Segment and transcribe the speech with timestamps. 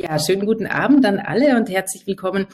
[0.00, 2.46] Ja, schönen guten Abend an alle und herzlich willkommen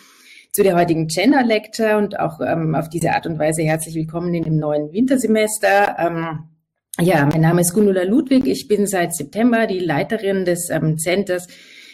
[0.51, 4.33] zu der heutigen Gender Lecture und auch ähm, auf diese Art und Weise herzlich willkommen
[4.33, 5.95] in dem neuen Wintersemester.
[5.99, 6.39] Ähm,
[6.99, 8.47] ja, mein Name ist Gundula Ludwig.
[8.47, 11.47] Ich bin seit September die Leiterin des ähm, Centers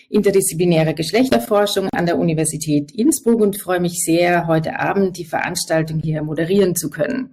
[0.09, 6.23] interdisziplinäre Geschlechterforschung an der Universität Innsbruck und freue mich sehr, heute Abend die Veranstaltung hier
[6.23, 7.31] moderieren zu können.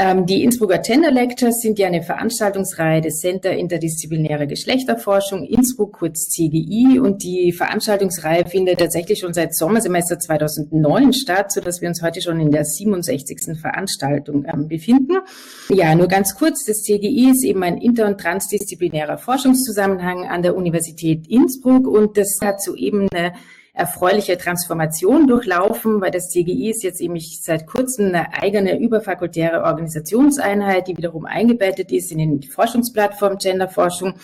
[0.00, 6.28] Ähm, die Innsbrucker Gender Lectures sind ja eine Veranstaltungsreihe des Center Interdisziplinäre Geschlechterforschung Innsbruck, kurz
[6.28, 7.00] CGI.
[7.00, 12.22] Und die Veranstaltungsreihe findet tatsächlich schon seit Sommersemester 2009 statt, so dass wir uns heute
[12.22, 13.58] schon in der 67.
[13.60, 15.16] Veranstaltung ähm, befinden.
[15.68, 16.64] Ja, nur ganz kurz.
[16.64, 22.38] Das CGI ist eben ein inter- und transdisziplinärer Forschungszusammenhang an der Universität Innsbruck und das
[22.40, 23.32] hat soeben eine
[23.78, 30.88] erfreuliche Transformation durchlaufen, weil das CGI ist jetzt eben seit kurzem eine eigene überfakultäre Organisationseinheit,
[30.88, 34.14] die wiederum eingebettet ist in den Forschungsplattform Genderforschung.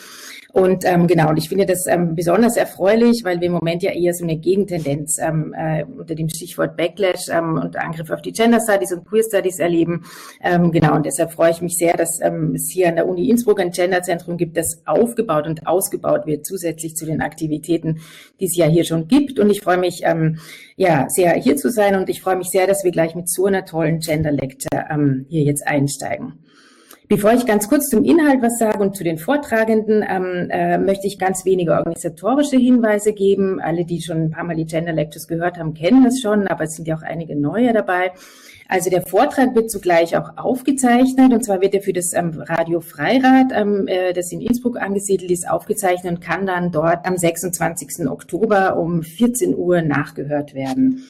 [0.55, 3.91] Und ähm, genau, und ich finde das ähm, besonders erfreulich, weil wir im Moment ja
[3.91, 8.31] eher so eine Gegentendenz ähm, äh, unter dem Stichwort Backlash ähm, und Angriff auf die
[8.31, 10.05] Gender Studies und Queer Studies erleben.
[10.41, 13.28] Ähm, genau, und deshalb freue ich mich sehr, dass ähm, es hier an der Uni
[13.28, 17.98] Innsbruck ein Genderzentrum gibt, das aufgebaut und ausgebaut wird, zusätzlich zu den Aktivitäten,
[18.39, 19.41] die es ja hier schon gibt.
[19.41, 20.39] Und ich freue mich, ähm,
[20.77, 23.47] ja, sehr hier zu sein und ich freue mich sehr, dass wir gleich mit so
[23.47, 26.44] einer tollen Gender Lecture ähm, hier jetzt einsteigen.
[27.06, 31.06] Bevor ich ganz kurz zum Inhalt was sage und zu den Vortragenden, ähm, äh, möchte
[31.06, 33.60] ich ganz wenige organisatorische Hinweise geben.
[33.60, 36.64] Alle, die schon ein paar Mal die Gender Lectures gehört haben, kennen das schon, aber
[36.64, 38.12] es sind ja auch einige neue dabei.
[38.69, 42.80] Also der Vortrag wird zugleich auch aufgezeichnet und zwar wird er für das ähm, Radio
[42.80, 48.08] Freirad, ähm, äh, das in Innsbruck angesiedelt ist, aufgezeichnet und kann dann dort am 26.
[48.08, 51.06] Oktober um 14 Uhr nachgehört werden.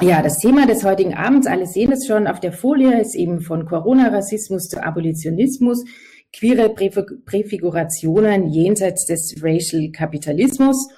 [0.00, 3.42] Ja, das Thema des heutigen Abends, alle sehen es schon auf der Folie, ist eben
[3.42, 5.84] von Corona-Rassismus zu Abolitionismus,
[6.32, 10.88] queere Präfigurationen jenseits des Racial Kapitalismus.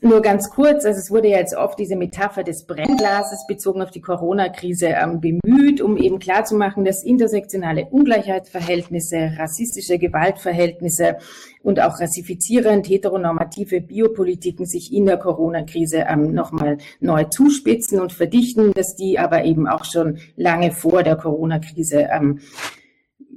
[0.00, 3.90] Nur ganz kurz, also es wurde ja jetzt oft diese Metapher des Brennglases bezogen auf
[3.90, 11.16] die Corona-Krise ähm, bemüht, um eben klarzumachen, dass intersektionale Ungleichheitsverhältnisse, rassistische Gewaltverhältnisse
[11.62, 18.72] und auch rassifizierend heteronormative Biopolitiken sich in der Corona-Krise ähm, nochmal neu zuspitzen und verdichten,
[18.74, 22.38] dass die aber eben auch schon lange vor der Corona-Krise ähm,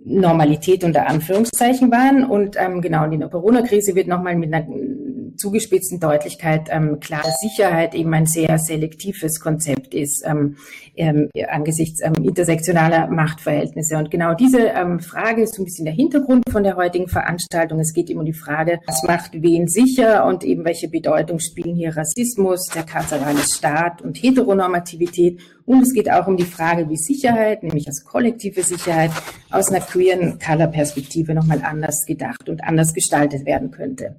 [0.04, 2.24] Normalität unter Anführungszeichen waren.
[2.24, 4.68] Und ähm, genau in der Corona-Krise wird nochmal mit einer
[5.38, 10.58] zugespitzten Deutlichkeit ähm, klar, dass Sicherheit eben ein sehr selektives Konzept ist ähm,
[10.96, 13.98] ähm, angesichts ähm, intersektionaler Machtverhältnisse.
[13.98, 17.80] Und genau diese ähm, Frage ist so ein bisschen der Hintergrund von der heutigen Veranstaltung.
[17.80, 21.76] Es geht eben um die Frage, was macht wen sicher und eben welche Bedeutung spielen
[21.76, 25.40] hier Rassismus, der karzerale Staat und Heteronormativität.
[25.66, 29.12] Und es geht auch um die Frage, wie Sicherheit, nämlich als kollektive Sicherheit,
[29.50, 34.16] aus einer queeren Color-Perspektive nochmal anders gedacht und anders gestaltet werden könnte.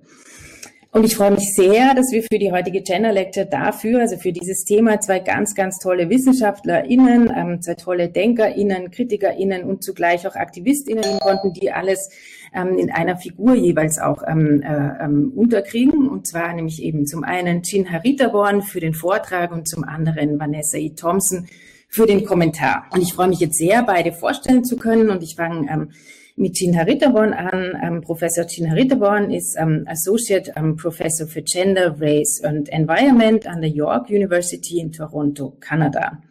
[0.95, 4.31] Und ich freue mich sehr, dass wir für die heutige Gender Lecture dafür, also für
[4.31, 10.37] dieses Thema, zwei ganz, ganz tolle WissenschaftlerInnen, ähm, zwei tolle DenkerInnen, KritikerInnen und zugleich auch
[10.37, 12.11] AktivistInnen konnten, die alles
[12.55, 16.11] ähm, in einer Figur jeweils auch ähm, äh, ähm, unterkriegen.
[16.11, 20.77] Und zwar nämlich eben zum einen Jean Haritaborn für den Vortrag und zum anderen Vanessa
[20.77, 20.91] E.
[20.91, 21.49] Thompson
[21.89, 22.85] für den Kommentar.
[22.91, 25.09] Und ich freue mich jetzt sehr, beide vorstellen zu können.
[25.09, 25.93] Und ich fange ähm,
[26.37, 27.79] mit Jean Haritaborn an.
[27.83, 33.61] Ähm, Professor Jean Haritaborn ist ähm, Associate ähm, Professor für Gender, Race and Environment an
[33.61, 36.23] der York University in Toronto, Kanada.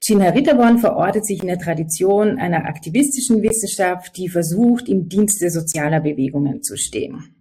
[0.00, 6.00] Jean Haritaborn verortet sich in der Tradition einer aktivistischen Wissenschaft, die versucht, im Dienste sozialer
[6.00, 7.34] Bewegungen zu stehen.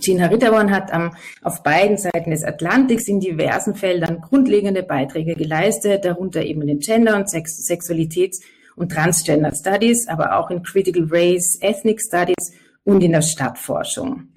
[0.00, 1.12] Jean Haritaborn hat ähm,
[1.42, 7.16] auf beiden Seiten des Atlantiks in diversen Feldern grundlegende Beiträge geleistet, darunter eben den Gender-
[7.16, 8.40] und Sex Sexualitäts-
[8.76, 12.52] und Transgender Studies, aber auch in Critical Race, Ethnic Studies
[12.84, 14.28] und in der Stadtforschung.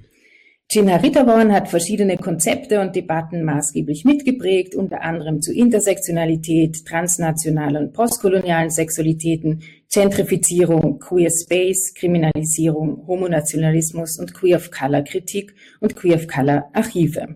[0.68, 7.94] Gina Ritterborn hat verschiedene Konzepte und Debatten maßgeblich mitgeprägt, unter anderem zu Intersektionalität, transnationalen und
[7.94, 9.62] postkolonialen Sexualitäten,
[9.94, 17.36] Gentrifizierung, Queer Space, Kriminalisierung, Homonationalismus und Queer of Color Kritik und Queer of Color Archive.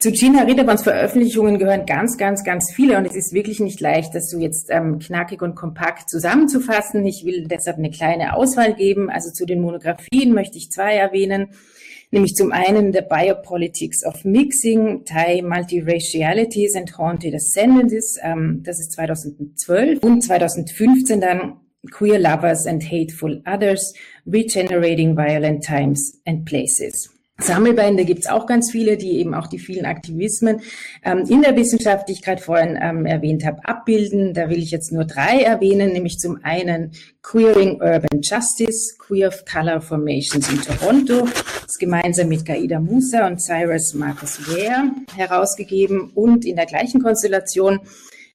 [0.00, 4.14] Zu Gina Ritterborns Veröffentlichungen gehören ganz, ganz, ganz viele und es ist wirklich nicht leicht,
[4.14, 7.06] das so jetzt ähm, knackig und kompakt zusammenzufassen.
[7.06, 9.08] Ich will deshalb eine kleine Auswahl geben.
[9.08, 11.52] Also zu den Monographien möchte ich zwei erwähnen,
[12.10, 18.92] nämlich zum einen The Biopolitics of Mixing, Thai Multiracialities and Haunted Ascendances, ähm, das ist
[18.92, 21.60] 2012 und 2015 dann
[21.90, 23.94] Queer Lovers and Hateful Others,
[24.26, 27.13] Regenerating Violent Times and Places.
[27.38, 30.60] Sammelbände gibt es auch ganz viele, die eben auch die vielen Aktivismen
[31.04, 34.34] ähm, in der Wissenschaft, die ich gerade vorhin ähm, erwähnt habe, abbilden.
[34.34, 36.92] Da will ich jetzt nur drei erwähnen, nämlich zum einen
[37.22, 41.26] Queering Urban Justice, Queer of Color Formations in Toronto,
[41.66, 47.80] das gemeinsam mit Gaida Musa und Cyrus Marcus Ware herausgegeben und in der gleichen Konstellation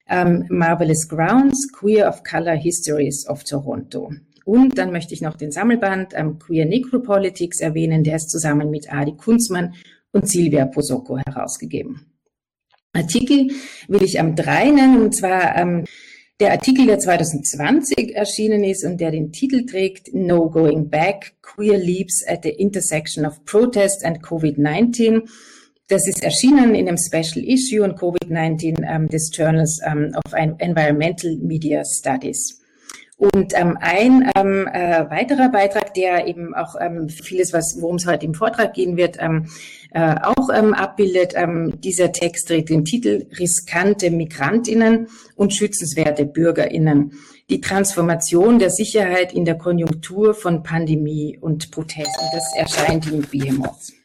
[0.10, 4.12] ähm, Marvelous Grounds, Queer of Color Histories of Toronto.
[4.46, 8.92] Und dann möchte ich noch den Sammelband ähm, Queer Necropolitics erwähnen, der ist zusammen mit
[8.92, 9.74] Adi Kunzmann
[10.12, 12.06] und Silvia Posocco herausgegeben.
[12.94, 13.52] Artikel
[13.88, 15.86] will ich am drei nennen, und zwar ähm,
[16.40, 21.78] der Artikel, der 2020 erschienen ist und der den Titel trägt No Going Back, Queer
[21.78, 25.28] Leaps at the Intersection of Protest and COVID-19.
[25.90, 31.36] Das ist erschienen in einem Special Issue und COVID-19 ähm, des Journals ähm, of Environmental
[31.42, 32.59] Media Studies.
[33.20, 38.08] Und ähm, ein ähm, äh, weiterer Beitrag, der eben auch ähm, vieles, was worum es
[38.08, 39.48] heute im Vortrag gehen wird, ähm,
[39.92, 41.34] äh, auch ähm, abbildet.
[41.36, 47.12] Ähm, dieser Text trägt den Titel Riskante Migrantinnen und schützenswerte Bürgerinnen.
[47.50, 52.18] Die Transformation der Sicherheit in der Konjunktur von Pandemie und Protest.
[52.22, 53.99] Und das erscheint in Behemoth.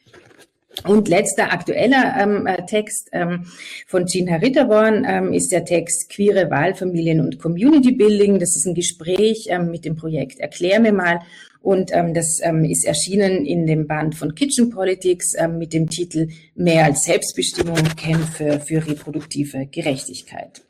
[0.83, 3.45] Und letzter aktueller ähm, äh, Text ähm,
[3.87, 8.39] von Jean Haritterborn ähm, ist der Text Queere Wahlfamilien und Community Building.
[8.39, 11.21] Das ist ein Gespräch ähm, mit dem Projekt Erklär mir mal.
[11.61, 16.27] Und ähm, das ähm, ist erschienen in dem Band von Kitchen Politics mit dem Titel
[16.53, 20.61] Mehr als Selbstbestimmung, Kämpfe für reproduktive Gerechtigkeit.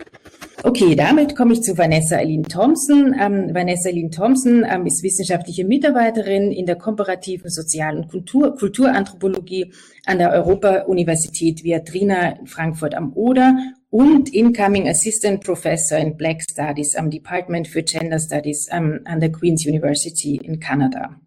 [0.67, 3.15] Okay, damit komme ich zu Vanessa Eileen Thompson.
[3.21, 9.71] Ähm, Vanessa Eileen Thompson ähm, ist wissenschaftliche Mitarbeiterin in der komparativen Sozial- und Kultur Kulturanthropologie
[10.07, 13.56] an der Europa-Universität Viadrina in Frankfurt am Oder
[13.91, 19.31] und Incoming Assistant Professor in Black Studies am Department for Gender Studies ähm, an der
[19.31, 21.21] Queen's University in Kanada.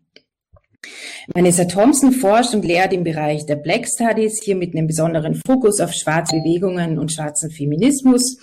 [1.32, 5.79] Vanessa Thompson forscht und lehrt im Bereich der Black Studies, hier mit einem besonderen Fokus
[5.79, 8.37] auf schwarze Bewegungen und schwarzen Feminismus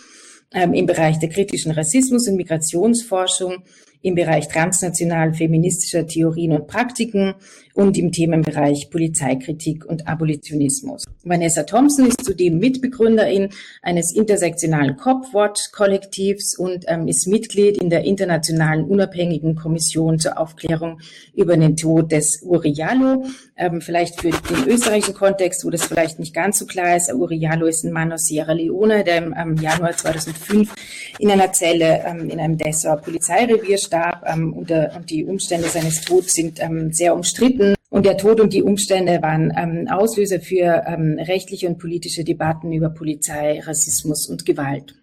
[0.56, 3.64] ähm, im Bereich der kritischen Rassismus- und Migrationsforschung,
[4.02, 7.36] im Bereich transnational feministischer Theorien und Praktiken
[7.76, 11.04] und im Themenbereich Polizeikritik und Abolitionismus.
[11.24, 13.50] Vanessa Thompson ist zudem Mitbegründerin
[13.82, 21.00] eines intersektionalen Copwatch-Kollektivs und ähm, ist Mitglied in der internationalen unabhängigen Kommission zur Aufklärung
[21.34, 23.26] über den Tod des Uriallo.
[23.58, 27.14] Ähm, vielleicht für den österreichischen Kontext, wo das vielleicht nicht ganz so klar ist.
[27.14, 30.74] Uriallo ist ein Mann aus Sierra Leone, der im ähm, Januar 2005
[31.20, 35.68] in einer Zelle ähm, in einem Dessauer Polizeirevier starb ähm, und, der, und, die Umstände
[35.68, 37.65] seines Todes sind ähm, sehr umstritten.
[37.96, 42.74] Und der Tod und die Umstände waren ähm, Auslöser für ähm, rechtliche und politische Debatten
[42.74, 44.96] über Polizei, Rassismus und Gewalt.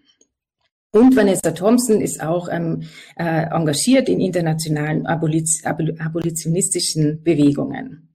[0.91, 2.83] Und Vanessa Thompson ist auch ähm,
[3.15, 8.13] äh, engagiert in internationalen Aboliz abolitionistischen Bewegungen.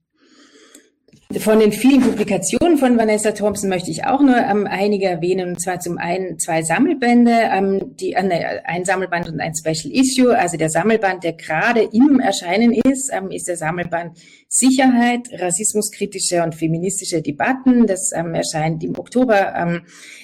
[1.37, 5.61] Von den vielen Publikationen von Vanessa Thompson möchte ich auch nur ähm, einige erwähnen, und
[5.61, 10.35] zwar zum einen zwei Sammelbände, ähm, die, äh, ein Sammelband und ein Special Issue.
[10.35, 14.17] Also der Sammelband, der gerade im Erscheinen ist, ähm, ist der Sammelband
[14.51, 17.85] Sicherheit, rassismuskritische und feministische Debatten.
[17.85, 19.81] Das ähm, erscheint im Oktober ähm,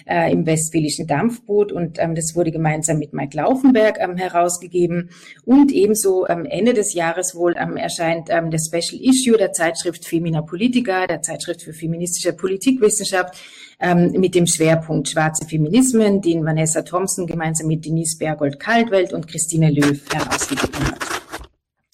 [0.07, 5.12] äh, im Westfälischen Dampfboot und ähm, das wurde gemeinsam mit Mike Laufenberg ähm, herausgegeben.
[5.45, 10.07] Und ebenso am Ende des Jahres wohl ähm, erscheint ähm, der Special Issue der Zeitschrift
[10.07, 13.36] Femina Politica, der Zeitschrift für feministische Politikwissenschaft,
[13.80, 19.69] ähm, mit dem Schwerpunkt Schwarze Feminismen, den Vanessa Thompson gemeinsam mit Denise Bergold-Kaltwelt und Christine
[19.69, 21.25] Löw herausgegeben hat.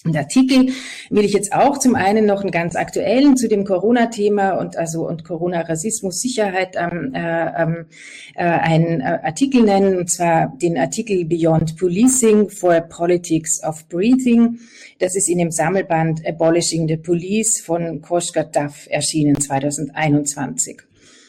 [0.03, 0.69] Und Artikel
[1.11, 5.07] will ich jetzt auch zum einen noch einen ganz aktuellen zu dem Corona-Thema und also
[5.07, 7.85] und Corona-Rassismus, Sicherheit ähm, äh, ähm,
[8.33, 14.57] äh, einen äh, Artikel nennen und zwar den Artikel Beyond Policing for Politics of Breathing.
[14.97, 20.81] Das ist in dem Sammelband Abolishing the Police von Koshka Duff erschienen 2021.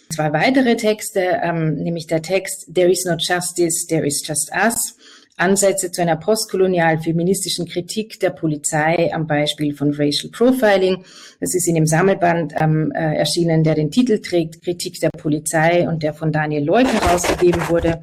[0.09, 4.95] Zwei weitere Texte, ähm, nämlich der Text There is no justice, there is just us
[5.43, 11.05] Ansätze zu einer postkolonial feministischen Kritik der Polizei am Beispiel von Racial Profiling.
[11.41, 15.89] Das ist in dem Sammelband ähm, äh, erschienen, der den Titel trägt, Kritik der Polizei
[15.89, 18.03] und der von Daniel Leuk herausgegeben wurde.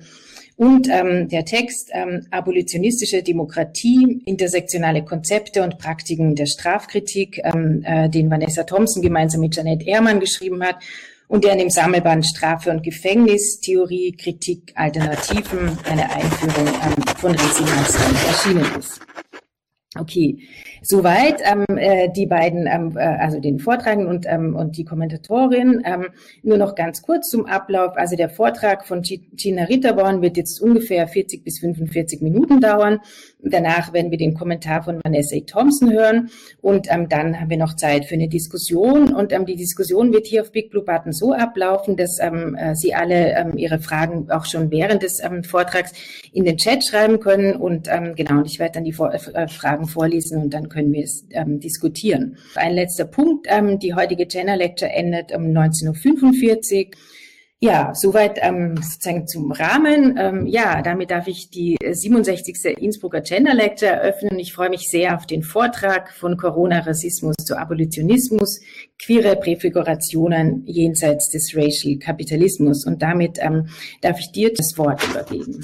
[0.57, 8.09] Und ähm, der Text ähm, Abolitionistische Demokratie, intersektionale Konzepte und Praktiken der Strafkritik, ähm, äh,
[8.09, 10.75] den Vanessa Thompson gemeinsam mit Janet Ehrmann geschrieben hat
[11.29, 17.31] und der in dem Sammelband Strafe und Gefängnis, Theorie, Kritik, Alternativen, eine Einführung ähm, von
[17.31, 18.99] Resignation erschienen ist.
[19.97, 20.39] Okay,
[20.81, 25.81] soweit ähm, äh, die beiden, ähm, äh, also den Vortragenden und, ähm, und die Kommentatorin.
[25.85, 26.07] Ähm,
[26.43, 27.97] nur noch ganz kurz zum Ablauf.
[27.97, 32.99] Also der Vortrag von Gina Ritterborn wird jetzt ungefähr 40 bis 45 Minuten dauern.
[33.41, 35.41] Danach werden wir den Kommentar von Vanessa e.
[35.41, 36.29] Thompson hören
[36.61, 39.13] und ähm, dann haben wir noch Zeit für eine Diskussion.
[39.13, 42.75] Und ähm, die Diskussion wird hier auf Big Blue Button so ablaufen, dass ähm, äh,
[42.75, 45.93] Sie alle ähm, Ihre Fragen auch schon während des ähm, Vortrags
[46.33, 47.55] in den Chat schreiben können.
[47.55, 50.93] Und ähm, genau, und ich werde dann die Vor äh, Fragen vorlesen und dann können
[50.93, 52.37] wir es ähm, diskutieren.
[52.55, 53.47] Ein letzter Punkt.
[53.49, 56.91] Ähm, die heutige Gender Lecture endet um 19.45 Uhr.
[57.61, 60.17] Ja, soweit ähm, sozusagen zum Rahmen.
[60.17, 62.77] Ähm, ja, damit darf ich die 67.
[62.77, 64.39] Innsbrucker Gender Lecture eröffnen.
[64.39, 68.61] Ich freue mich sehr auf den Vortrag von Corona-Rassismus zu Abolitionismus,
[68.97, 72.85] queere Präfigurationen jenseits des Racial Kapitalismus.
[72.85, 73.67] Und damit ähm,
[73.99, 75.59] darf ich dir das Wort übergeben.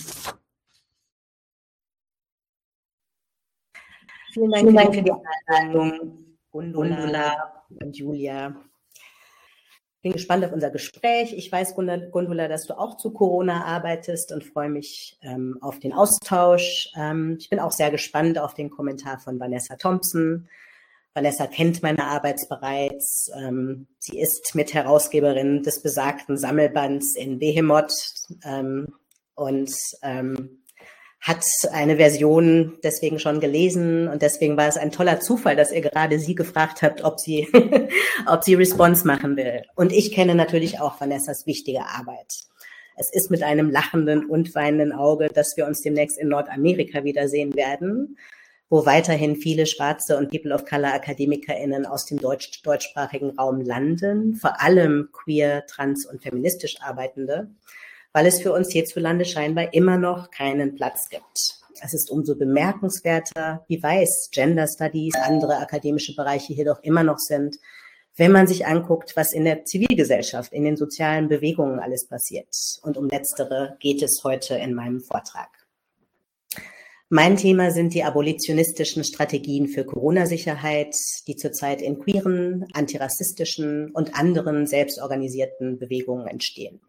[4.35, 5.11] Vielen Dank, Vielen Dank für die
[5.47, 8.55] Einladung, Gundula und Julia
[10.05, 11.33] bin gespannt auf unser Gespräch.
[11.33, 15.93] Ich weiß, Gundula, dass du auch zu Corona arbeitest und freue mich ähm, auf den
[15.93, 16.91] Austausch.
[16.95, 20.47] Ähm, ich bin auch sehr gespannt auf den Kommentar von Vanessa Thompson.
[21.15, 23.31] Vanessa kennt meine Arbeit bereits.
[23.35, 27.95] Ähm, sie ist Mitherausgeberin des besagten Sammelbands in Behemoth
[28.43, 28.93] ähm,
[29.33, 29.73] und
[30.03, 30.59] ähm,
[31.25, 35.81] hat eine Version deswegen schon gelesen und deswegen war es ein toller Zufall, dass ihr
[35.81, 37.47] gerade sie gefragt habt, ob sie,
[38.27, 39.63] ob sie Response machen will.
[39.75, 42.31] Und ich kenne natürlich auch Vanessas wichtige Arbeit.
[42.95, 47.55] Es ist mit einem lachenden und weinenden Auge, dass wir uns demnächst in Nordamerika wiedersehen
[47.55, 48.19] werden,
[48.69, 54.35] wo weiterhin viele schwarze und People of Color AkademikerInnen aus dem deutsch deutschsprachigen Raum landen,
[54.35, 57.49] vor allem queer, trans und feministisch Arbeitende
[58.15, 61.59] weil es für uns hierzulande scheinbar immer noch keinen Platz gibt.
[61.81, 67.17] Es ist umso bemerkenswerter, wie weiß Gender Studies, andere akademische Bereiche hier doch immer noch
[67.19, 67.57] sind,
[68.15, 72.47] wenn man sich anguckt, was in der Zivilgesellschaft, in den sozialen Bewegungen alles passiert.
[72.83, 75.49] Und um letztere geht es heute in meinem Vortrag.
[77.09, 80.95] Mein Thema sind die abolitionistischen Strategien für Corona-Sicherheit,
[81.27, 86.79] die zurzeit in queeren, antirassistischen und anderen selbstorganisierten Bewegungen entstehen.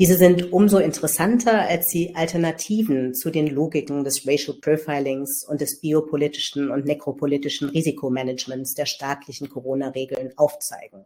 [0.00, 5.78] Diese sind umso interessanter, als sie Alternativen zu den Logiken des Racial Profilings und des
[5.82, 11.04] biopolitischen und nekropolitischen Risikomanagements der staatlichen Corona-Regeln aufzeigen.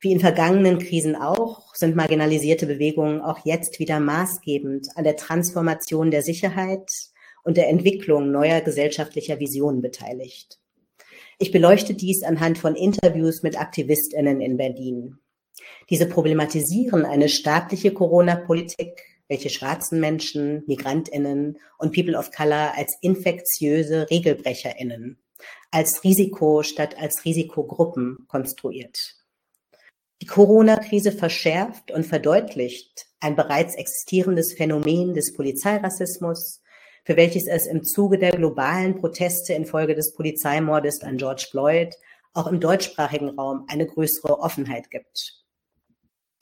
[0.00, 6.10] Wie in vergangenen Krisen auch, sind marginalisierte Bewegungen auch jetzt wieder maßgebend an der Transformation
[6.10, 6.90] der Sicherheit
[7.42, 10.58] und der Entwicklung neuer gesellschaftlicher Visionen beteiligt.
[11.38, 15.20] Ich beleuchte dies anhand von Interviews mit Aktivistinnen in Berlin.
[15.90, 24.10] Diese problematisieren eine staatliche Corona-Politik, welche schwarzen Menschen, Migrantinnen und People of Color als infektiöse
[24.10, 25.18] Regelbrecherinnen,
[25.70, 29.16] als Risiko statt als Risikogruppen konstruiert.
[30.22, 36.62] Die Corona-Krise verschärft und verdeutlicht ein bereits existierendes Phänomen des Polizeirassismus,
[37.04, 41.94] für welches es im Zuge der globalen Proteste infolge des Polizeimordes an George Floyd
[42.32, 45.43] auch im deutschsprachigen Raum eine größere Offenheit gibt.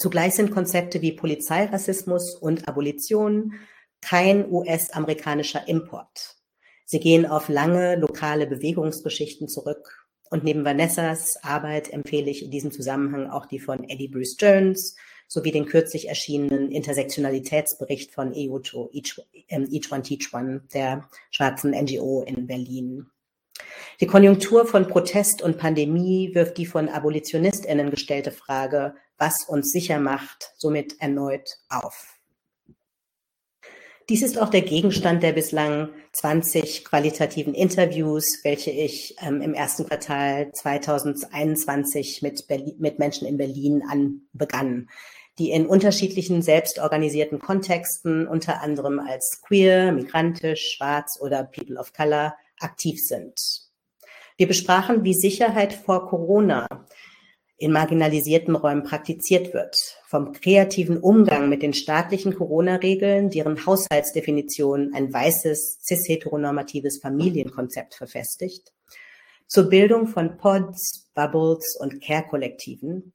[0.02, 3.52] Zugleich sind Konzepte wie Polizeirassismus und Abolition
[4.00, 6.38] kein US-amerikanischer Import.
[6.84, 10.04] Sie gehen auf lange lokale Bewegungsgeschichten zurück.
[10.28, 14.96] Und neben Vanessas Arbeit empfehle ich in diesem Zusammenhang auch die von Eddie Bruce Jones
[15.28, 22.24] sowie den kürzlich erschienenen Intersektionalitätsbericht von EUTO, Each, Each One Teach One, der schwarzen NGO
[22.26, 23.06] in Berlin.
[24.00, 30.00] Die Konjunktur von Protest und Pandemie wirft die von AbolitionistInnen gestellte Frage, was uns sicher
[30.00, 32.18] macht, somit erneut auf.
[34.08, 39.86] Dies ist auch der Gegenstand der bislang 20 qualitativen Interviews, welche ich ähm, im ersten
[39.86, 44.90] Quartal 2021 mit, Berlin, mit Menschen in Berlin an begann,
[45.38, 52.34] die in unterschiedlichen selbstorganisierten Kontexten, unter anderem als queer, migrantisch, schwarz oder People of Color,
[52.58, 53.34] aktiv sind.
[54.36, 56.66] Wir besprachen, wie Sicherheit vor Corona
[57.62, 59.76] in marginalisierten Räumen praktiziert wird.
[60.06, 68.72] Vom kreativen Umgang mit den staatlichen Corona-Regeln, deren Haushaltsdefinition ein weißes, cis-heteronormatives Familienkonzept verfestigt,
[69.46, 73.12] zur Bildung von Pods, Bubbles und Care-Kollektiven,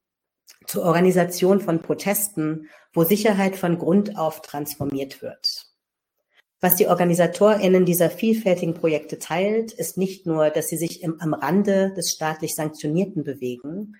[0.66, 5.66] zur Organisation von Protesten, wo Sicherheit von Grund auf transformiert wird.
[6.62, 11.34] Was die OrganisatorInnen dieser vielfältigen Projekte teilt, ist nicht nur, dass sie sich im, am
[11.34, 13.96] Rande des staatlich Sanktionierten bewegen,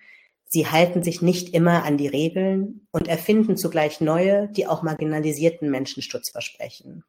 [0.48, 5.70] Sie halten sich nicht immer an die Regeln und erfinden zugleich neue, die auch marginalisierten
[5.70, 7.04] Menschen Schutz versprechen.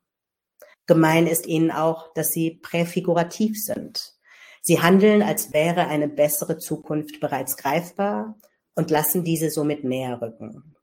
[0.87, 4.13] Gemein ist ihnen auch, dass sie präfigurativ sind.
[4.61, 8.35] Sie handeln, als wäre eine bessere Zukunft bereits greifbar
[8.75, 10.75] und lassen diese somit näher rücken.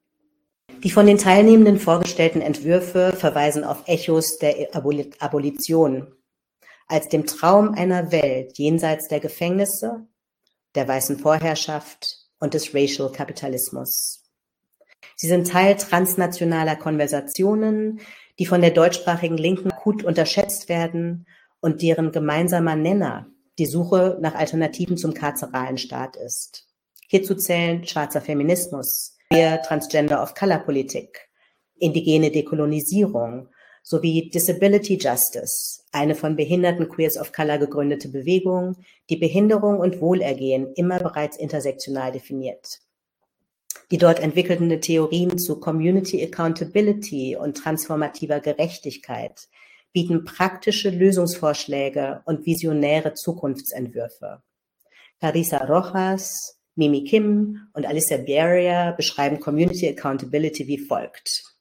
[0.82, 6.12] Die von den Teilnehmenden vorgestellten Entwürfe verweisen auf Echos der Abolition
[6.88, 10.06] als dem Traum einer Welt jenseits der Gefängnisse,
[10.75, 14.23] der weißen Vorherrschaft und des Racial Kapitalismus.
[15.16, 18.00] Sie sind Teil transnationaler Konversationen,
[18.38, 21.26] die von der deutschsprachigen Linken gut unterschätzt werden
[21.61, 23.26] und deren gemeinsamer Nenner
[23.59, 26.66] die Suche nach Alternativen zum karzeralen Staat ist.
[27.09, 31.28] Hierzu zählen schwarzer Feminismus, Transgender of Color Politik,
[31.78, 33.49] indigene Dekolonisierung
[33.87, 38.75] sowie Disability Justice, eine von behinderten Queers of Color gegründete Bewegung,
[39.09, 42.81] die Behinderung und Wohlergehen immer bereits intersektional definiert.
[43.93, 49.47] Die dort entwickelten Theorien zu Community Accountability und transformativer Gerechtigkeit
[49.93, 54.43] bieten praktische Lösungsvorschläge und visionäre Zukunftsentwürfe.
[55.21, 61.55] Carissa Rojas, Mimi Kim und Alicia Beria beschreiben Community Accountability wie folgt.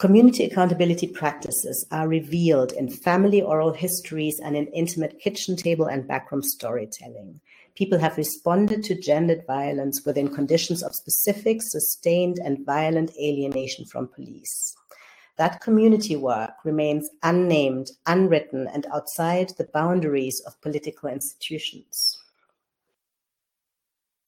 [0.00, 6.08] Community accountability practices are revealed in family oral histories and in intimate kitchen table and
[6.08, 7.38] backroom storytelling.
[7.74, 14.08] People have responded to gendered violence within conditions of specific, sustained, and violent alienation from
[14.08, 14.74] police.
[15.36, 22.19] That community work remains unnamed, unwritten, and outside the boundaries of political institutions.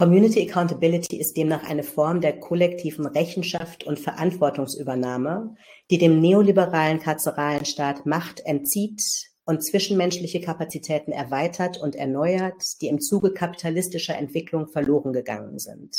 [0.02, 5.54] Community Accountability ist demnach eine Form der kollektiven Rechenschaft und Verantwortungsübernahme,
[5.92, 9.00] die dem neoliberalen karzeralen Staat Macht entzieht
[9.44, 15.96] und zwischenmenschliche Kapazitäten erweitert und erneuert, die im Zuge kapitalistischer Entwicklung verloren gegangen sind.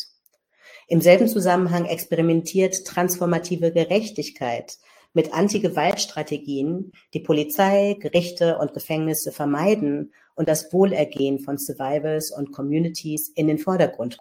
[0.90, 4.80] Im selben Zusammenhang experimentiert transformative Gerechtigkeit
[5.14, 13.30] mit Anti-Gewalt-Strategien, die Polizei, Gerichte und Gefängnisse vermeiden und das Wohlergehen von Survivors und Communities
[13.36, 14.18] in den Vordergrund.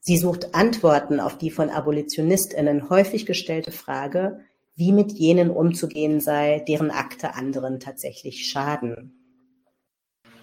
[0.00, 4.40] Sie sucht Antworten auf die von Abolitionistinnen häufig gestellte Frage,
[4.76, 9.12] wie mit jenen umzugehen sei, deren Akte anderen tatsächlich schaden.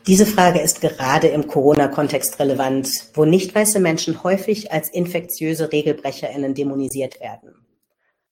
[0.08, 6.54] Diese Frage ist gerade im Corona-Kontext relevant, wo nicht weiße Menschen häufig als infektiöse Regelbrecherinnen
[6.54, 7.56] dämonisiert werden.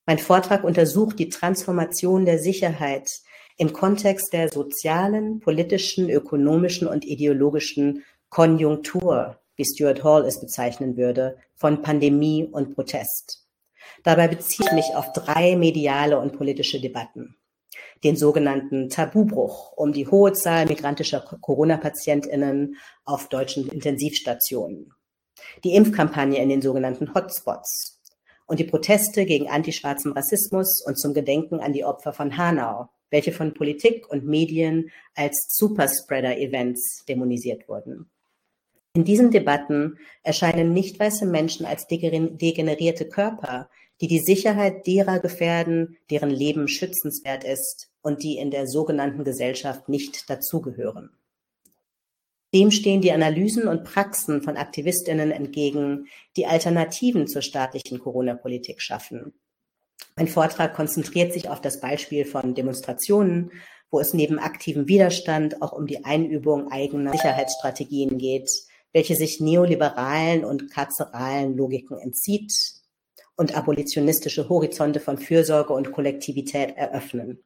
[0.06, 3.10] Mein Vortrag untersucht die Transformation der Sicherheit
[3.56, 11.38] im Kontext der sozialen, politischen, ökonomischen und ideologischen Konjunktur, wie Stuart Hall es bezeichnen würde,
[11.54, 13.46] von Pandemie und Protest.
[14.02, 17.36] Dabei beziehe ich mich auf drei mediale und politische Debatten.
[18.02, 24.92] Den sogenannten Tabubruch um die hohe Zahl migrantischer Corona-PatientInnen auf deutschen Intensivstationen.
[25.62, 28.00] Die Impfkampagne in den sogenannten Hotspots
[28.46, 33.30] und die Proteste gegen antischwarzen Rassismus und zum Gedenken an die Opfer von Hanau, welche
[33.30, 38.10] von Politik und Medien als Superspreader-Events dämonisiert wurden.
[38.94, 45.96] In diesen Debatten erscheinen nicht weiße Menschen als degenerierte Körper, die die Sicherheit derer gefährden,
[46.10, 51.10] deren Leben schützenswert ist und die in der sogenannten Gesellschaft nicht dazugehören.
[52.52, 59.34] Dem stehen die Analysen und Praxen von Aktivistinnen entgegen, die Alternativen zur staatlichen Corona-Politik schaffen
[60.16, 63.50] mein Vortrag konzentriert sich auf das Beispiel von Demonstrationen,
[63.90, 68.50] wo es neben aktivem Widerstand auch um die Einübung eigener Sicherheitsstrategien geht,
[68.92, 72.52] welche sich neoliberalen und karzeralen Logiken entzieht
[73.36, 77.42] und abolitionistische Horizonte von Fürsorge und Kollektivität eröffnen.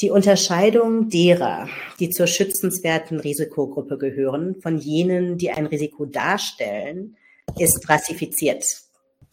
[0.00, 7.16] Die Unterscheidung derer, die zur schützenswerten Risikogruppe gehören, von jenen, die ein Risiko darstellen,
[7.56, 8.64] ist rassifiziert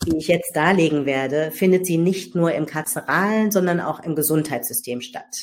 [0.06, 5.02] die ich jetzt darlegen werde, findet sie nicht nur im karzeralen, sondern auch im Gesundheitssystem
[5.02, 5.36] statt.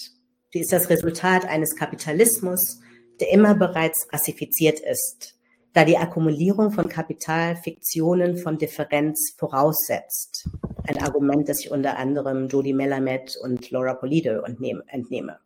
[0.53, 2.81] Sie ist das Resultat eines Kapitalismus,
[3.21, 5.37] der immer bereits rassifiziert ist,
[5.75, 10.49] da die Akkumulierung von Kapital Fiktionen von Differenz voraussetzt.
[10.87, 15.39] Ein Argument, das ich unter anderem Jody Melamed und Laura Polide entnehme.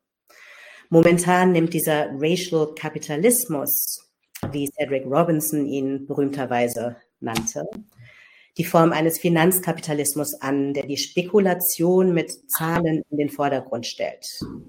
[0.89, 4.11] Momentan nimmt dieser Racial Kapitalismus,
[4.53, 7.65] wie Cedric Robinson ihn berühmterweise nannte,
[8.59, 14.27] die Form eines Finanzkapitalismus an, der die Spekulation mit Zahlen in den Vordergrund stellt.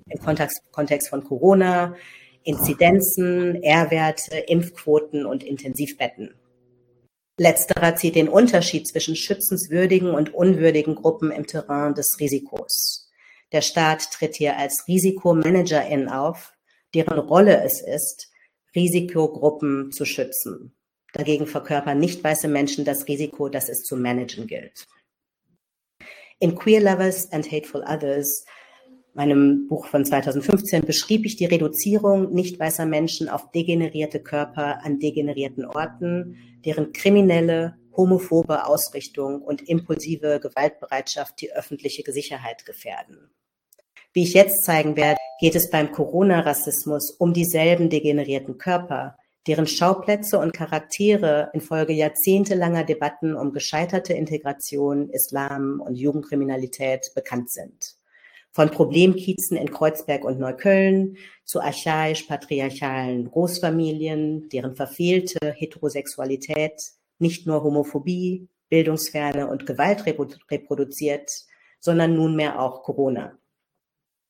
[0.09, 1.95] Im Kontext, von Corona,
[2.43, 6.33] Inzidenzen, R-Werte, Impfquoten und Intensivbetten.
[7.39, 13.09] Letzterer zieht den Unterschied zwischen schützenswürdigen und unwürdigen Gruppen im Terrain des Risikos.
[13.51, 16.53] Der Staat tritt hier als Risikomanagerin auf,
[16.93, 18.29] deren Rolle es ist,
[18.75, 20.75] Risikogruppen zu schützen.
[21.13, 24.85] Dagegen verkörpern nicht weiße Menschen das Risiko, das es zu managen gilt.
[26.39, 28.45] In Queer Lovers and Hateful Others
[29.13, 34.99] meinem Buch von 2015 beschrieb ich die Reduzierung nicht weißer Menschen auf degenerierte Körper an
[34.99, 43.29] degenerierten Orten, deren kriminelle, homophobe Ausrichtung und impulsive Gewaltbereitschaft die öffentliche Sicherheit gefährden.
[44.13, 50.39] Wie ich jetzt zeigen werde, geht es beim Corona-Rassismus um dieselben degenerierten Körper, deren Schauplätze
[50.39, 57.95] und Charaktere infolge jahrzehntelanger Debatten um gescheiterte Integration, Islam und Jugendkriminalität bekannt sind.
[58.51, 68.47] Von Problemkiezen in Kreuzberg und Neukölln zu archaisch-patriarchalen Großfamilien, deren verfehlte Heterosexualität nicht nur Homophobie,
[68.69, 71.31] Bildungsferne und Gewalt reproduziert,
[71.79, 73.37] sondern nunmehr auch Corona.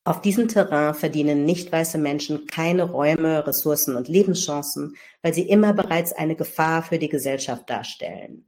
[0.05, 5.73] Auf diesem Terrain verdienen nicht weiße Menschen keine Räume, Ressourcen und Lebenschancen, weil sie immer
[5.73, 8.45] bereits eine Gefahr für die Gesellschaft darstellen.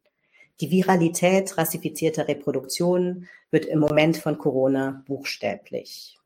[0.59, 6.17] Die Viralität rassifizierter Reproduktionen wird im Moment von Corona buchstäblich.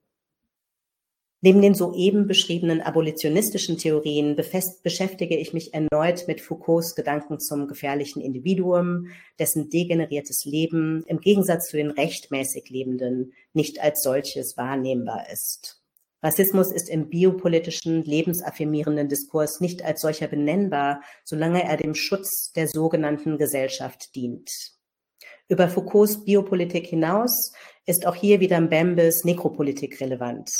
[1.42, 8.22] Neben den soeben beschriebenen abolitionistischen Theorien beschäftige ich mich erneut mit Foucaults Gedanken zum gefährlichen
[8.22, 9.08] Individuum,
[9.40, 15.82] dessen degeneriertes Leben im Gegensatz zu den rechtmäßig Lebenden nicht als solches wahrnehmbar ist.
[16.22, 22.68] Rassismus ist im biopolitischen, lebensaffirmierenden Diskurs nicht als solcher benennbar, solange er dem Schutz der
[22.68, 24.52] sogenannten Gesellschaft dient.
[25.48, 27.54] Über Foucaults Biopolitik hinaus
[27.86, 30.52] ist auch hier wieder Mbembes Nekropolitik relevant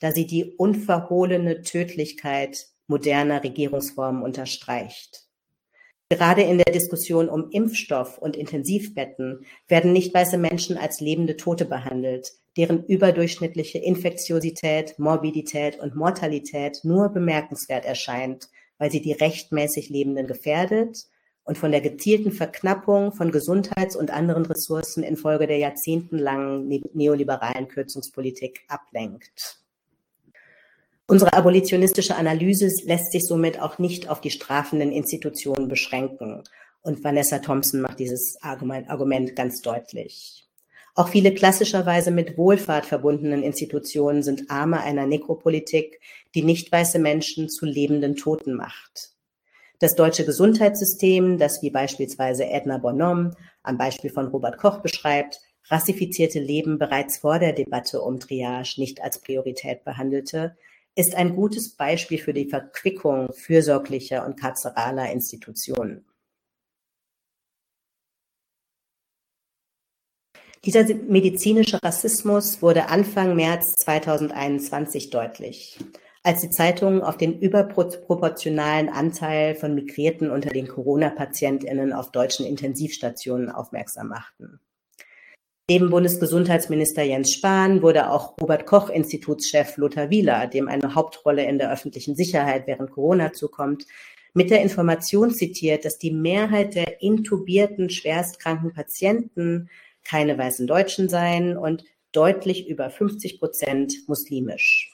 [0.00, 5.28] da sie die unverhohlene Tödlichkeit moderner Regierungsformen unterstreicht.
[6.10, 11.66] Gerade in der Diskussion um Impfstoff und Intensivbetten werden nicht weiße Menschen als lebende Tote
[11.66, 20.26] behandelt, deren überdurchschnittliche Infektiosität, Morbidität und Mortalität nur bemerkenswert erscheint, weil sie die rechtmäßig Lebenden
[20.26, 21.06] gefährdet
[21.44, 28.64] und von der gezielten Verknappung von Gesundheits- und anderen Ressourcen infolge der jahrzehntelangen neoliberalen Kürzungspolitik
[28.68, 29.60] ablenkt.
[31.10, 36.44] Unsere abolitionistische Analyse lässt sich somit auch nicht auf die strafenden Institutionen beschränken.
[36.82, 40.46] Und Vanessa Thompson macht dieses Argument ganz deutlich.
[40.94, 45.98] Auch viele klassischerweise mit Wohlfahrt verbundenen Institutionen sind Arme einer Nekropolitik,
[46.34, 49.12] die nicht weiße Menschen zu lebenden Toten macht.
[49.78, 55.40] Das deutsche Gesundheitssystem, das wie beispielsweise Edna Bonhomme am Beispiel von Robert Koch beschreibt,
[55.70, 60.54] rassifizierte Leben bereits vor der Debatte um Triage nicht als Priorität behandelte,
[60.98, 66.04] ist ein gutes Beispiel für die Verquickung fürsorglicher und karzeraler Institutionen.
[70.64, 75.78] Dieser medizinische Rassismus wurde Anfang März 2021 deutlich,
[76.24, 83.50] als die Zeitungen auf den überproportionalen Anteil von Migrierten unter den Corona-Patientinnen auf deutschen Intensivstationen
[83.50, 84.58] aufmerksam machten.
[85.70, 92.14] Neben Bundesgesundheitsminister Jens Spahn wurde auch Robert-Koch-Institutschef Lothar Wieler, dem eine Hauptrolle in der öffentlichen
[92.14, 93.84] Sicherheit während Corona zukommt,
[94.32, 99.68] mit der Information zitiert, dass die Mehrheit der intubierten schwerstkranken Patienten
[100.04, 104.90] keine weißen Deutschen seien und deutlich über 50 Prozent muslimisch.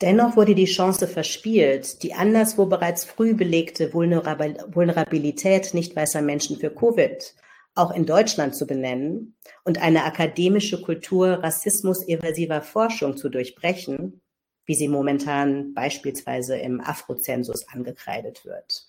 [0.00, 6.70] Dennoch wurde die Chance verspielt, die anderswo bereits früh belegte Vulnerabilität nicht weißer Menschen für
[6.70, 7.34] Covid
[7.76, 14.20] auch in Deutschland zu benennen und eine akademische Kultur rassismus-evasiver Forschung zu durchbrechen,
[14.64, 18.86] wie sie momentan beispielsweise im Afrozensus angekreidet wird.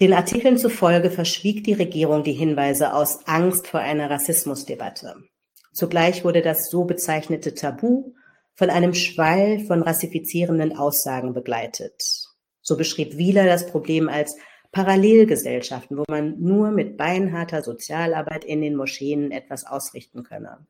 [0.00, 5.16] Den Artikeln zufolge verschwieg die Regierung die Hinweise aus Angst vor einer Rassismusdebatte.
[5.72, 8.12] Zugleich wurde das so bezeichnete Tabu
[8.54, 12.02] von einem Schwall von rassifizierenden Aussagen begleitet.
[12.60, 14.36] So beschrieb Wieler das Problem als
[14.72, 20.66] Parallelgesellschaften, wo man nur mit beinharter Sozialarbeit in den Moscheen etwas ausrichten könne.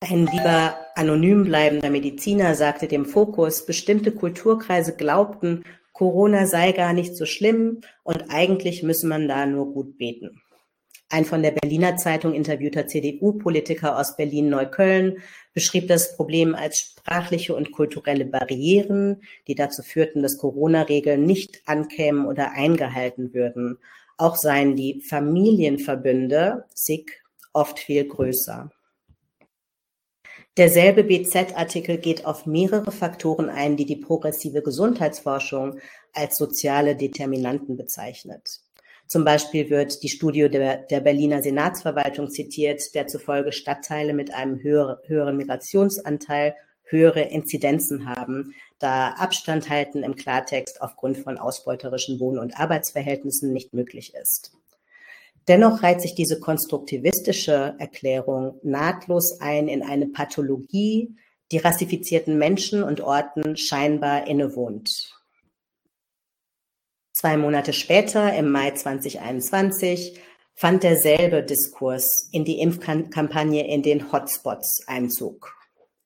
[0.00, 7.16] Ein lieber anonym bleibender Mediziner sagte dem Fokus, bestimmte Kulturkreise glaubten, Corona sei gar nicht
[7.16, 10.40] so schlimm und eigentlich müsse man da nur gut beten.
[11.10, 15.18] Ein von der Berliner Zeitung interviewter CDU-Politiker aus Berlin-Neukölln
[15.58, 22.26] beschrieb das Problem als sprachliche und kulturelle Barrieren, die dazu führten, dass Corona-Regeln nicht ankämen
[22.26, 23.78] oder eingehalten würden.
[24.18, 27.10] Auch seien die Familienverbünde, SIG,
[27.52, 28.70] oft viel größer.
[30.56, 35.80] Derselbe BZ-Artikel geht auf mehrere Faktoren ein, die die progressive Gesundheitsforschung
[36.12, 38.60] als soziale Determinanten bezeichnet.
[39.08, 44.62] Zum Beispiel wird die Studie der, der Berliner Senatsverwaltung zitiert, der zufolge Stadtteile mit einem
[44.62, 46.54] höher, höheren Migrationsanteil
[46.90, 53.74] höhere Inzidenzen haben, da Abstand halten im Klartext aufgrund von ausbeuterischen Wohn- und Arbeitsverhältnissen nicht
[53.74, 54.52] möglich ist.
[55.48, 61.14] Dennoch reiht sich diese konstruktivistische Erklärung nahtlos ein in eine Pathologie,
[61.50, 65.17] die rassifizierten Menschen und Orten scheinbar innewohnt.
[67.20, 70.20] Zwei Monate später, im Mai 2021,
[70.54, 75.52] fand derselbe Diskurs in die Impfkampagne in den Hotspots Einzug.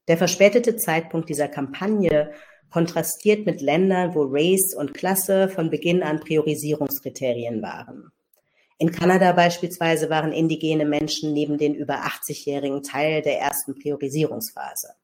[0.09, 2.33] Der verspätete Zeitpunkt dieser Kampagne
[2.71, 8.11] kontrastiert mit Ländern, wo Race und Klasse von Beginn an Priorisierungskriterien waren.
[8.79, 14.95] In Kanada beispielsweise waren indigene Menschen neben den über 80-Jährigen Teil der ersten Priorisierungsphase.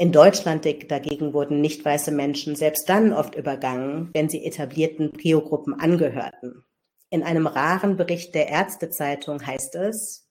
[0.00, 5.78] In Deutschland dagegen wurden nicht weiße Menschen selbst dann oft übergangen, wenn sie etablierten Prio-Gruppen
[5.78, 6.64] angehörten.
[7.10, 10.26] In einem raren Bericht der Ärztezeitung heißt es,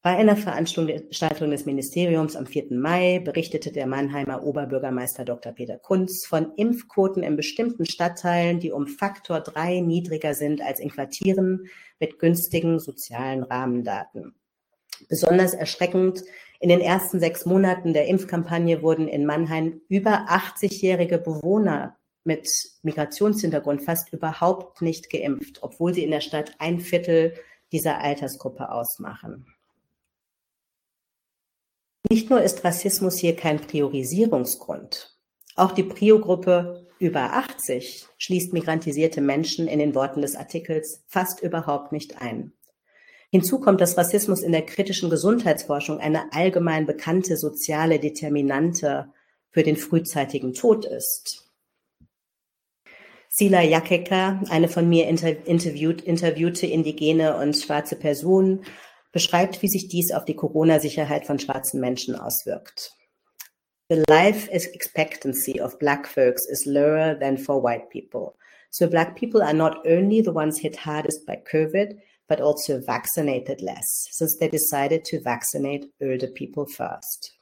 [0.00, 2.68] bei einer Veranstaltung des Ministeriums am 4.
[2.70, 5.52] Mai berichtete der Mannheimer Oberbürgermeister Dr.
[5.52, 10.88] Peter Kunz von Impfquoten in bestimmten Stadtteilen, die um Faktor drei niedriger sind als in
[10.88, 11.66] Quartieren
[12.00, 14.34] mit günstigen sozialen Rahmendaten.
[15.10, 16.22] Besonders erschreckend
[16.62, 22.48] in den ersten sechs Monaten der Impfkampagne wurden in Mannheim über 80-jährige Bewohner mit
[22.82, 27.34] Migrationshintergrund fast überhaupt nicht geimpft, obwohl sie in der Stadt ein Viertel
[27.72, 29.44] dieser Altersgruppe ausmachen.
[32.08, 35.16] Nicht nur ist Rassismus hier kein Priorisierungsgrund,
[35.56, 41.90] auch die Prio-Gruppe über 80 schließt migrantisierte Menschen in den Worten des Artikels fast überhaupt
[41.90, 42.52] nicht ein.
[43.32, 49.10] Hinzu kommt, dass Rassismus in der kritischen Gesundheitsforschung eine allgemein bekannte soziale Determinante
[49.48, 51.50] für den frühzeitigen Tod ist.
[53.30, 58.66] Sila Jakeka, eine von mir interviewt, interviewte indigene und schwarze Person,
[59.12, 62.92] beschreibt, wie sich dies auf die Corona-Sicherheit von schwarzen Menschen auswirkt.
[63.88, 68.34] The life expectancy of black folks is lower than for white people.
[68.68, 71.96] So black people are not only the ones hit hardest by COVID,
[72.28, 77.38] but also vaccinated less, since they decided to vaccinate older people first.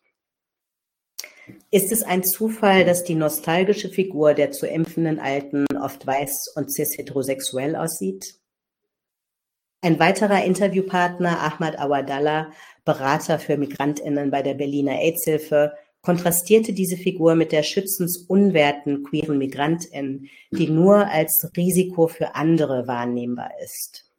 [1.70, 6.72] Ist es ein Zufall, dass die nostalgische Figur der zu impfenden Alten oft weiß und
[6.72, 8.36] cis-heterosexuell aussieht?
[9.82, 12.52] Ein weiterer Interviewpartner, Ahmad Awadallah,
[12.84, 20.28] Berater für MigrantInnen bei der Berliner AIDS-Hilfe, kontrastierte diese Figur mit der schützensunwerten queeren Migrantin,
[20.50, 24.09] die nur als Risiko für andere wahrnehmbar ist.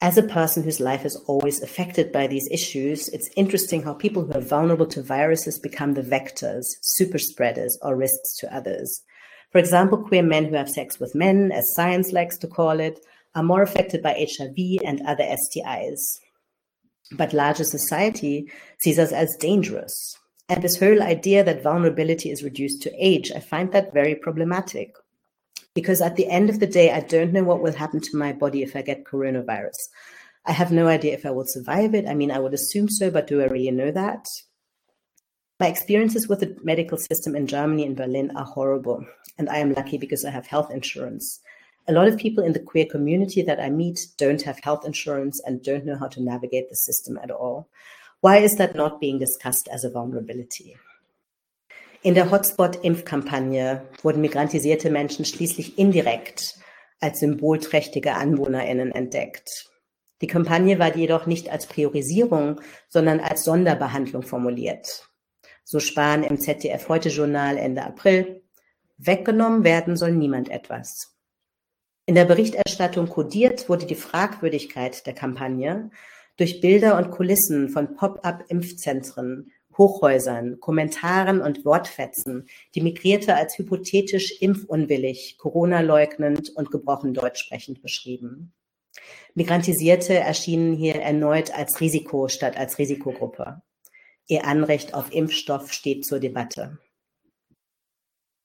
[0.00, 4.24] As a person whose life is always affected by these issues, it's interesting how people
[4.24, 9.02] who are vulnerable to viruses become the vectors, super spreaders, or risks to others.
[9.50, 13.00] For example, queer men who have sex with men, as science likes to call it,
[13.34, 15.98] are more affected by HIV and other STIs.
[17.10, 20.16] But larger society sees us as dangerous.
[20.48, 24.94] And this whole idea that vulnerability is reduced to age, I find that very problematic
[25.78, 28.32] because at the end of the day, I don't know what will happen to my
[28.32, 29.78] body if I get coronavirus.
[30.44, 32.04] I have no idea if I will survive it.
[32.08, 34.26] I mean, I would assume so, but do I really know that?
[35.60, 39.06] My experiences with the medical system in Germany and Berlin are horrible,
[39.38, 41.38] and I am lucky because I have health insurance.
[41.86, 45.40] A lot of people in the queer community that I meet don't have health insurance
[45.46, 47.68] and don't know how to navigate the system at all.
[48.20, 50.76] Why is that not being discussed as a vulnerability?
[52.02, 56.54] In der Hotspot-Impfkampagne wurden migrantisierte Menschen schließlich indirekt
[57.00, 59.68] als symbolträchtige AnwohnerInnen entdeckt.
[60.20, 65.08] Die Kampagne war jedoch nicht als Priorisierung, sondern als Sonderbehandlung formuliert.
[65.64, 68.42] So Spahn im ZDF Heute Journal Ende April.
[68.96, 71.16] Weggenommen werden soll niemand etwas.
[72.06, 75.90] In der Berichterstattung kodiert wurde die Fragwürdigkeit der Kampagne
[76.36, 85.38] durch Bilder und Kulissen von Pop-up-Impfzentren Hochhäusern, Kommentaren und Wortfetzen die Migrierte als hypothetisch impfunwillig,
[85.38, 88.52] Corona-leugnend und gebrochen Deutsch sprechend beschrieben.
[89.34, 93.62] Migrantisierte erschienen hier erneut als Risiko statt als Risikogruppe.
[94.26, 96.78] Ihr Anrecht auf Impfstoff steht zur Debatte.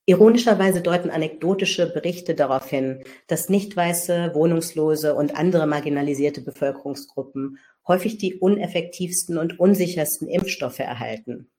[0.06, 8.18] Ironischerweise deuten anekdotische Berichte darauf hin, dass nicht weiße, wohnungslose und andere marginalisierte Bevölkerungsgruppen häufig
[8.18, 11.50] die uneffektivsten und unsichersten Impfstoffe erhalten.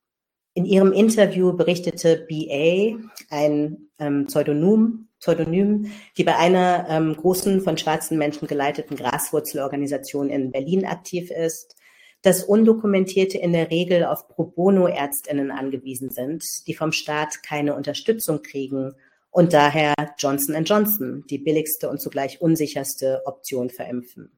[0.55, 2.97] In ihrem Interview berichtete BA,
[3.29, 10.53] ein ähm, Pseudonym, Pseudonym, die bei einer ähm, großen von schwarzen Menschen geleiteten Graswurzelorganisation in
[10.53, 11.75] Berlin aktiv ist,
[12.23, 18.43] dass Undokumentierte in der Regel auf Pro Bono-Ärztinnen angewiesen sind, die vom Staat keine Unterstützung
[18.43, 18.93] kriegen
[19.31, 24.31] und daher Johnson Johnson, die billigste und zugleich unsicherste Option verimpfen.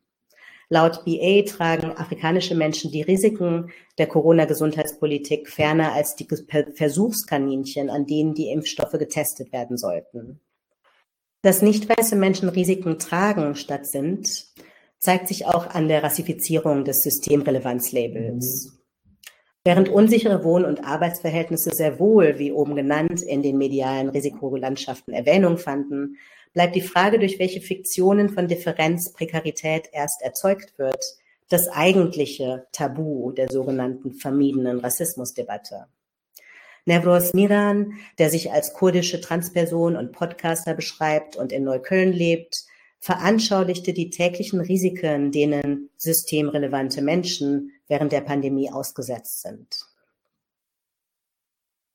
[0.69, 6.27] Laut BA tragen afrikanische Menschen die Risiken der Corona-Gesundheitspolitik ferner als die
[6.75, 10.41] Versuchskaninchen, an denen die Impfstoffe getestet werden sollten.
[11.43, 14.47] Dass nicht weiße Menschen Risiken tragen statt sind,
[14.99, 18.73] zeigt sich auch an der Rassifizierung des Systemrelevanzlabels.
[19.63, 25.59] Während unsichere Wohn- und Arbeitsverhältnisse sehr wohl, wie oben genannt, in den medialen Risikolandschaften Erwähnung
[25.59, 26.17] fanden,
[26.57, 31.05] bleibt die Frage, durch welche Fiktionen von Differenz Prekarität erst erzeugt wird,
[31.51, 35.89] das eigentliche Tabu der sogenannten vermiedenen Rassismusdebatte.
[36.87, 42.65] Nevros Miran, der sich als kurdische Transperson und Podcaster beschreibt und in Neukölln lebt,
[43.01, 49.77] veranschaulichte die täglichen Risiken, denen systemrelevante Menschen während der Pandemie ausgesetzt sind.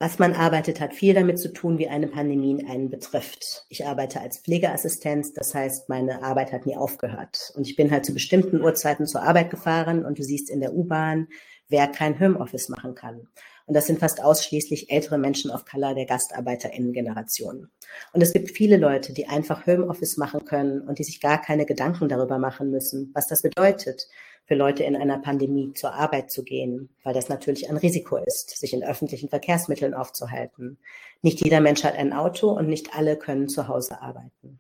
[0.02, 3.68] Was man arbeitet, hat viel damit zu tun, wie eine Pandemie einen betrifft.
[3.70, 7.54] Ich arbeite als Pflegeassistenz, das heißt, meine Arbeit hat nie aufgehört.
[7.54, 10.74] Und ich bin halt zu bestimmten Uhrzeiten zur Arbeit gefahren und du siehst in der
[10.74, 11.28] U-Bahn,
[11.70, 13.28] wer kein Homeoffice machen kann.
[13.68, 17.70] Und das sind fast ausschließlich ältere Menschen of Color der GastarbeiterInnen-Generation.
[18.12, 21.68] Und es gibt viele Leute, die einfach Homeoffice machen können und die sich gar keine
[21.68, 24.08] Gedanken darüber machen müssen, was das bedeutet,
[24.52, 28.50] für Leute in einer Pandemie zur Arbeit zu gehen, weil das natürlich ein Risiko ist,
[28.50, 30.78] sich in öffentlichen Verkehrsmitteln aufzuhalten.
[31.22, 34.60] Nicht jeder Mensch hat ein Auto und nicht alle können zu Hause arbeiten.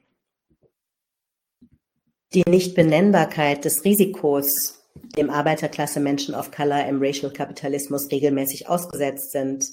[2.33, 4.81] Die Nichtbenennbarkeit des Risikos
[5.17, 9.71] dem Arbeiterklasse Menschen of Color im Racial Kapitalismus regelmäßig ausgesetzt sind,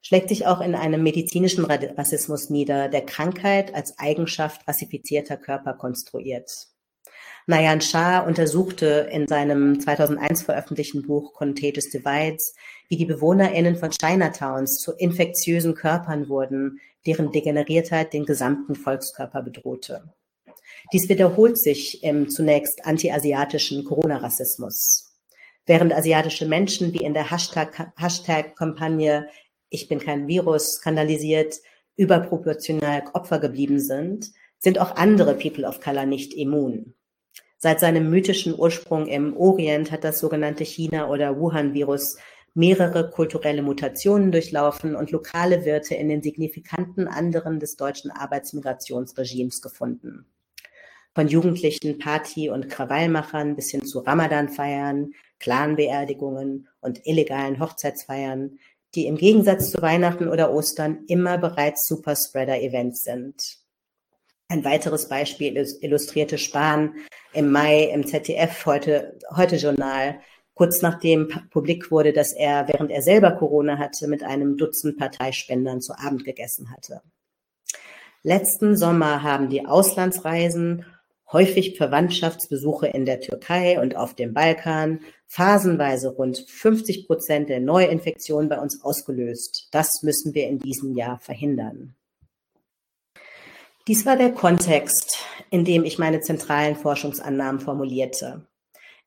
[0.00, 6.70] schlägt sich auch in einem medizinischen Rassismus nieder, der Krankheit als Eigenschaft rassifizierter Körper konstruiert.
[7.50, 12.54] Nayan Shah untersuchte in seinem 2001 veröffentlichten Buch Contagious Divides,
[12.88, 20.14] wie die BewohnerInnen von Chinatowns zu infektiösen Körpern wurden, deren Degeneriertheit den gesamten Volkskörper bedrohte.
[20.92, 25.12] Dies wiederholt sich im zunächst anti-asiatischen Corona-Rassismus.
[25.66, 29.26] Während asiatische Menschen wie in der Hashtag-Kampagne
[29.70, 31.56] Ich bin kein Virus skandalisiert
[31.96, 36.94] überproportional Opfer geblieben sind, sind auch andere People of Color nicht immun.
[37.62, 42.16] Seit seinem mythischen Ursprung im Orient hat das sogenannte China- oder Wuhan-Virus
[42.54, 50.24] mehrere kulturelle Mutationen durchlaufen und lokale Wirte in den signifikanten anderen des deutschen Arbeitsmigrationsregimes gefunden.
[51.14, 58.58] Von jugendlichen Party- und Krawallmachern bis hin zu Ramadan-Feiern, Clanbeerdigungen und illegalen Hochzeitsfeiern,
[58.94, 63.59] die im Gegensatz zu Weihnachten oder Ostern immer bereits Superspreader-Events sind.
[64.50, 66.96] Ein weiteres Beispiel illustrierte Spahn
[67.32, 70.18] im Mai im ZDF heute, heute Journal,
[70.54, 75.80] kurz nachdem publik wurde, dass er, während er selber Corona hatte, mit einem Dutzend Parteispendern
[75.80, 77.00] zu Abend gegessen hatte.
[78.24, 80.84] Letzten Sommer haben die Auslandsreisen
[81.30, 88.48] häufig Verwandtschaftsbesuche in der Türkei und auf dem Balkan, phasenweise rund 50 Prozent der Neuinfektionen
[88.48, 89.68] bei uns ausgelöst.
[89.70, 91.94] Das müssen wir in diesem Jahr verhindern.
[93.90, 95.18] Dies war der Kontext,
[95.50, 98.46] in dem ich meine zentralen Forschungsannahmen formulierte.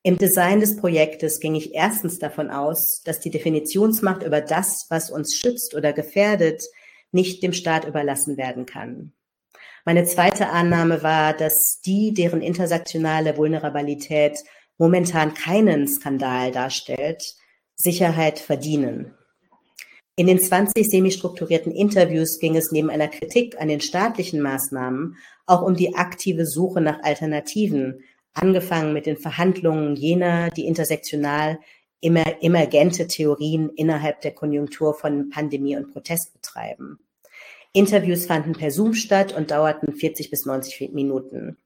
[0.02, 5.10] Im Design des Projektes ging ich erstens davon aus, dass die Definitionsmacht über das, was
[5.10, 6.62] uns schützt oder gefährdet,
[7.12, 9.14] nicht dem Staat überlassen werden kann.
[9.86, 14.36] Meine zweite Annahme war, dass die, deren intersektionale Vulnerabilität
[14.76, 17.22] momentan keinen Skandal darstellt,
[17.74, 19.14] Sicherheit verdienen.
[20.16, 25.62] In den 20 semi-strukturierten Interviews ging es neben einer Kritik an den staatlichen Maßnahmen auch
[25.62, 31.58] um die aktive Suche nach Alternativen, angefangen mit den Verhandlungen jener, die intersektional
[32.00, 37.00] immer emergente Theorien innerhalb der Konjunktur von Pandemie und Protest betreiben.
[37.72, 41.56] Interviews fanden per Zoom statt und dauerten 40 bis 90 Minuten.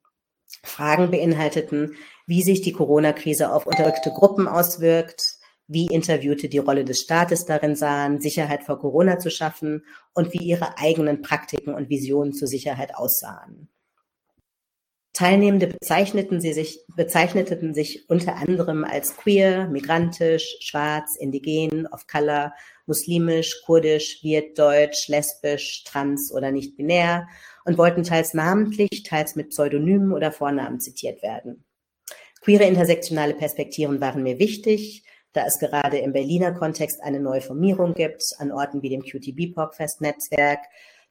[0.63, 5.38] Fragen beinhalteten, wie sich die Corona-Krise auf unterdrückte Gruppen auswirkt,
[5.69, 10.43] wie Interviewte die Rolle des Staates darin sahen, Sicherheit vor Corona zu schaffen und wie
[10.43, 13.69] ihre eigenen Praktiken und Visionen zur Sicherheit aussahen.
[15.13, 22.55] Teilnehmende bezeichneten, sie sich, bezeichneten sich unter anderem als queer, migrantisch, schwarz, indigen, of color,
[22.87, 27.27] muslimisch, kurdisch, wird, deutsch, lesbisch, trans oder nicht binär
[27.65, 31.65] und wollten teils namentlich, teils mit Pseudonymen oder Vornamen zitiert werden.
[32.41, 37.95] Queere intersektionale Perspektiven waren mir wichtig, da es gerade im Berliner Kontext eine neue Formierung
[37.95, 40.61] gibt, an Orten wie dem QTB-Podcast-Netzwerk,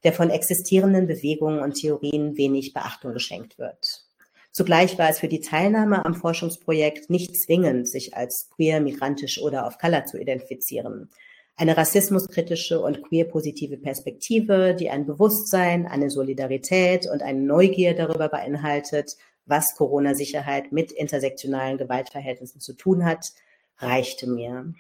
[0.04, 4.04] der von existierenden Bewegungen und Theorien wenig Beachtung geschenkt wird.
[4.52, 9.68] Zugleich war es für die Teilnahme am Forschungsprojekt nicht zwingend, sich als queer, migrantisch oder
[9.68, 11.10] auf Color zu identifizieren.
[11.56, 19.16] Eine rassismuskritische und queer-positive Perspektive, die ein Bewusstsein, eine Solidarität und eine Neugier darüber beinhaltet,
[19.46, 23.32] was Corona-Sicherheit mit intersektionalen Gewaltverhältnissen zu tun hat,
[23.80, 24.74] reichte mir.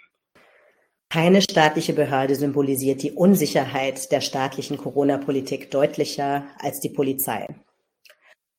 [1.09, 7.47] Keine staatliche Behörde symbolisiert die Unsicherheit der staatlichen Corona-Politik deutlicher als die Polizei.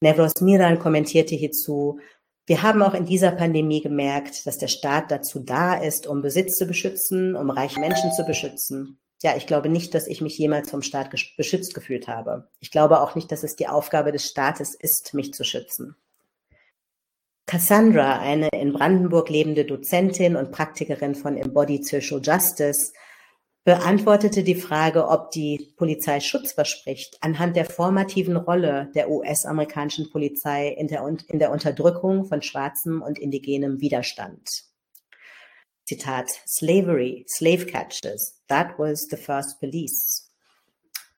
[0.01, 1.99] Nevros Miran kommentierte hierzu,
[2.47, 6.57] wir haben auch in dieser Pandemie gemerkt, dass der Staat dazu da ist, um Besitz
[6.57, 8.99] zu beschützen, um reiche Menschen zu beschützen.
[9.22, 12.49] Ja, ich glaube nicht, dass ich mich jemals vom Staat beschützt gefühlt habe.
[12.61, 15.97] Ich glaube auch nicht, dass es die Aufgabe des Staates ist, mich zu schützen.
[17.49, 22.92] Cassandra, eine in Brandenburg lebende Dozentin und Praktikerin von Embodied Social Justice,
[23.64, 30.68] beantwortete die Frage, ob die Polizei Schutz verspricht, anhand der formativen Rolle der US-amerikanischen Polizei
[30.68, 34.64] in der, in der Unterdrückung von schwarzem und indigenem Widerstand.
[35.86, 40.30] Zitat, Slavery, slave catchers, that was the first police.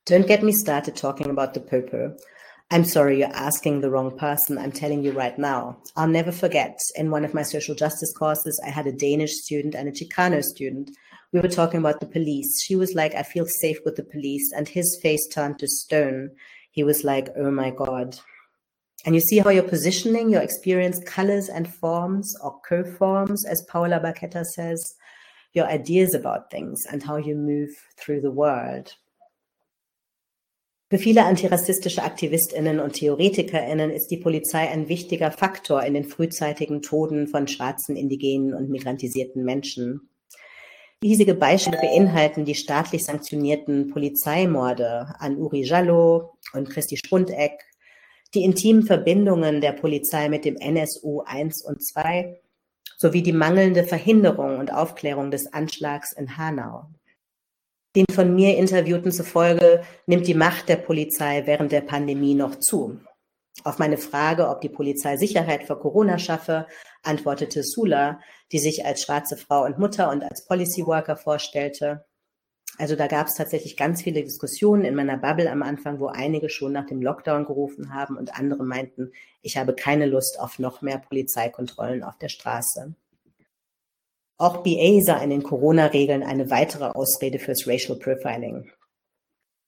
[0.08, 2.14] Don't get me started talking about the popo.
[2.72, 4.56] I'm sorry, you're asking the wrong person.
[4.56, 5.78] I'm telling you right now.
[5.96, 6.78] I'll never forget.
[6.94, 10.42] In one of my social justice courses, I had a Danish student and a Chicano
[10.42, 10.90] student
[11.32, 12.62] we were talking about the police.
[12.62, 14.52] She was like, I feel safe with the police.
[14.52, 16.30] And his face turned to stone.
[16.72, 18.18] He was like, oh my God.
[19.06, 24.00] And you see how your positioning, your experience colors and forms or co-forms, as Paula
[24.00, 24.94] Baqueta says,
[25.52, 28.94] your ideas about things and how you move through the world.
[30.93, 36.82] Für viele antirassistische Aktivistinnen und Theoretikerinnen ist die Polizei ein wichtiger Faktor in den frühzeitigen
[36.82, 40.11] Toden von schwarzen, indigenen und migrantisierten Menschen.
[41.01, 47.64] Riesige Beispiele beinhalten die staatlich sanktionierten Polizeimorde an Uri Jallo und Christi Spundeck,
[48.34, 52.41] die intimen Verbindungen der Polizei mit dem NSU 1 und 2
[52.99, 56.88] sowie die mangelnde Verhinderung und Aufklärung des Anschlags in Hanau.
[57.97, 63.01] Den von mir Interviewten zufolge nimmt die Macht der Polizei während der Pandemie noch zu.
[63.64, 66.66] Auf meine Frage, ob die Polizei Sicherheit vor Corona schaffe,
[67.03, 68.20] antwortete Sula,
[68.53, 72.07] die sich als schwarze Frau und Mutter und als Policy Worker vorstellte.
[72.78, 76.49] Also da gab es tatsächlich ganz viele Diskussionen in meiner Bubble am Anfang, wo einige
[76.49, 79.12] schon nach dem Lockdown gerufen haben und andere meinten,
[79.43, 82.95] ich habe keine Lust auf noch mehr Polizeikontrollen auf der Straße.
[84.41, 88.70] Auch BA sah in den Corona-Regeln eine weitere Ausrede fürs Racial Profiling.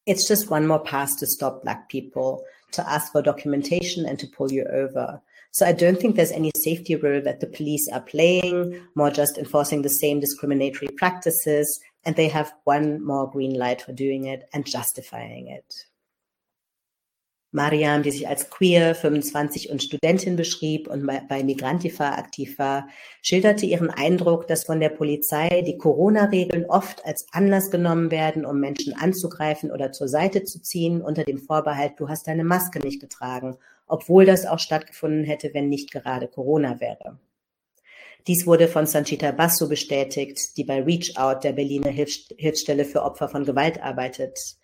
[0.07, 4.27] It's just one more pass to stop black people, to ask for documentation and to
[4.27, 5.21] pull you over.
[5.51, 9.37] So I don't think there's any safety role that the police are playing, more just
[9.37, 11.79] enforcing the same discriminatory practices.
[12.07, 15.85] And they have one more green light for doing it and justifying it.
[17.55, 22.89] Mariam, die sich als queer, 25 und Studentin beschrieb und bei Migrantifa aktiv war,
[23.21, 28.59] schilderte ihren Eindruck, dass von der Polizei die Corona-Regeln oft als Anlass genommen werden, um
[28.59, 33.03] Menschen anzugreifen oder zur Seite zu ziehen, unter dem Vorbehalt, du hast deine Maske nicht
[33.03, 37.19] getragen, obwohl das auch stattgefunden hätte, wenn nicht gerade Corona wäre.
[38.29, 43.29] Dies wurde von Sanchita Basso bestätigt, die bei Reach Out, der Berliner Hilfsstelle für Opfer
[43.29, 44.57] von Gewalt arbeitet.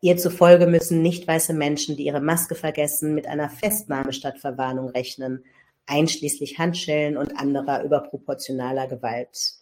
[0.00, 4.88] Ihr zufolge müssen nicht weiße Menschen, die ihre Maske vergessen, mit einer Festnahme statt Verwarnung
[4.90, 5.44] rechnen,
[5.86, 9.54] einschließlich Handschellen und anderer überproportionaler Gewalt.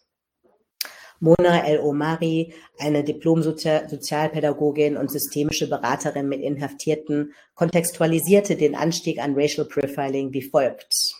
[1.20, 9.68] Mona El Omari, eine Diplom-Sozialpädagogin und systemische Beraterin mit Inhaftierten, kontextualisierte den Anstieg an Racial
[9.68, 11.14] Profiling wie folgt.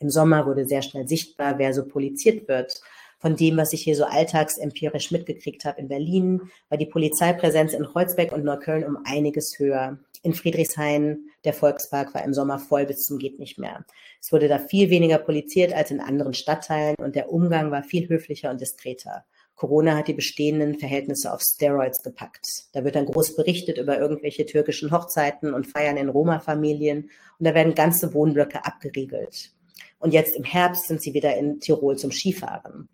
[0.00, 2.80] Im Sommer wurde sehr schnell sichtbar, wer so poliziert wird
[3.18, 7.84] von dem, was ich hier so alltagsempirisch mitgekriegt habe in Berlin, war die Polizeipräsenz in
[7.84, 9.98] Kreuzberg und Neukölln um einiges höher.
[10.22, 13.84] In Friedrichshain, der Volkspark war im Sommer voll bis zum geht nicht mehr.
[14.20, 18.08] Es wurde da viel weniger poliziert als in anderen Stadtteilen und der Umgang war viel
[18.08, 19.24] höflicher und diskreter.
[19.54, 22.64] Corona hat die bestehenden Verhältnisse auf Steroids gepackt.
[22.72, 27.54] Da wird dann groß berichtet über irgendwelche türkischen Hochzeiten und Feiern in Roma-Familien und da
[27.54, 29.52] werden ganze Wohnblöcke abgeriegelt.
[29.98, 32.88] Und jetzt im Herbst sind sie wieder in Tirol zum Skifahren.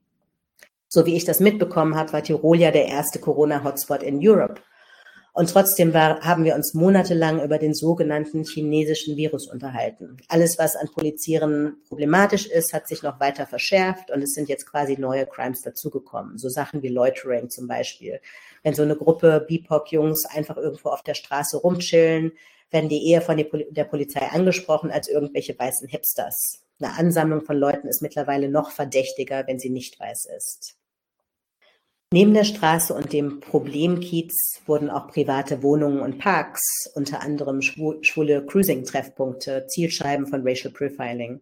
[0.95, 4.61] So wie ich das mitbekommen habe, war Tirol ja der erste Corona-Hotspot in Europe.
[5.33, 10.19] Und trotzdem war, haben wir uns monatelang über den sogenannten chinesischen Virus unterhalten.
[10.29, 14.67] Alles, was an Polizieren problematisch ist, hat sich noch weiter verschärft und es sind jetzt
[14.67, 16.37] quasi neue Crimes dazugekommen.
[16.37, 18.21] So Sachen wie Loitering zum Beispiel.
[18.63, 22.33] Wenn so eine Gruppe BIPOC-Jungs einfach irgendwo auf der Straße rumchillen,
[22.71, 26.61] werden die eher von der Polizei angesprochen als irgendwelche weißen Hipsters.
[26.79, 30.77] Eine Ansammlung von Leuten ist mittlerweile noch verdächtiger, wenn sie nicht weiß ist.
[32.13, 36.61] Neben der Straße und dem Problemkiez wurden auch private Wohnungen und Parks,
[36.95, 41.41] unter anderem schwule Cruising-Treffpunkte, Zielscheiben von Racial Profiling.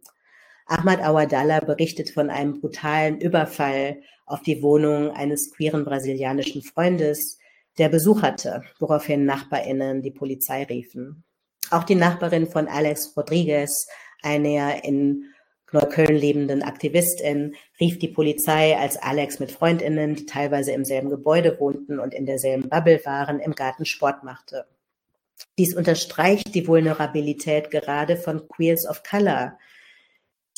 [0.66, 7.38] Ahmad Awadallah berichtet von einem brutalen Überfall auf die Wohnung eines queeren brasilianischen Freundes,
[7.76, 11.24] der Besuch hatte, woraufhin NachbarInnen die Polizei riefen.
[11.72, 13.88] Auch die Nachbarin von Alex Rodriguez,
[14.22, 15.29] einer in
[15.72, 21.58] Neukölln lebenden Aktivistin rief die Polizei, als Alex mit Freundinnen, die teilweise im selben Gebäude
[21.60, 24.66] wohnten und in derselben Bubble waren, im Garten Sport machte.
[25.58, 29.58] Dies unterstreicht die Vulnerabilität gerade von Queers of Color,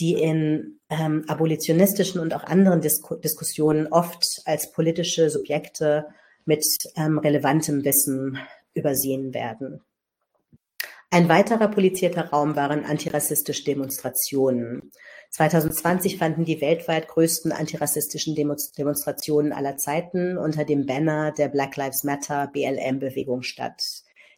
[0.01, 6.07] die in ähm, abolitionistischen und auch anderen Disku Diskussionen oft als politische Subjekte
[6.45, 6.65] mit
[6.97, 8.39] ähm, relevantem Wissen
[8.75, 9.83] übersehen werden.
[11.15, 14.91] Ein weiterer polizierter Raum waren antirassistische Demonstrationen.
[15.33, 22.05] 2020 fanden die weltweit größten antirassistischen Demonstrationen aller Zeiten unter dem Banner der Black Lives
[22.05, 23.83] Matter BLM-Bewegung statt,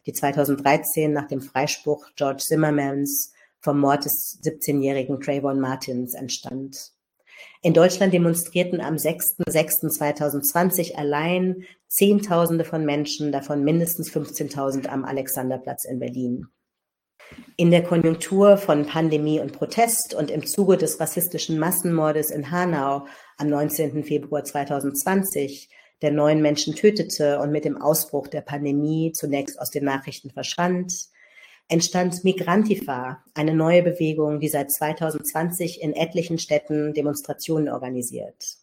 [0.05, 6.91] die 2013 nach dem Freispruch George Zimmermans vom Mord des 17-jährigen Trayvon Martins entstand.
[7.61, 15.99] In Deutschland demonstrierten am 6.6.2020 allein Zehntausende von Menschen, davon mindestens 15.000 am Alexanderplatz in
[15.99, 16.49] Berlin.
[17.57, 23.05] In der Konjunktur von Pandemie und Protest und im Zuge des rassistischen Massenmordes in Hanau
[23.37, 24.03] am 19.
[24.03, 25.69] Februar 2020,
[26.01, 30.93] der neun Menschen tötete und mit dem Ausbruch der Pandemie zunächst aus den Nachrichten verschwand,
[31.67, 38.57] entstand Migrantifa, eine neue Bewegung, die seit 2020 in etlichen Städten Demonstrationen organisiert.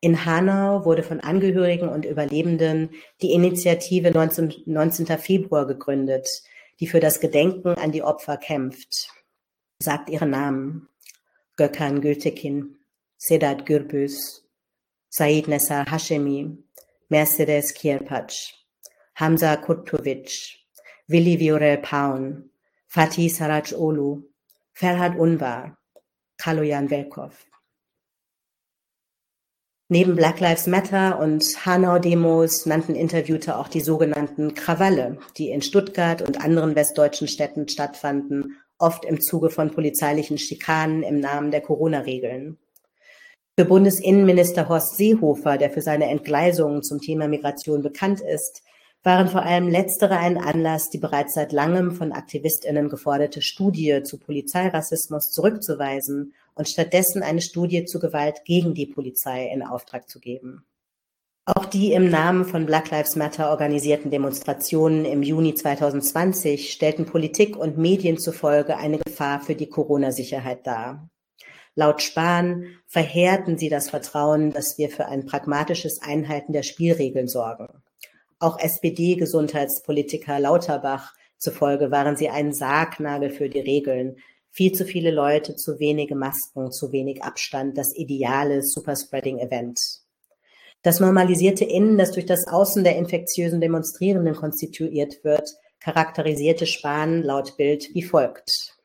[0.00, 2.90] In Hanau wurde von Angehörigen und Überlebenden
[3.22, 5.06] die Initiative 19, 19.
[5.18, 6.28] Februar gegründet,
[6.82, 9.08] die für das Gedenken an die Opfer kämpft.
[9.78, 10.88] Sagt ihre Namen.
[11.56, 12.76] Gökhan Gültekin,
[13.16, 14.42] Sedat Gürbüz,
[15.08, 16.58] Said Nessa Hashemi,
[17.08, 18.54] Mercedes Kierpatsch,
[19.14, 20.58] Hamza Kurtovic,
[21.06, 22.50] Willi Viorel Paun,
[22.88, 24.24] Fatih Saraj Olu,
[24.72, 25.78] Ferhat Unvar,
[26.36, 27.46] Kaloyan Velkov.
[29.92, 36.22] Neben Black Lives Matter und Hanau-Demos nannten Interviewte auch die sogenannten Krawalle, die in Stuttgart
[36.22, 42.56] und anderen westdeutschen Städten stattfanden, oft im Zuge von polizeilichen Schikanen im Namen der Corona-Regeln.
[43.58, 48.62] Für Bundesinnenminister Horst Seehofer, der für seine Entgleisungen zum Thema Migration bekannt ist,
[49.02, 54.16] waren vor allem letztere ein Anlass, die bereits seit langem von Aktivistinnen geforderte Studie zu
[54.16, 60.64] Polizeirassismus zurückzuweisen und stattdessen eine Studie zu Gewalt gegen die Polizei in Auftrag zu geben.
[61.44, 67.56] Auch die im Namen von Black Lives Matter organisierten Demonstrationen im Juni 2020 stellten Politik
[67.56, 71.08] und Medien zufolge eine Gefahr für die Corona-Sicherheit dar.
[71.74, 77.82] Laut Spahn verheerten sie das Vertrauen, dass wir für ein pragmatisches Einhalten der Spielregeln sorgen.
[78.38, 84.16] Auch SPD-Gesundheitspolitiker Lauterbach zufolge waren sie ein Sargnagel für die Regeln.
[84.54, 89.80] Viel zu viele Leute, zu wenige Masken, zu wenig Abstand, das ideale Superspreading-Event.
[90.82, 95.48] Das normalisierte Innen, das durch das Außen der infektiösen Demonstrierenden konstituiert wird,
[95.80, 98.76] charakterisierte Spahn laut Bild wie folgt.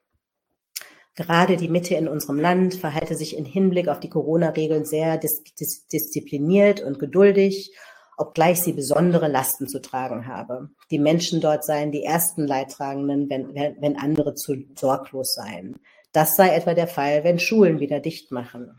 [1.16, 5.44] Gerade die Mitte in unserem Land verhalte sich in Hinblick auf die Corona-Regeln sehr dis
[5.60, 7.76] dis diszipliniert und geduldig
[8.18, 10.70] obgleich sie besondere Lasten zu tragen habe.
[10.92, 15.78] Die Menschen dort seien die ersten Leidtragenden, wenn, wenn andere zu sorglos seien.
[16.12, 18.76] Das sei etwa der Fall, wenn Schulen wieder dicht machen.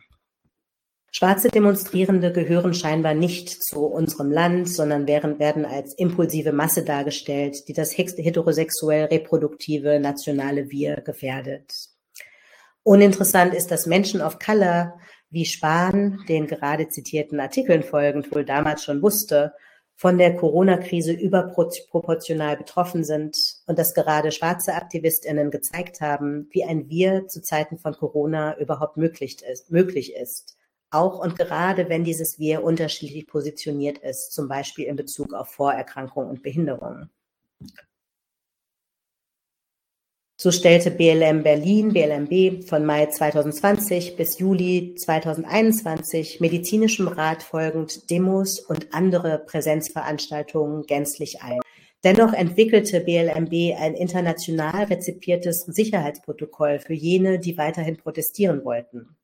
[1.10, 7.66] Schwarze Demonstrierende gehören scheinbar nicht zu unserem Land, sondern werden, werden als impulsive Masse dargestellt,
[7.68, 11.72] die das heterosexuell reproduktive nationale Wir gefährdet.
[12.82, 14.98] Uninteressant ist, dass Menschen of Color
[15.30, 19.52] wie Spahn den gerade zitierten Artikeln folgend wohl damals schon wusste,
[19.94, 26.88] von der Corona-Krise überproportional betroffen sind und dass gerade schwarze Aktivistinnen gezeigt haben, wie ein
[26.88, 30.56] Wir zu Zeiten von Corona überhaupt möglich ist, möglich ist.
[30.90, 36.30] Auch und gerade wenn dieses Wir unterschiedlich positioniert ist, zum Beispiel in Bezug auf Vorerkrankungen
[36.30, 37.10] und Behinderungen.
[40.40, 48.60] So stellte BLM Berlin, BLMB, von Mai 2020 bis Juli 2021 medizinischem Rat folgend Demos
[48.60, 51.58] und andere Präsenzveranstaltungen gänzlich ein.
[52.04, 59.16] Dennoch entwickelte BLMB ein international rezipiertes Sicherheitsprotokoll für jene, die weiterhin protestieren wollten.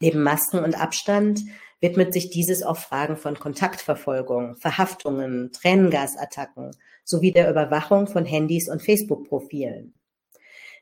[0.00, 1.42] Neben Masken und Abstand
[1.80, 6.72] widmet sich dieses auch Fragen von Kontaktverfolgung, Verhaftungen, Tränengasattacken
[7.04, 9.94] sowie der Überwachung von Handys und Facebook-Profilen.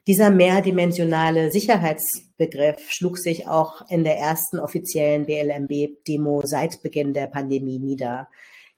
[0.09, 7.79] Dieser mehrdimensionale Sicherheitsbegriff schlug sich auch in der ersten offiziellen BLMB-Demo seit Beginn der Pandemie
[7.79, 8.31] nieder,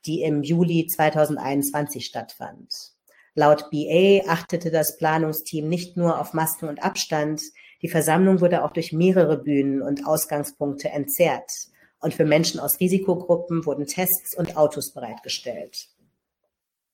[0.06, 2.74] die im Juli 2021 stattfand.
[3.36, 7.40] Laut BA achtete das Planungsteam nicht nur auf Masken und Abstand,
[7.80, 11.52] die Versammlung wurde auch durch mehrere Bühnen und Ausgangspunkte entzerrt.
[12.00, 15.90] Und für Menschen aus Risikogruppen wurden Tests und Autos bereitgestellt.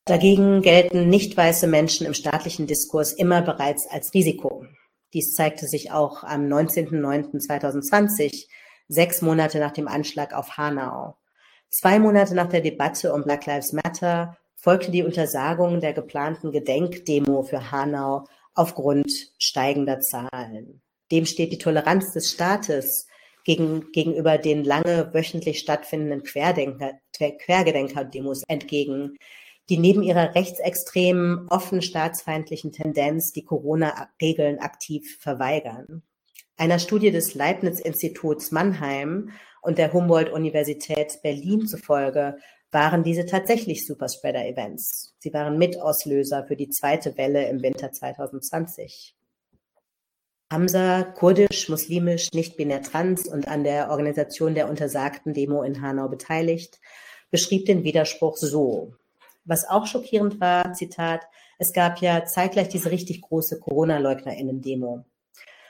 [0.07, 4.65] Dagegen gelten nicht weiße Menschen im staatlichen Diskurs immer bereits als Risiko.
[5.13, 8.47] Dies zeigte sich auch am 19.09.2020,
[8.87, 11.17] sechs Monate nach dem Anschlag auf Hanau.
[11.71, 17.43] Zwei Monate nach der Debatte um Black Lives Matter folgte die Untersagung der geplanten Gedenkdemo
[17.43, 20.83] für Hanau aufgrund steigender Zahlen.
[21.11, 23.09] Dem steht die Toleranz des Staates
[23.43, 29.19] gegen, gegenüber den lange wöchentlich stattfindenden Querdenker, Quergedenker-Demos entgegen,
[29.69, 36.03] die neben ihrer rechtsextremen, offen staatsfeindlichen Tendenz die Corona-Regeln aktiv verweigern.
[36.57, 42.39] Einer Studie des Leibniz-Instituts Mannheim und der Humboldt-Universität Berlin zufolge
[42.71, 45.15] waren diese tatsächlich Superspreader-Events.
[45.19, 49.15] Sie waren Mitauslöser für die zweite Welle im Winter 2020.
[50.53, 56.79] Hamza, kurdisch, muslimisch, nicht-binär trans und an der Organisation der untersagten Demo in Hanau beteiligt,
[57.31, 58.95] beschrieb den Widerspruch so.
[59.47, 61.23] Was auch schockierend war, Zitat,
[61.59, 65.05] es gab ja zeitgleich diese richtig große Corona-LeugnerInnen-Demo.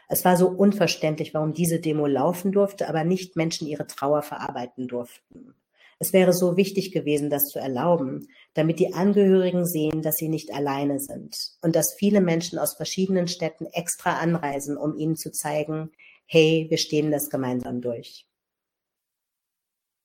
[0.09, 4.89] Es war so unverständlich, warum diese Demo laufen durfte, aber nicht Menschen ihre Trauer verarbeiten
[4.89, 5.55] durften.
[5.99, 10.53] Es wäre so wichtig gewesen, das zu erlauben, damit die Angehörigen sehen, dass sie nicht
[10.53, 15.91] alleine sind und dass viele Menschen aus verschiedenen Städten extra anreisen, um ihnen zu zeigen,
[16.27, 18.27] hey, wir stehen das gemeinsam durch.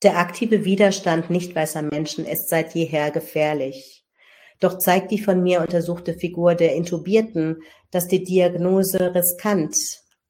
[0.04, 4.04] Der aktive Widerstand nicht weißer Menschen ist seit jeher gefährlich.
[4.60, 9.76] Doch zeigt die von mir untersuchte Figur der Intubierten, dass die Diagnose riskant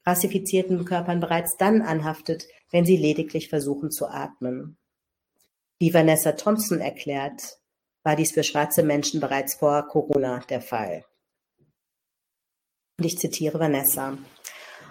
[0.04, 4.76] rassifizierten Körpern bereits dann anhaftet, wenn sie lediglich versuchen zu atmen.
[5.78, 7.58] Wie Vanessa Thompson erklärt,
[8.02, 11.04] war dies für schwarze Menschen bereits vor Corona der Fall.
[12.98, 14.18] Und ich zitiere Vanessa.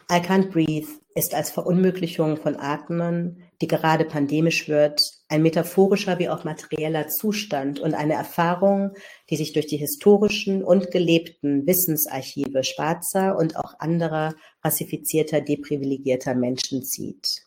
[0.10, 5.00] I can't breathe ist als Verunmöglichung von Atmen, die gerade pandemisch wird,
[5.30, 8.92] ein metaphorischer wie auch materieller Zustand und eine Erfahrung,
[9.30, 14.34] die sich durch die historischen und gelebten Wissensarchive schwarzer und auch anderer
[14.64, 17.44] rassifizierter, deprivilegierter Menschen zieht.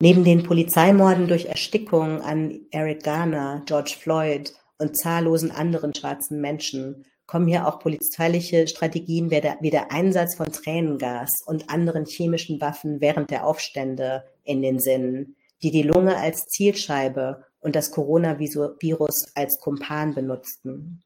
[0.00, 7.04] Neben den Polizeimorden durch Erstickung an Eric Garner, George Floyd und zahllosen anderen schwarzen Menschen
[7.30, 12.60] kommen hier auch polizeiliche Strategien wie der, wie der Einsatz von Tränengas und anderen chemischen
[12.60, 19.26] Waffen während der Aufstände in den Sinn, die die Lunge als Zielscheibe und das Coronavirus
[19.36, 21.04] als Kumpan benutzten.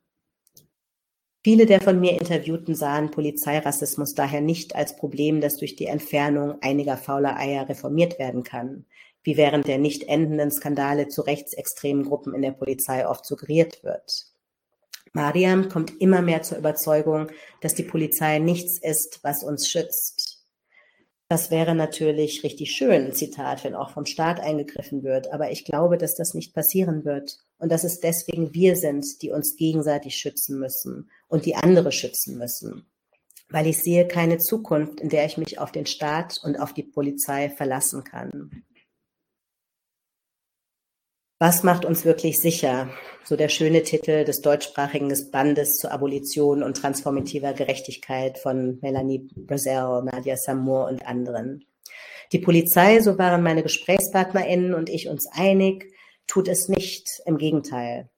[1.43, 6.57] Viele der von mir Interviewten sahen Polizeirassismus daher nicht als Problem, das durch die Entfernung
[6.63, 8.87] einiger fauler Eier reformiert werden kann,
[9.25, 14.34] wie während der nicht endenden Skandale zu rechtsextremen Gruppen in der Polizei oft suggeriert wird.
[15.15, 17.29] Mariam kommt immer mehr zur Überzeugung,
[17.63, 20.35] dass die Polizei nichts ist, was uns schützt,
[21.29, 25.33] das wäre natürlich richtig schön, Zitat, wenn auch vom Staat eingegriffen wird.
[25.33, 29.31] Aber ich glaube, dass das nicht passieren wird und dass es deswegen wir sind, die
[29.31, 32.87] uns gegenseitig schützen müssen und die andere schützen müssen.
[33.49, 36.83] Weil ich sehe keine Zukunft, in der ich mich auf den Staat und auf die
[36.83, 38.63] Polizei verlassen kann.
[41.47, 42.89] Was macht uns wirklich sicher?
[43.23, 50.05] So der schöne Titel des deutschsprachigen Bandes zur Abolition und transformativer Gerechtigkeit von Melanie Brazel,
[50.05, 51.67] Nadia Samour und anderen.
[52.33, 55.93] Die Polizei, so waren meine GesprächspartnerInnen und ich uns einig,
[56.27, 57.11] tut es nicht.
[57.27, 58.09] Im Gegenteil.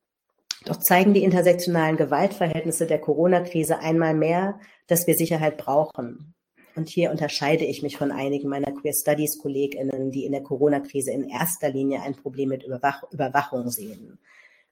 [0.64, 6.35] Doch zeigen die intersektionalen Gewaltverhältnisse der Corona-Krise einmal mehr, dass wir Sicherheit brauchen.
[6.76, 11.10] Und hier unterscheide ich mich von einigen meiner Queer Studies KollegInnen, die in der Corona-Krise
[11.10, 14.18] in erster Linie ein Problem mit Überwach Überwachung sehen.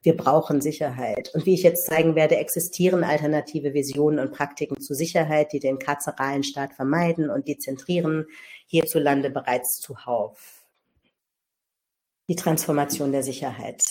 [0.02, 1.30] Wir brauchen Sicherheit.
[1.34, 5.78] Und wie ich jetzt zeigen werde, existieren alternative Visionen und Praktiken zur Sicherheit, die den
[5.78, 8.26] karzeralen Staat vermeiden und dezentrieren,
[8.66, 10.66] hierzulande bereits zuhauf.
[12.28, 13.82] Die Transformation der Sicherheit.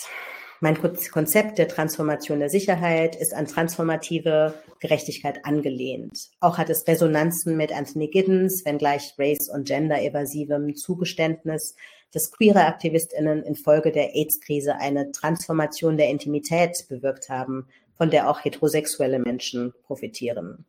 [0.63, 0.77] Mein
[1.11, 6.29] Konzept der Transformation der Sicherheit ist an transformative Gerechtigkeit angelehnt.
[6.39, 11.75] Auch hat es Resonanzen mit Anthony Giddens, wenngleich race- und gender-evasivem Zugeständnis,
[12.13, 18.45] dass queere AktivistInnen infolge der AIDS-Krise eine Transformation der Intimität bewirkt haben, von der auch
[18.45, 20.63] heterosexuelle Menschen profitieren.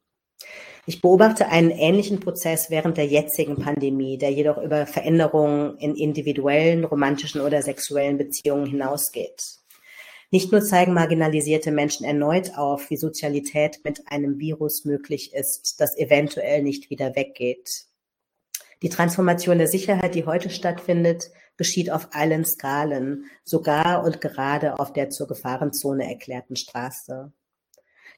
[0.87, 6.85] Ich beobachte einen ähnlichen Prozess während der jetzigen Pandemie, der jedoch über Veränderungen in individuellen,
[6.85, 9.64] romantischen oder sexuellen Beziehungen hinausgeht.
[10.35, 15.97] Nicht nur zeigen marginalisierte Menschen erneut auf, wie Sozialität mit einem Virus möglich ist, das
[15.97, 17.85] eventuell nicht wieder weggeht.
[18.83, 24.93] Die Transformation der Sicherheit, die heute stattfindet, geschieht auf allen Skalen, sogar und gerade auf
[24.93, 27.33] der zur Gefahrenzone erklärten Straße.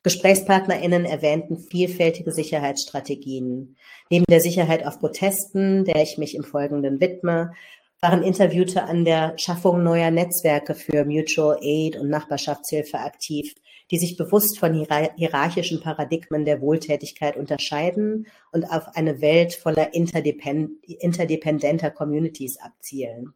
[0.02, 3.76] GesprächspartnerInnen erwähnten vielfältige Sicherheitsstrategien.
[4.08, 7.52] Neben der Sicherheit auf Protesten, der ich mich im Folgenden widme,
[8.06, 13.52] waren Interviewte an der Schaffung neuer Netzwerke für Mutual Aid und Nachbarschaftshilfe aktiv,
[13.90, 14.72] die sich bewusst von
[15.16, 23.34] hierarchischen Paradigmen der Wohltätigkeit unterscheiden und auf eine Welt voller interdependenter Communities abzielen.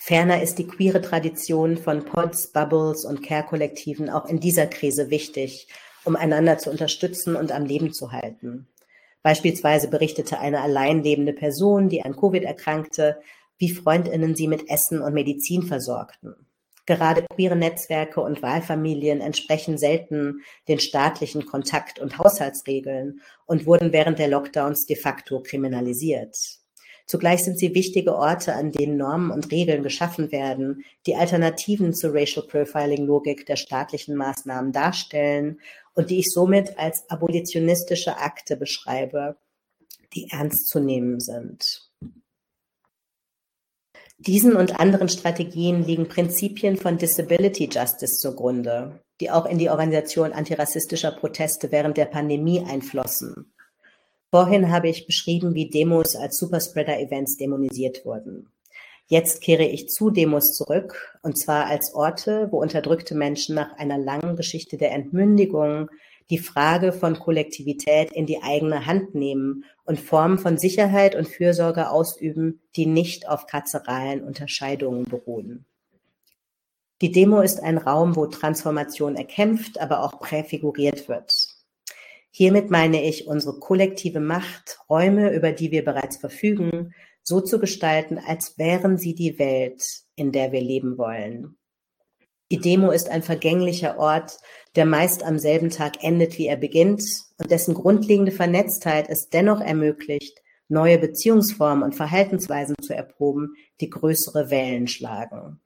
[0.00, 5.68] Ferner ist die queere Tradition von Pods, Bubbles und Care-Kollektiven auch in dieser Krise wichtig,
[6.02, 8.66] um einander zu unterstützen und am Leben zu halten.
[9.22, 13.20] Beispielsweise berichtete eine allein lebende Person, die an Covid erkrankte,
[13.64, 16.34] wie Freundinnen sie mit Essen und Medizin versorgten.
[16.84, 24.18] Gerade queere Netzwerke und Wahlfamilien entsprechen selten den staatlichen Kontakt- und Haushaltsregeln und wurden während
[24.18, 26.36] der Lockdowns de facto kriminalisiert.
[27.06, 32.12] Zugleich sind sie wichtige Orte, an denen Normen und Regeln geschaffen werden, die Alternativen zur
[32.12, 35.58] Racial Profiling Logik der staatlichen Maßnahmen darstellen
[35.94, 39.36] und die ich somit als abolitionistische Akte beschreibe,
[40.14, 41.83] die ernst zu nehmen sind.
[44.18, 50.32] Diesen und anderen Strategien liegen Prinzipien von Disability Justice zugrunde, die auch in die Organisation
[50.32, 53.52] antirassistischer Proteste während der Pandemie einflossen.
[54.30, 58.48] Vorhin habe ich beschrieben, wie Demos als Superspreader-Events dämonisiert wurden.
[59.06, 63.98] Jetzt kehre ich zu Demos zurück, und zwar als Orte, wo unterdrückte Menschen nach einer
[63.98, 65.90] langen Geschichte der Entmündigung
[66.30, 71.90] die Frage von Kollektivität in die eigene Hand nehmen und Formen von Sicherheit und Fürsorge
[71.90, 75.66] ausüben, die nicht auf katzeralen Unterscheidungen beruhen.
[77.02, 81.48] Die Demo ist ein Raum, wo Transformation erkämpft, aber auch präfiguriert wird.
[82.30, 88.18] Hiermit meine ich, unsere kollektive Macht, Räume, über die wir bereits verfügen, so zu gestalten,
[88.18, 89.84] als wären sie die Welt,
[90.16, 91.56] in der wir leben wollen.
[92.54, 94.38] Die Demo ist ein vergänglicher Ort,
[94.76, 97.02] der meist am selben Tag endet, wie er beginnt
[97.36, 104.52] und dessen grundlegende Vernetztheit es dennoch ermöglicht, neue Beziehungsformen und Verhaltensweisen zu erproben, die größere
[104.52, 105.58] Wellen schlagen.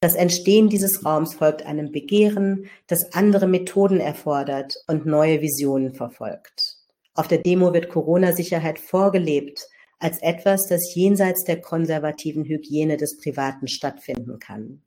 [0.00, 6.78] Das Entstehen dieses Raums folgt einem Begehren, das andere Methoden erfordert und neue Visionen verfolgt.
[7.12, 9.68] Auf der Demo wird Corona-Sicherheit vorgelebt
[9.98, 14.80] als etwas, das jenseits der konservativen Hygiene des Privaten stattfinden kann.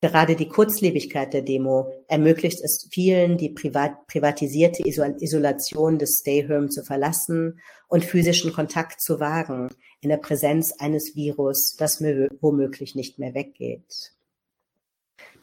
[0.00, 6.84] Gerade die Kurzlebigkeit der Demo ermöglicht es vielen, die privat, privatisierte Isolation des Stay-Home zu
[6.84, 9.70] verlassen und physischen Kontakt zu wagen
[10.00, 14.12] in der Präsenz eines Virus, das womöglich nicht mehr weggeht.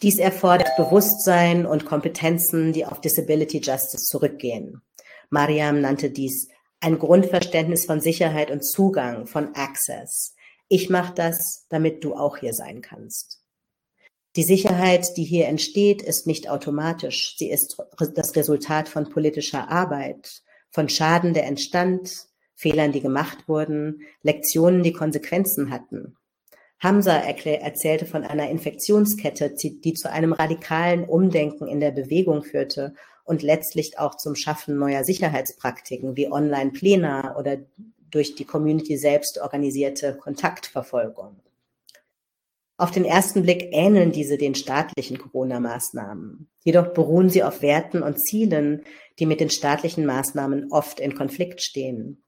[0.02, 4.82] Dies erfordert Bewusstsein und Kompetenzen, die auf Disability Justice zurückgehen.
[5.30, 6.48] Mariam nannte dies
[6.80, 10.36] ein Grundverständnis von Sicherheit und Zugang, von Access.
[10.68, 13.42] Ich mache das, damit du auch hier sein kannst.
[14.36, 17.36] Die Sicherheit, die hier entsteht, ist nicht automatisch.
[17.38, 17.78] Sie ist
[18.16, 24.92] das Resultat von politischer Arbeit, von Schaden, der entstand, Fehlern, die gemacht wurden, Lektionen, die
[24.92, 26.18] Konsequenzen hatten.
[26.80, 33.42] Hamza erzählte von einer Infektionskette, die zu einem radikalen Umdenken in der Bewegung führte und
[33.42, 37.58] letztlich auch zum Schaffen neuer Sicherheitspraktiken wie Online-Plena oder
[38.12, 41.38] durch die Community selbst organisierte Kontaktverfolgung.
[42.78, 46.50] Auf den ersten Blick ähneln diese den staatlichen Corona-Maßnahmen.
[46.66, 48.84] Jedoch beruhen sie auf Werten und Zielen,
[49.18, 52.22] die mit den staatlichen Maßnahmen oft in Konflikt stehen.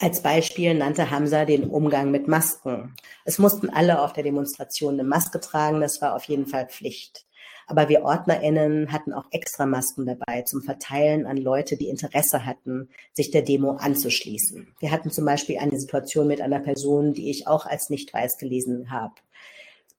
[0.00, 2.96] Als Beispiel nannte Hamza den Umgang mit Masken.
[3.24, 7.26] Es mussten alle auf der Demonstration eine Maske tragen, das war auf jeden Fall Pflicht.
[7.68, 12.88] Aber wir OrdnerInnen hatten auch extra Masken dabei zum Verteilen an Leute, die Interesse hatten,
[13.12, 14.74] sich der Demo anzuschließen.
[14.80, 18.38] Wir hatten zum Beispiel eine Situation mit einer Person, die ich auch als nicht weiß
[18.38, 19.14] gelesen habe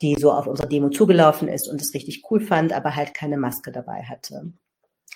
[0.01, 3.37] die so auf unsere Demo zugelaufen ist und es richtig cool fand, aber halt keine
[3.37, 4.53] Maske dabei hatte.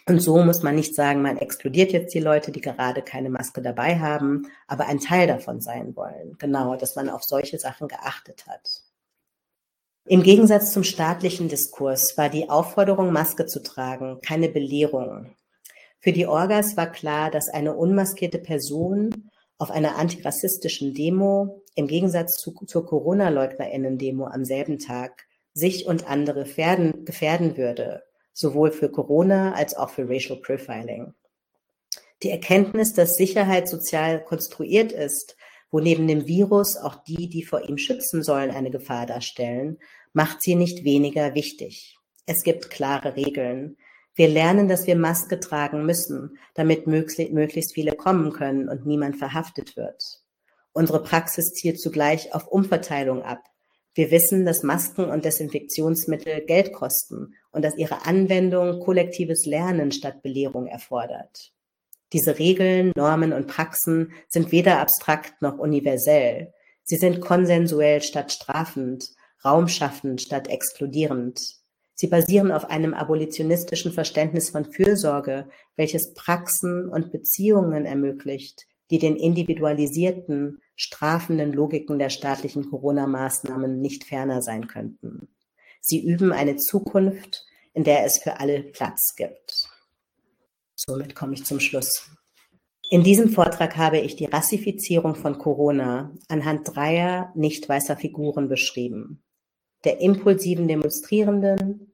[0.07, 3.61] Und so muss man nicht sagen, man exkludiert jetzt die Leute, die gerade keine Maske
[3.61, 6.36] dabei haben, aber ein Teil davon sein wollen.
[6.38, 8.83] Genau, dass man auf solche Sachen geachtet hat.
[10.07, 15.36] Im Gegensatz zum staatlichen Diskurs war die Aufforderung, Maske zu tragen, keine Belehrung.
[15.99, 22.38] Für die Orgas war klar, dass eine unmaskierte Person auf einer antirassistischen Demo im Gegensatz
[22.38, 28.03] zu, zur Corona-LeugnerInnen-Demo am selben Tag sich und andere gefährden, gefährden würde,
[28.34, 31.14] sowohl für Corona als auch für Racial Profiling.
[32.24, 35.38] Die Erkenntnis, dass Sicherheit sozial konstruiert ist,
[35.72, 39.78] wo neben dem Virus auch die, die vor ihm schützen sollen, eine Gefahr darstellen,
[40.14, 41.97] macht sie nicht weniger wichtig.
[42.26, 43.78] Es gibt klare Regeln.
[44.16, 49.76] Wir lernen, dass wir Maske tragen müssen, damit möglichst viele kommen können und niemand verhaftet
[49.76, 50.22] wird.
[50.72, 53.43] Unsere Praxis zielt zugleich auf Umverteilung ab.
[53.93, 60.22] Wir wissen, dass Masken und Desinfektionsmittel Geld kosten und dass ihre Anwendung kollektives Lernen statt
[60.22, 61.53] Belehrung erfordert.
[62.11, 66.53] Diese Regeln, Normen und Praxen sind weder abstrakt noch universell.
[66.84, 69.09] Sie sind konsensuell statt strafend,
[69.43, 71.39] raumschaffend statt exkludierend.
[71.96, 79.16] Sie basieren auf einem abolitionistischen Verständnis von Fürsorge, welches Praxen und Beziehungen ermöglicht, die den
[79.16, 85.30] individualisierten, strafenden Logiken der staatlichen Corona-Maßnahmen nicht ferner sein könnten.
[85.80, 89.70] Sie üben eine Zukunft, in der es für alle Platz gibt.
[90.76, 92.12] Somit komme ich zum Schluss.
[92.89, 99.24] In diesem Vortrag habe ich die Rassifizierung von Corona anhand dreier nicht weißer Figuren beschrieben.
[99.86, 101.93] Der impulsiven Demonstrierenden,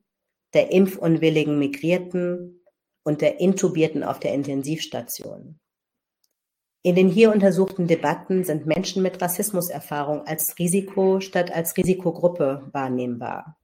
[0.54, 2.62] der impfunwilligen Migrierten
[3.04, 5.60] und der Intubierten auf der Intensivstation.
[6.84, 13.58] In den hier untersuchten Debatten sind Menschen mit Rassismuserfahrung als Risiko statt als Risikogruppe wahrnehmbar.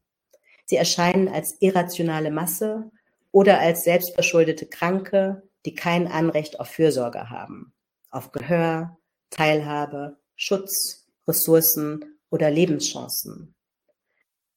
[0.66, 2.92] Sie erscheinen als irrationale Masse
[3.32, 7.74] oder als selbstverschuldete Kranke, die kein Anrecht auf Fürsorge haben,
[8.12, 8.98] auf Gehör,
[9.32, 13.56] Teilhabe, Schutz, Ressourcen oder Lebenschancen.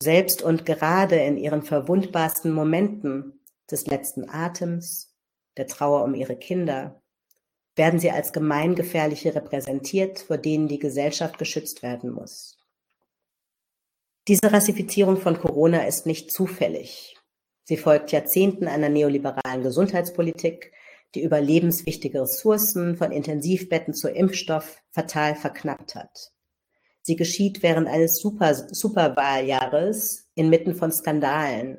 [0.02, 3.40] Selbst und gerade in ihren verwundbarsten Momenten
[3.70, 5.14] des letzten Atems,
[5.56, 7.02] der Trauer um ihre Kinder,
[7.76, 12.58] werden sie als Gemeingefährliche repräsentiert, vor denen die Gesellschaft geschützt werden muss.
[14.26, 17.16] Diese Rassifizierung von Corona ist nicht zufällig.
[17.64, 20.72] Sie folgt Jahrzehnten einer neoliberalen Gesundheitspolitik,
[21.14, 26.32] die überlebenswichtige Ressourcen von Intensivbetten zu Impfstoff fatal verknappt hat.
[27.02, 31.78] Sie geschieht während eines Super Superwahljahres inmitten von Skandalen,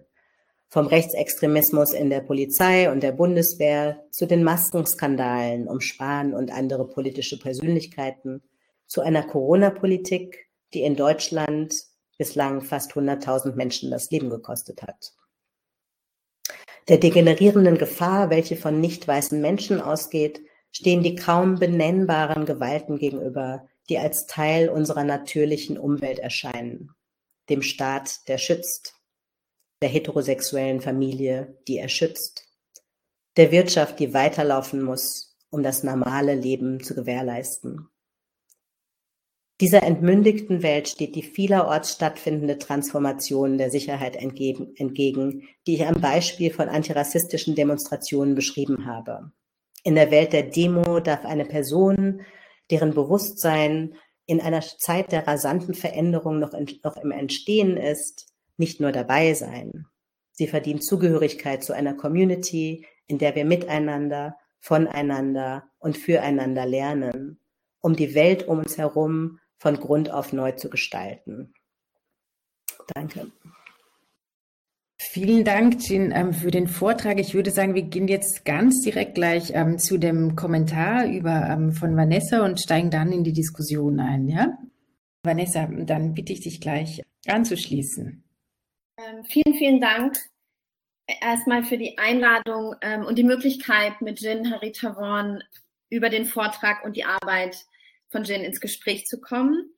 [0.67, 6.88] vom Rechtsextremismus in der Polizei und der Bundeswehr zu den Maskenskandalen um Spahn und andere
[6.88, 8.41] politische Persönlichkeiten,
[8.88, 11.74] zu einer Corona-Politik, die in Deutschland
[12.17, 15.13] bislang fast 100.000 Menschen das Leben gekostet hat.
[16.88, 20.41] Der degenerierenden Gefahr, welche von nicht weißen Menschen ausgeht,
[20.72, 26.91] stehen die kaum benennbaren Gewalten gegenüber, die als Teil unserer natürlichen Umwelt erscheinen.
[27.49, 28.95] Dem Staat, der schützt,
[29.82, 32.47] der heterosexuellen Familie, die er schützt,
[33.38, 37.88] der Wirtschaft, die weiterlaufen muss, um das normale Leben zu gewährleisten.
[39.61, 46.01] Dieser entmündigten Welt steht die vielerorts stattfindende Transformation der Sicherheit entgegen, entgegen, die ich am
[46.01, 49.32] Beispiel von antirassistischen Demonstrationen beschrieben habe.
[49.84, 52.21] In der Welt der Demo darf eine Person,
[52.72, 53.95] deren Bewusstsein
[54.26, 59.34] in einer Zeit der rasanten Veränderung noch, in, noch im Entstehen ist, nicht nur dabei
[59.34, 59.86] sein.
[60.32, 67.39] Sie verdient Zugehörigkeit zu einer Community, in der wir miteinander, voneinander und füreinander lernen,
[67.82, 71.53] um die Welt um uns herum von Grund auf neu zu gestalten.
[72.93, 73.32] Danke.
[75.14, 77.20] Vielen Dank, Jean, ähm, für den Vortrag.
[77.20, 81.74] Ich würde sagen, wir gehen jetzt ganz direkt gleich ähm, zu dem Kommentar über, ähm,
[81.74, 84.30] von Vanessa und steigen dann in die Diskussion ein.
[84.30, 84.57] Ja?
[85.22, 88.24] Vanessa, dann bitte ich dich gleich anzuschließen.
[89.28, 90.18] Vielen, vielen Dank
[91.20, 95.43] erstmal für die Einladung und die Möglichkeit, mit Jin Harithavorn
[95.89, 97.66] über den Vortrag und die Arbeit
[98.07, 99.74] von Jin ins Gespräch zu kommen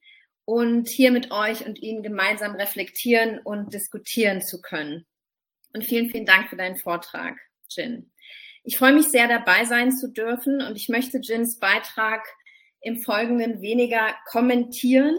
[0.45, 5.05] und hier mit euch und Ihnen gemeinsam reflektieren und diskutieren zu können.
[5.73, 7.37] Und vielen, vielen Dank für deinen Vortrag,
[7.69, 8.11] Jin.
[8.63, 12.23] Ich freue mich sehr, dabei sein zu dürfen und ich möchte Jins Beitrag
[12.79, 15.17] im Folgenden weniger kommentieren,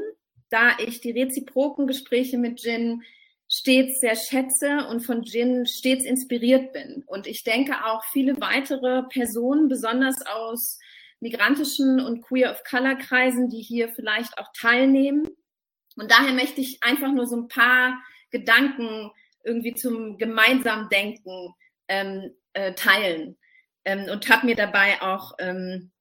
[0.49, 3.03] da ich die reziproken Gespräche mit Jin
[3.49, 7.05] stets sehr schätze und von Jin stets inspiriert bin.
[7.07, 10.79] Und ich denke auch viele weitere Personen, besonders aus
[11.21, 15.29] migrantischen und Queer of Color Kreisen, die hier vielleicht auch teilnehmen.
[15.97, 19.11] Und daher möchte ich einfach nur so ein paar Gedanken
[19.45, 21.55] irgendwie zum gemeinsamen Denken
[21.88, 23.36] ähm, äh, teilen
[23.84, 25.92] ähm, und habe mir dabei auch ähm,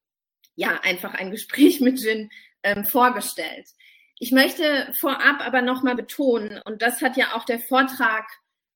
[0.55, 2.29] ja einfach ein Gespräch mit Jin
[2.63, 3.67] ähm, vorgestellt.
[4.19, 8.25] Ich möchte vorab aber nochmal betonen, und das hat ja auch der Vortrag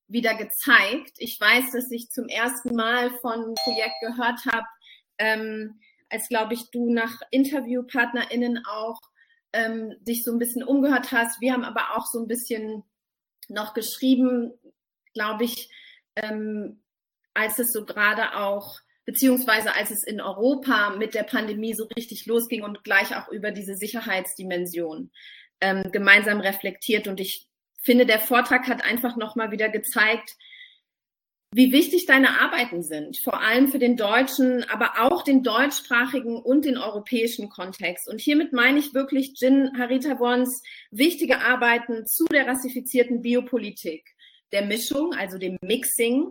[0.07, 1.13] wieder gezeigt.
[1.17, 4.67] Ich weiß, dass ich zum ersten Mal von Projekt gehört habe,
[5.19, 8.99] ähm, als glaube ich du nach InterviewpartnerInnen auch
[9.53, 11.41] ähm, dich so ein bisschen umgehört hast.
[11.41, 12.83] Wir haben aber auch so ein bisschen
[13.49, 14.53] noch geschrieben,
[15.13, 15.69] glaube ich,
[16.15, 16.81] ähm,
[17.33, 22.25] als es so gerade auch beziehungsweise als es in Europa mit der Pandemie so richtig
[22.25, 25.11] losging und gleich auch über diese Sicherheitsdimension
[25.61, 27.07] ähm, gemeinsam reflektiert.
[27.07, 27.47] Und ich
[27.81, 30.35] finde, der Vortrag hat einfach nochmal wieder gezeigt,
[31.57, 36.65] wie wichtig deine Arbeiten sind, vor allem für den deutschen, aber auch den deutschsprachigen und
[36.65, 38.07] den europäischen Kontext.
[38.07, 44.05] Und hiermit meine ich wirklich Jin Haritavons wichtige Arbeiten zu der rassifizierten Biopolitik
[44.51, 46.27] der Mischung, also dem Mixing,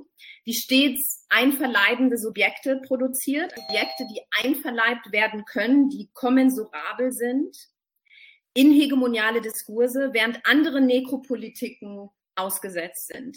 [0.47, 7.57] die stets einverleibende Subjekte produziert, Subjekte, die einverleibt werden können, die kommensurabel sind,
[8.55, 13.37] inhegemoniale Diskurse, während andere Nekropolitiken ausgesetzt sind.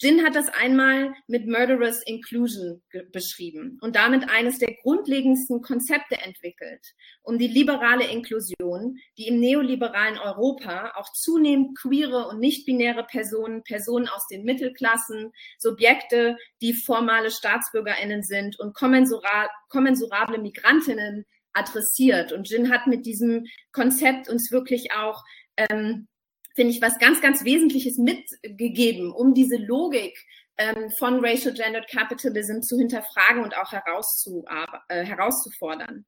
[0.00, 2.82] Jin hat das einmal mit Murderous Inclusion
[3.12, 6.84] beschrieben und damit eines der grundlegendsten Konzepte entwickelt,
[7.22, 14.08] um die liberale Inklusion, die im neoliberalen Europa auch zunehmend queere und nicht-binäre Personen, Personen
[14.08, 22.32] aus den Mittelklassen, Subjekte, die formale Staatsbürgerinnen sind und kommensurable Migrantinnen adressiert.
[22.32, 25.22] Und Jin hat mit diesem Konzept uns wirklich auch
[25.56, 26.08] ähm,
[26.60, 30.14] finde ich, was ganz, ganz Wesentliches mitgegeben, um diese Logik
[30.58, 34.44] ähm, von Racial Gendered Capitalism zu hinterfragen und auch herauszu,
[34.90, 36.04] äh, herauszufordern.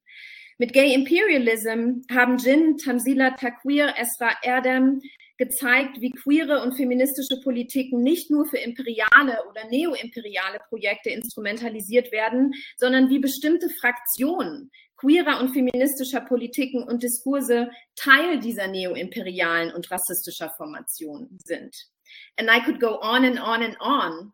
[0.58, 5.00] Mit Gay Imperialism haben Jin, Tamsila Takwir, Esra Erdem
[5.38, 12.52] gezeigt, wie queere und feministische Politiken nicht nur für imperiale oder neoimperiale Projekte instrumentalisiert werden,
[12.76, 14.70] sondern wie bestimmte Fraktionen
[15.02, 21.76] queerer und feministischer Politiken und Diskurse Teil dieser neoimperialen und rassistischer Formation sind.
[22.38, 24.32] And I could go on and on and on.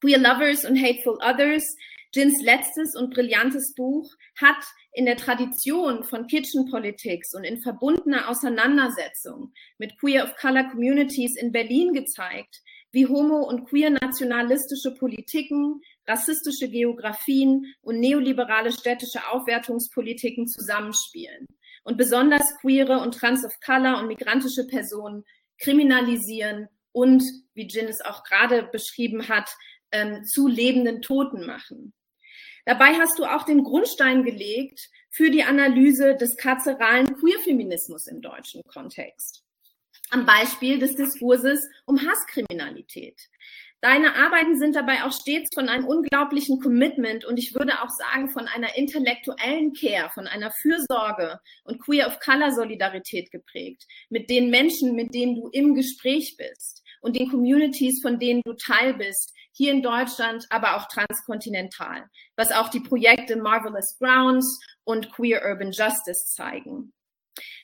[0.00, 1.76] Queer Lovers und Hateful Others,
[2.14, 8.28] Jins letztes und brillantes Buch, hat in der Tradition von Kitchen Politics und in verbundener
[8.28, 12.62] Auseinandersetzung mit Queer of Color Communities in Berlin gezeigt,
[12.92, 21.46] wie homo- und queer-nationalistische Politiken, rassistische Geografien und neoliberale städtische Aufwertungspolitiken zusammenspielen
[21.84, 25.24] und besonders queere und trans of color und migrantische Personen
[25.58, 27.22] kriminalisieren und,
[27.54, 29.48] wie Jin es auch gerade beschrieben hat,
[29.92, 31.92] ähm, zu lebenden Toten machen.
[32.64, 38.62] Dabei hast du auch den Grundstein gelegt für die Analyse des karzeralen Queerfeminismus im deutschen
[38.64, 39.44] Kontext
[40.12, 43.18] am Beispiel des Diskurses um Hasskriminalität.
[43.82, 47.24] Deine Arbeiten sind dabei auch stets von einem unglaublichen Commitment.
[47.24, 52.20] Und ich würde auch sagen von einer intellektuellen Care, von einer Fürsorge und Queer of
[52.20, 56.84] Color Solidarität geprägt, mit den Menschen, mit denen du im Gespräch bist.
[57.00, 62.04] Und den Communities, von denen du Teil bist, hier in Deutschland, aber auch transkontinental,
[62.36, 66.92] was auch die Projekte Marvelous Grounds und Queer Urban Justice zeigen.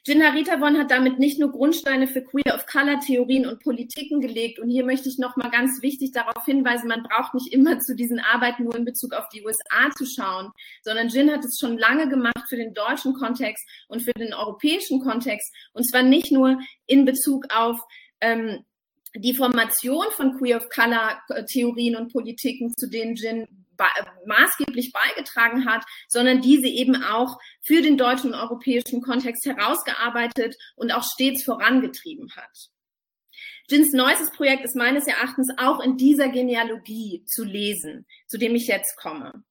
[0.09, 4.59] Jin Haritavon hat damit nicht nur Grundsteine für Queer of Color Theorien und Politiken gelegt.
[4.59, 8.19] Und hier möchte ich nochmal ganz wichtig darauf hinweisen, man braucht nicht immer zu diesen
[8.19, 10.51] Arbeiten nur in Bezug auf die USA zu schauen,
[10.81, 15.01] sondern Jin hat es schon lange gemacht für den deutschen Kontext und für den europäischen
[15.01, 15.55] Kontext.
[15.75, 17.79] Und zwar nicht nur in Bezug auf
[18.23, 18.65] ähm,
[19.15, 23.47] die Formation von Queer of Color Theorien und Politiken, zu denen Jin
[24.27, 30.93] maßgeblich beigetragen hat, sondern diese eben auch für den deutschen und europäischen Kontext herausgearbeitet und
[30.93, 32.71] auch stets vorangetrieben hat.
[33.71, 38.67] Jins neuestes Projekt ist meines Erachtens auch in dieser Genealogie zu lesen, zu dem ich
[38.67, 39.45] jetzt komme.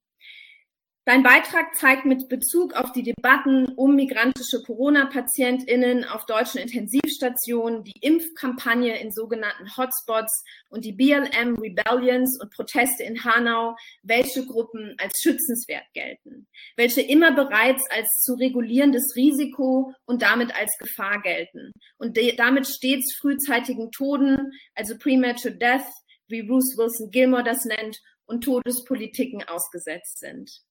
[1.08, 7.98] Dein Beitrag zeigt mit Bezug auf die Debatten um migrantische Corona-PatientInnen auf deutschen Intensivstationen, die
[8.02, 15.86] Impfkampagne in sogenannten Hotspots und die BLM-Rebellions und Proteste in Hanau, welche Gruppen als schützenswert
[15.94, 16.46] gelten,
[16.76, 23.16] welche immer bereits als zu regulierendes Risiko und damit als Gefahr gelten und damit stets
[23.18, 25.88] frühzeitigen Toden, also Premature Death,
[26.26, 30.67] wie Bruce Wilson Gilmore das nennt, und Todespolitiken ausgesetzt sind.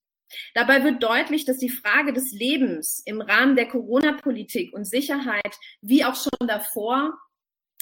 [0.53, 6.05] Dabei wird deutlich, dass die Frage des Lebens im Rahmen der Corona-Politik und Sicherheit, wie
[6.05, 7.17] auch schon davor,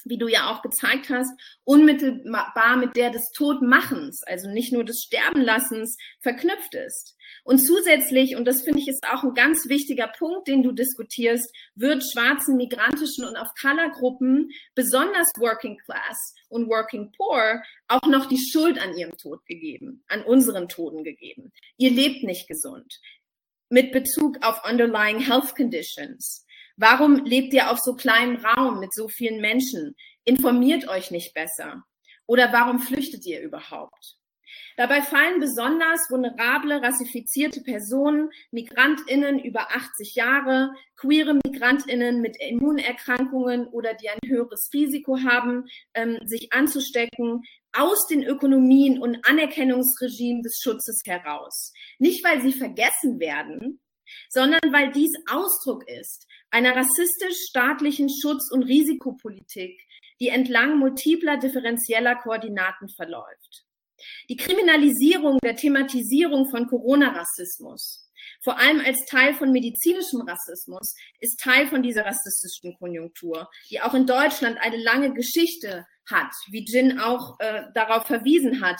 [0.05, 1.31] wie du ja auch gezeigt hast,
[1.63, 7.17] unmittelbar mit der des Todmachens, also nicht nur des Sterbenlassens, verknüpft ist.
[7.43, 11.51] Und zusätzlich, und das finde ich ist auch ein ganz wichtiger Punkt, den du diskutierst,
[11.75, 18.39] wird schwarzen, migrantischen und auf Color-Gruppen, besonders Working Class und Working Poor, auch noch die
[18.39, 21.51] Schuld an ihrem Tod gegeben, an unseren Toten gegeben.
[21.77, 22.99] Ihr lebt nicht gesund.
[23.69, 26.44] Mit Bezug auf underlying health conditions
[26.77, 29.95] Warum lebt ihr auf so kleinem Raum mit so vielen Menschen?
[30.25, 31.83] Informiert euch nicht besser.
[32.27, 34.17] Oder warum flüchtet ihr überhaupt?
[34.77, 43.93] Dabei fallen besonders vulnerable, rassifizierte Personen, Migrantinnen über 80 Jahre, queere Migrantinnen mit Immunerkrankungen oder
[43.93, 51.01] die ein höheres Risiko haben, ähm, sich anzustecken, aus den Ökonomien und Anerkennungsregimen des Schutzes
[51.05, 51.71] heraus.
[51.99, 53.79] Nicht, weil sie vergessen werden,
[54.29, 59.79] sondern weil dies Ausdruck ist einer rassistisch-staatlichen Schutz- und Risikopolitik,
[60.19, 63.65] die entlang multipler differenzieller Koordinaten verläuft.
[64.29, 68.09] Die Kriminalisierung der Thematisierung von Corona-Rassismus,
[68.41, 73.93] vor allem als Teil von medizinischem Rassismus, ist Teil von dieser rassistischen Konjunktur, die auch
[73.93, 78.79] in Deutschland eine lange Geschichte hat, wie Jin auch äh, darauf verwiesen hat,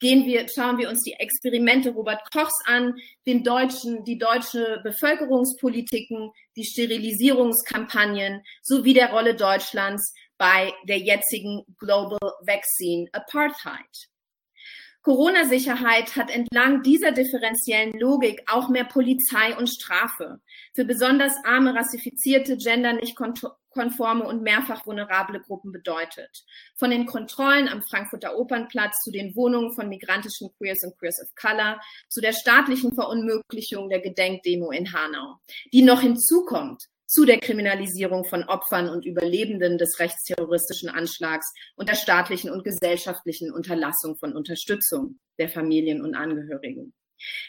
[0.00, 2.94] gehen wir, schauen wir uns die Experimente Robert Kochs an,
[3.26, 12.18] den deutschen, die deutsche Bevölkerungspolitiken, die Sterilisierungskampagnen sowie der Rolle Deutschlands bei der jetzigen Global
[12.42, 14.08] Vaccine Apartheid.
[15.04, 20.40] Corona-Sicherheit hat entlang dieser differenziellen Logik auch mehr Polizei und Strafe
[20.74, 26.44] für besonders arme, rassifizierte, gender nicht konforme und mehrfach vulnerable Gruppen bedeutet.
[26.76, 31.34] Von den Kontrollen am Frankfurter Opernplatz zu den Wohnungen von migrantischen Queers und Queers of
[31.34, 31.78] Color
[32.08, 35.36] zu der staatlichen Verunmöglichung der Gedenkdemo in Hanau,
[35.74, 36.82] die noch hinzukommt
[37.14, 41.46] zu der Kriminalisierung von Opfern und Überlebenden des rechtsterroristischen Anschlags
[41.76, 46.92] und der staatlichen und gesellschaftlichen Unterlassung von Unterstützung der Familien und Angehörigen.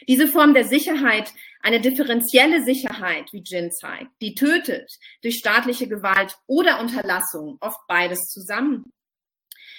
[0.06, 4.88] Diese Form der Sicherheit, eine differenzielle Sicherheit, wie Jin zeigt, die tötet
[5.22, 8.92] durch staatliche Gewalt oder Unterlassung, oft beides zusammen,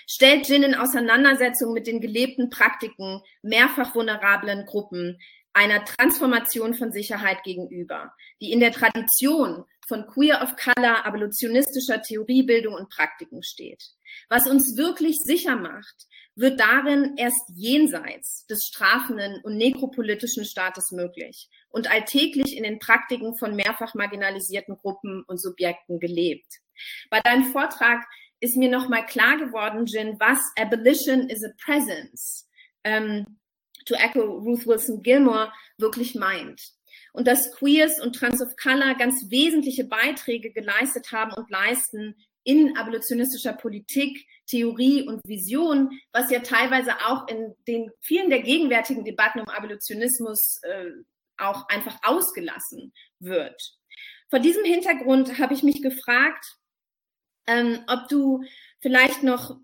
[0.05, 5.17] stellt Jin in Auseinandersetzung mit den gelebten Praktiken mehrfach vulnerablen Gruppen
[5.57, 12.75] einer Transformation von Sicherheit gegenüber, die in der Tradition von Queer of Color, abolitionistischer Theoriebildung
[12.75, 13.83] und Praktiken steht.
[14.29, 16.05] Was uns wirklich sicher macht,
[16.35, 23.35] wird darin erst jenseits des strafenden und nekropolitischen Staates möglich und alltäglich in den Praktiken
[23.35, 26.59] von mehrfach marginalisierten Gruppen und Subjekten gelebt.
[27.09, 28.05] Bei deinem Vortrag
[28.39, 32.47] ist mir nochmal klar geworden, Jin, was Abolition is a Presence,
[32.83, 33.39] ähm,
[33.87, 36.61] to echo Ruth Wilson Gilmore, wirklich meint.
[37.13, 42.77] Und dass Queers und Trans of Color ganz wesentliche Beiträge geleistet haben und leisten in
[42.77, 49.41] abolitionistischer Politik, Theorie und Vision, was ja teilweise auch in den vielen der gegenwärtigen Debatten
[49.41, 50.91] um Abolitionismus äh,
[51.37, 53.61] auch einfach ausgelassen wird.
[54.29, 56.45] Vor diesem Hintergrund habe ich mich gefragt,
[57.47, 58.43] ähm, ob du
[58.81, 59.57] vielleicht noch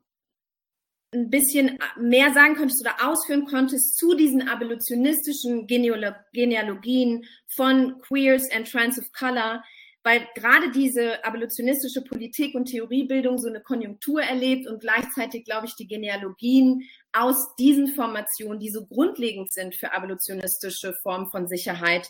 [1.13, 8.69] ein bisschen mehr sagen könntest oder ausführen konntest zu diesen abolitionistischen Genealogien von Queers and
[8.69, 9.63] Trans of Color,
[10.03, 15.75] weil gerade diese abolitionistische Politik und Theoriebildung so eine Konjunktur erlebt und gleichzeitig, glaube ich,
[15.75, 16.83] die Genealogien
[17.13, 22.09] aus diesen Formationen, die so grundlegend sind für abolitionistische Formen von Sicherheit,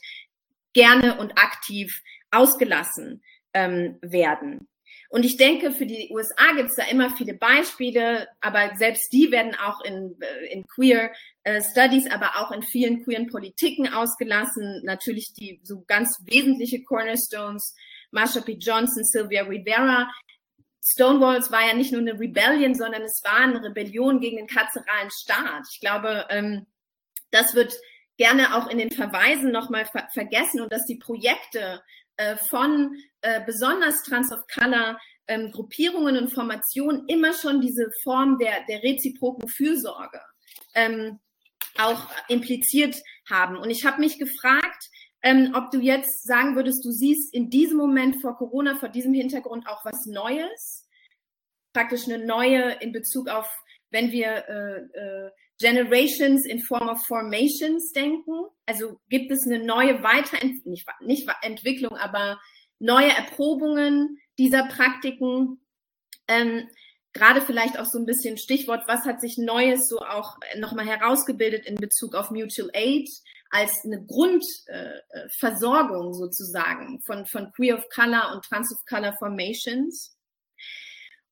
[0.73, 2.01] gerne und aktiv
[2.31, 3.21] ausgelassen
[3.53, 4.67] ähm, werden.
[5.13, 9.29] Und ich denke, für die USA gibt es da immer viele Beispiele, aber selbst die
[9.29, 11.11] werden auch in, äh, in Queer
[11.43, 14.81] äh, Studies, aber auch in vielen queeren Politiken ausgelassen.
[14.83, 17.75] Natürlich die so ganz wesentliche Cornerstones,
[18.09, 18.53] Marsha P.
[18.53, 20.11] Johnson, Sylvia Rivera.
[20.83, 25.11] Stonewalls war ja nicht nur eine Rebellion, sondern es war eine Rebellion gegen den karzeralen
[25.11, 25.67] Staat.
[25.71, 26.65] Ich glaube, ähm,
[27.29, 27.71] das wird
[28.17, 31.83] gerne auch in den Verweisen nochmal ver vergessen und dass die Projekte
[32.17, 38.37] äh, von äh, besonders Trans of Color ähm, Gruppierungen und Formationen immer schon diese Form
[38.37, 40.21] der, der reziproken Fürsorge
[40.75, 41.19] ähm,
[41.77, 42.95] auch impliziert
[43.29, 43.57] haben.
[43.57, 44.89] Und ich habe mich gefragt,
[45.21, 49.13] ähm, ob du jetzt sagen würdest, du siehst in diesem Moment vor Corona, vor diesem
[49.13, 50.85] Hintergrund auch was Neues,
[51.71, 53.49] praktisch eine neue in Bezug auf,
[53.89, 58.47] wenn wir äh, äh, Generations in Form of Formations denken?
[58.65, 62.39] Also gibt es eine neue Weiterentwicklung, nicht, nicht Entwicklung, aber
[62.83, 65.59] neue Erprobungen dieser Praktiken?
[66.27, 66.69] Ähm,
[67.15, 71.67] Gerade vielleicht auch so ein bisschen Stichwort, was hat sich Neues so auch nochmal herausgebildet
[71.67, 73.07] in Bezug auf Mutual Aid
[73.51, 80.17] als eine Grundversorgung äh, sozusagen von, von Queer of Color und Trans of Color Formations?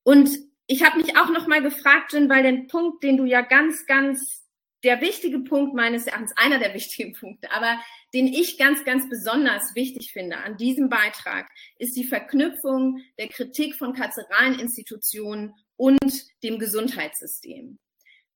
[0.04, 0.30] Und
[0.68, 3.84] ich habe mich auch noch mal gefragt, Jin, weil den Punkt, den du ja ganz,
[3.86, 4.41] ganz,
[4.84, 7.80] der wichtige Punkt meines Erachtens, einer der wichtigen Punkte, aber
[8.14, 13.76] den ich ganz, ganz besonders wichtig finde an diesem Beitrag, ist die Verknüpfung der Kritik
[13.76, 17.78] von karzeralen Institutionen und dem Gesundheitssystem.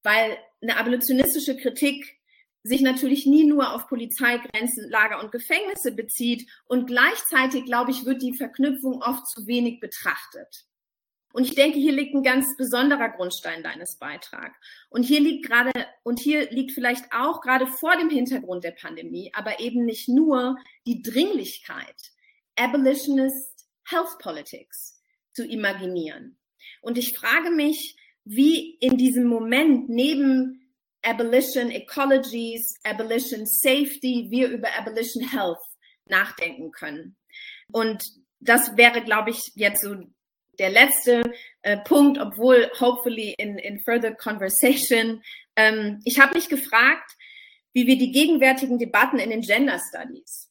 [0.03, 2.17] Weil eine abolitionistische Kritik
[2.63, 8.23] sich natürlich nie nur auf Polizeigrenzen, Lager und Gefängnisse bezieht und gleichzeitig, glaube ich, wird
[8.23, 10.66] die Verknüpfung oft zu wenig betrachtet.
[11.37, 14.57] Und ich denke, hier liegt ein ganz besonderer Grundstein deines Beitrags.
[14.89, 15.71] Und hier liegt gerade,
[16.03, 20.57] und hier liegt vielleicht auch gerade vor dem Hintergrund der Pandemie, aber eben nicht nur
[20.87, 21.95] die Dringlichkeit,
[22.59, 24.99] Abolitionist Health Politics
[25.35, 26.39] zu imaginieren.
[26.81, 30.73] Und ich frage mich, wie in diesem Moment neben
[31.03, 35.61] Abolition Ecologies, Abolition Safety, wir über Abolition Health
[36.07, 37.15] nachdenken können.
[37.71, 38.03] Und
[38.41, 39.97] das wäre, glaube ich, jetzt so
[40.59, 41.23] der letzte
[41.63, 45.23] äh, Punkt, obwohl hopefully in, in further conversation.
[45.59, 47.13] Ähm, ich habe mich gefragt,
[47.73, 50.51] wie wir die gegenwärtigen Debatten in den Gender Studies,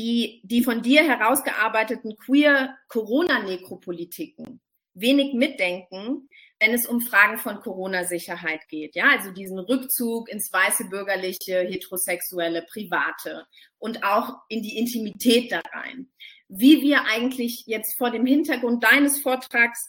[0.00, 4.60] die, die von dir herausgearbeiteten queer Corona-Nekropolitiken
[4.94, 6.28] wenig mitdenken,
[6.58, 8.94] wenn es um Fragen von Corona-Sicherheit geht.
[8.94, 13.46] Ja, also diesen Rückzug ins weiße bürgerliche, heterosexuelle, private
[13.78, 16.10] und auch in die Intimität da rein
[16.50, 19.88] wie wir eigentlich jetzt vor dem Hintergrund deines Vortrags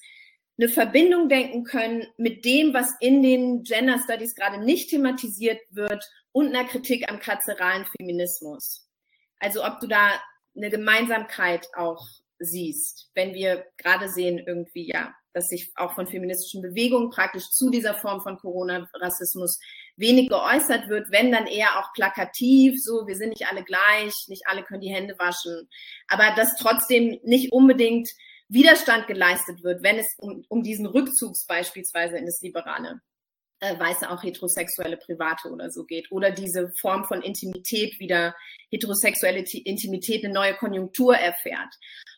[0.60, 6.04] eine Verbindung denken können mit dem, was in den Gender Studies gerade nicht thematisiert wird
[6.32, 8.88] und einer Kritik am katzeralen Feminismus.
[9.40, 10.22] Also ob du da
[10.56, 12.06] eine Gemeinsamkeit auch
[12.38, 17.72] siehst, wenn wir gerade sehen irgendwie, ja, dass sich auch von feministischen Bewegungen praktisch zu
[17.72, 19.60] dieser Form von Corona-Rassismus
[20.02, 24.48] wenig geäußert wird, wenn dann eher auch plakativ, so, wir sind nicht alle gleich, nicht
[24.48, 25.70] alle können die Hände waschen,
[26.08, 28.10] aber dass trotzdem nicht unbedingt
[28.50, 33.00] Widerstand geleistet wird, wenn es um, um diesen Rückzugs beispielsweise in das Liberale
[33.62, 36.12] äh, weiße auch heterosexuelle Private oder so geht.
[36.12, 38.36] Oder diese Form von Intimität wieder,
[38.72, 41.74] heterosexuelle Intimität eine neue Konjunktur erfährt.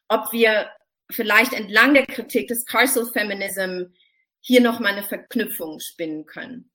[0.08, 0.70] Ob wir
[1.12, 3.94] vielleicht entlang der Kritik des Carceral Feminism
[4.40, 6.72] hier nochmal eine Verknüpfung spinnen können.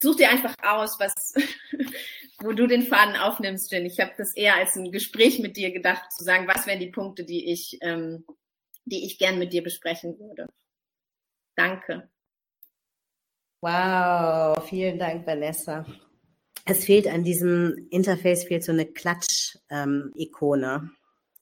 [0.00, 1.34] Such dir einfach aus, was,
[2.40, 3.86] wo du den Faden aufnimmst, Jen.
[3.86, 6.90] Ich habe das eher als ein Gespräch mit dir gedacht, zu sagen, was wären die
[6.90, 8.24] Punkte, die ich, ähm,
[8.84, 10.46] die ich gern mit dir besprechen würde.
[11.56, 12.08] Danke.
[13.60, 15.84] Wow, vielen Dank, Vanessa.
[16.64, 20.74] Es fehlt an diesem Interface fehlt so eine Klatsch-Ikone.
[20.74, 20.96] Ähm,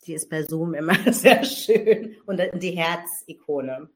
[0.07, 2.17] die ist bei Zoom immer sehr schön.
[2.25, 3.91] Und die Herz-Ikone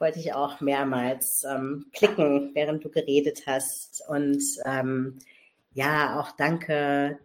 [0.00, 4.02] wollte ich auch mehrmals ähm, klicken, während du geredet hast.
[4.08, 5.18] Und ähm,
[5.72, 7.18] ja, auch danke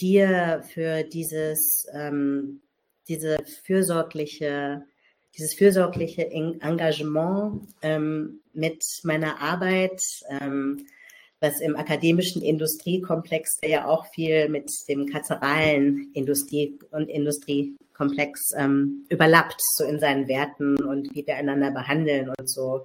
[0.00, 2.62] dir für dieses, ähm,
[3.08, 4.84] diese fürsorgliche
[5.36, 10.86] dieses fürsorgliche Engagement ähm, mit meiner Arbeit, ähm,
[11.40, 17.08] was im akademischen Industriekomplex, ja auch viel mit dem katzeralen Industrie- und
[17.94, 22.84] Industriekomplex ähm, überlappt, so in seinen Werten und wie wir einander behandeln und so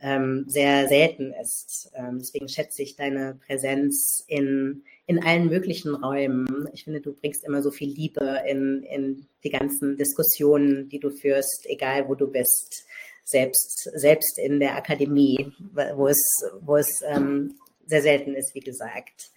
[0.00, 1.90] ähm, sehr selten ist.
[1.94, 6.68] Ähm, deswegen schätze ich deine Präsenz in in allen möglichen Räumen.
[6.72, 11.10] Ich finde, du bringst immer so viel Liebe in, in die ganzen Diskussionen, die du
[11.10, 12.84] führst, egal wo du bist.
[13.22, 15.52] Selbst, selbst in der Akademie,
[15.94, 16.20] wo es,
[16.60, 17.54] wo es ähm,
[17.86, 19.30] sehr selten ist, wie gesagt.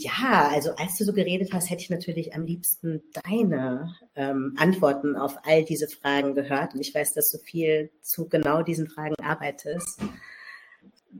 [0.00, 5.16] Ja, also als du so geredet hast, hätte ich natürlich am liebsten deine ähm, Antworten
[5.16, 6.74] auf all diese Fragen gehört.
[6.74, 10.00] Und ich weiß, dass du viel zu genau diesen Fragen arbeitest.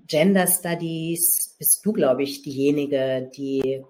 [0.07, 3.83] Gender Studies bist du, glaube ich, diejenige, die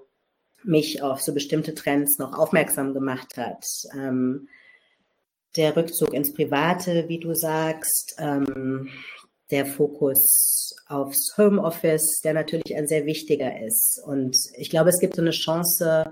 [0.65, 3.65] mich auf so bestimmte Trends noch aufmerksam gemacht hat.
[3.94, 4.48] Ähm,
[5.56, 8.89] der Rückzug ins Private, wie du sagst, ähm,
[9.50, 14.00] der Fokus aufs Homeoffice, der natürlich ein sehr wichtiger ist.
[14.04, 16.10] Und ich glaube, es gibt so eine Chance,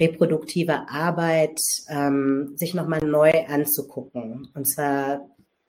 [0.00, 4.48] reproduktive Arbeit ähm, sich nochmal neu anzugucken.
[4.54, 5.28] Und zwar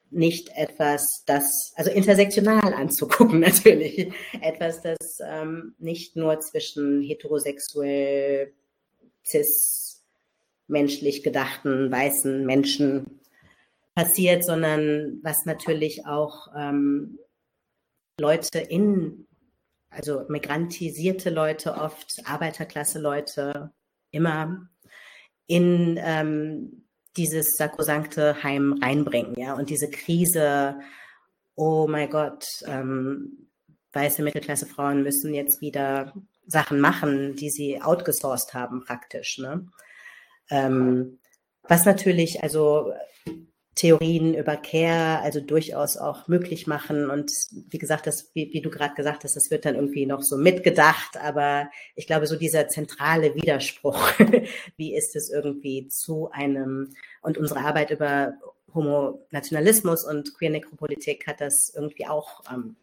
[0.10, 4.12] nicht etwas, das, also intersektional anzugucken natürlich,
[4.42, 8.54] etwas, das ähm, nicht nur zwischen heterosexuell,
[9.26, 10.04] cis,
[10.68, 13.20] menschlich gedachten, weißen Menschen
[13.96, 17.20] passiert, sondern was natürlich auch ähm,
[18.20, 19.28] Leute in,
[19.90, 23.72] also migrantisierte Leute oft, Arbeiterklasse Leute
[24.12, 24.70] immer
[25.48, 26.86] in ähm,
[27.18, 30.80] dieses sakrosankte Heim reinbringen, ja, und diese Krise,
[31.56, 33.50] oh mein Gott, ähm,
[33.92, 36.14] weiße Mittelklasse Frauen müssen jetzt wieder
[36.48, 39.68] Sachen machen, die sie outgesourced haben praktisch, ne?
[40.50, 41.20] Ähm,
[41.64, 42.94] was natürlich, also
[43.76, 47.10] Theorien über Care also durchaus auch möglich machen.
[47.10, 47.32] Und
[47.70, 50.38] wie gesagt, das, wie, wie du gerade gesagt hast, das wird dann irgendwie noch so
[50.38, 51.18] mitgedacht.
[51.18, 54.12] Aber ich glaube, so dieser zentrale Widerspruch,
[54.78, 58.34] wie ist es irgendwie zu einem, und unsere Arbeit über
[58.74, 62.76] Homonationalismus und Queer Nekropolitik hat das irgendwie auch ähm,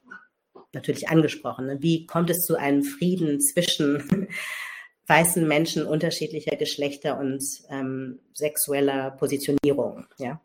[0.72, 1.66] natürlich angesprochen.
[1.66, 1.78] Ne?
[1.80, 4.28] Wie kommt es zu einem Frieden zwischen
[5.06, 10.40] weißen Menschen unterschiedlicher Geschlechter und ähm, sexueller Positionierung, ja?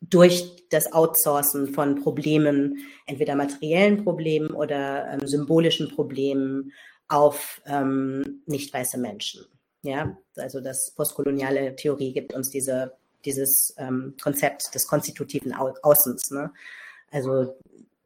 [0.00, 6.72] Durch das Outsourcen von Problemen, entweder materiellen Problemen oder ähm, symbolischen Problemen
[7.08, 9.44] auf ähm, nicht weiße Menschen.
[9.82, 12.92] Ja, also das postkoloniale Theorie gibt uns diese,
[13.24, 16.30] dieses ähm, Konzept des konstitutiven Au Außens.
[16.30, 16.52] Ne?
[17.10, 17.56] Also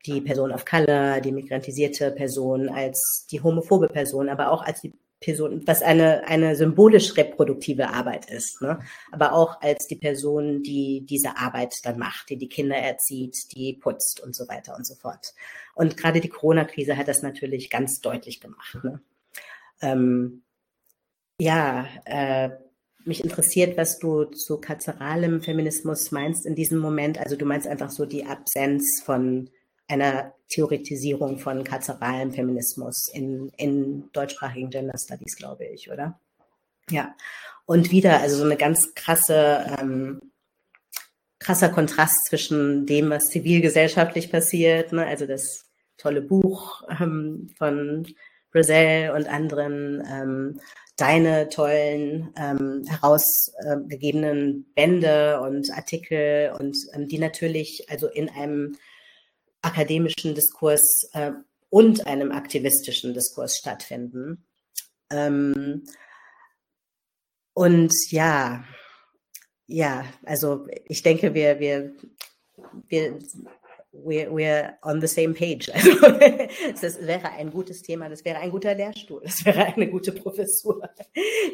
[0.07, 4.93] die Person of Color, die migrantisierte Person als die homophobe Person, aber auch als die
[5.25, 8.79] Person, was eine, eine symbolisch reproduktive Arbeit ist, ne?
[9.11, 13.73] aber auch als die Person, die diese Arbeit dann macht, die die Kinder erzieht, die
[13.73, 15.35] putzt und so weiter und so fort.
[15.75, 18.79] Und gerade die Corona-Krise hat das natürlich ganz deutlich gemacht.
[18.83, 19.01] Ne?
[19.81, 20.43] Ähm,
[21.41, 22.51] ja, äh,
[23.05, 27.19] mich interessiert, was du zu katzeralem Feminismus meinst in diesem Moment.
[27.19, 29.51] Also du meinst einfach so die Absenz von
[29.89, 36.19] einer Theoretisierung von katzeralem Feminismus in, in deutschsprachigen Gender Studies, glaube ich, oder?
[36.91, 37.15] Ja.
[37.67, 40.21] Und wieder, also so eine ganz krasse, ähm,
[41.39, 45.07] krasser Kontrast zwischen dem, was zivilgesellschaftlich passiert, ne?
[45.07, 45.67] also das
[45.97, 48.07] tolle Buch ähm, von
[48.51, 50.61] Brazil und anderen, ähm,
[50.97, 58.77] deine tollen ähm, herausgegebenen Bände und Artikel und ähm, die natürlich also in einem
[59.65, 61.33] akademischen Diskurs äh,
[61.71, 64.47] und einem aktivistischen Diskurs stattfinden.
[65.11, 65.85] Ähm,
[67.55, 68.65] und ja,
[69.67, 71.93] ja, also ich denke, wir, wir,
[72.89, 73.19] wir
[73.95, 75.71] we're, we're on the same page.
[75.75, 80.13] Also das wäre ein gutes Thema, das wäre ein guter Lehrstuhl, das wäre eine gute
[80.13, 80.89] Professur,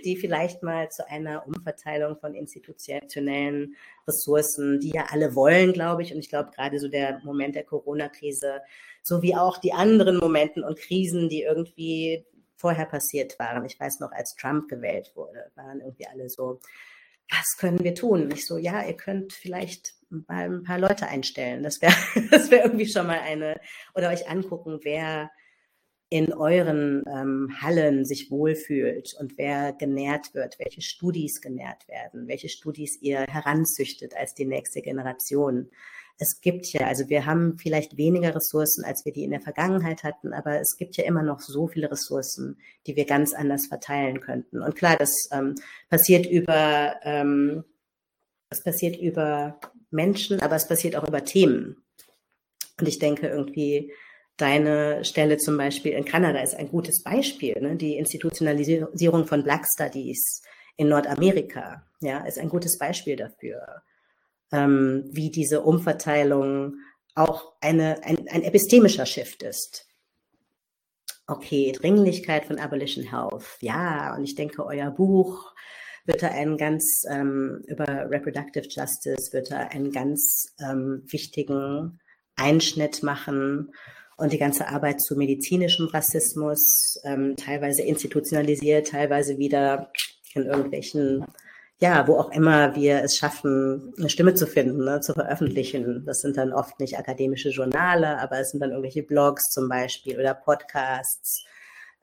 [0.05, 3.77] die vielleicht mal zu einer Umverteilung von institutionellen
[4.07, 6.13] Ressourcen, die ja alle wollen, glaube ich.
[6.13, 8.61] Und ich glaube, gerade so der Moment der Corona-Krise,
[9.03, 12.25] so wie auch die anderen Momenten und Krisen, die irgendwie
[12.57, 13.65] vorher passiert waren.
[13.65, 16.61] Ich weiß noch, als Trump gewählt wurde, waren irgendwie alle so,
[17.31, 18.31] was können wir tun?
[18.33, 21.63] Ich so, ja, ihr könnt vielleicht mal ein paar Leute einstellen.
[21.63, 21.95] Das wäre
[22.31, 23.61] das wäre irgendwie schon mal eine,
[23.95, 25.31] oder euch angucken, wer
[26.13, 32.49] in euren ähm, Hallen sich wohlfühlt und wer genährt wird, welche Studis genährt werden, welche
[32.49, 35.71] Studis ihr heranzüchtet als die nächste Generation
[36.21, 40.05] es gibt ja, also wir haben vielleicht weniger Ressourcen, als wir die in der Vergangenheit
[40.05, 44.21] hatten, aber es gibt ja immer noch so viele Ressourcen, die wir ganz anders verteilen
[44.21, 44.61] könnten.
[44.61, 45.55] Und klar, das ähm,
[45.89, 47.65] passiert über, ähm,
[48.51, 49.59] es passiert über
[49.91, 51.83] Menschen, aber es passiert auch über Themen.
[52.79, 53.91] Und ich denke irgendwie,
[54.37, 57.59] deine Stelle zum Beispiel in Kanada ist ein gutes Beispiel.
[57.63, 57.77] Ne?
[57.77, 60.43] Die Institutionalisierung von Black Studies
[60.77, 63.83] in Nordamerika, ja, ist ein gutes Beispiel dafür
[64.53, 66.75] ähm, wie diese Umverteilung
[67.15, 69.87] auch eine, ein, ein epistemischer Shift ist.
[71.27, 73.59] Okay, Dringlichkeit von Abolition Health.
[73.61, 75.53] Ja, und ich denke, euer Buch
[76.05, 82.01] wird da einen ganz, ähm, über Reproductive Justice, wird da einen ganz ähm, wichtigen
[82.37, 83.73] Einschnitt machen
[84.17, 89.93] und die ganze Arbeit zu medizinischem Rassismus, ähm, teilweise institutionalisiert, teilweise wieder
[90.35, 91.25] in irgendwelchen
[91.81, 96.05] ja, wo auch immer wir es schaffen, eine Stimme zu finden, ne, zu veröffentlichen.
[96.05, 100.19] Das sind dann oft nicht akademische Journale, aber es sind dann irgendwelche Blogs zum Beispiel
[100.19, 101.45] oder Podcasts.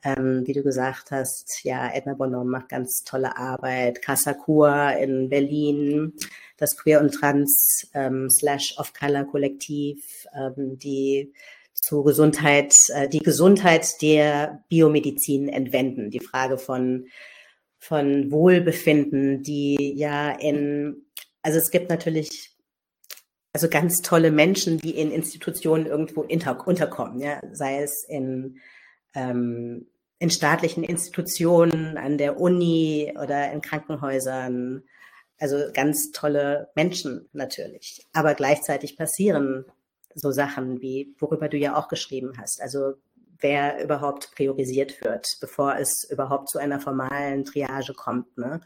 [0.04, 4.02] Ähm, wie du gesagt hast, ja, Edna Bonhomme macht ganz tolle Arbeit.
[4.02, 6.14] Casa Kur in Berlin,
[6.58, 11.34] das Queer und Trans ähm, slash of Color Kollektiv, ähm, die
[11.74, 16.10] zu Gesundheit, äh, die Gesundheit der Biomedizin entwenden.
[16.10, 17.08] Die Frage von
[17.80, 21.06] von Wohlbefinden, die ja in,
[21.42, 22.52] also es gibt natürlich
[23.54, 28.60] also ganz tolle Menschen, die in Institutionen irgendwo unterkommen, ja, sei es in,
[29.16, 29.88] ähm,
[30.20, 34.84] in staatlichen Institutionen, an der Uni oder in Krankenhäusern.
[35.40, 38.06] Also ganz tolle Menschen natürlich.
[38.14, 39.66] Aber gleichzeitig passieren
[40.14, 42.62] so Sachen wie, worüber du ja auch geschrieben hast.
[42.62, 42.96] Also
[43.40, 48.62] wer überhaupt priorisiert wird, bevor es überhaupt zu einer formalen Triage kommt, ne?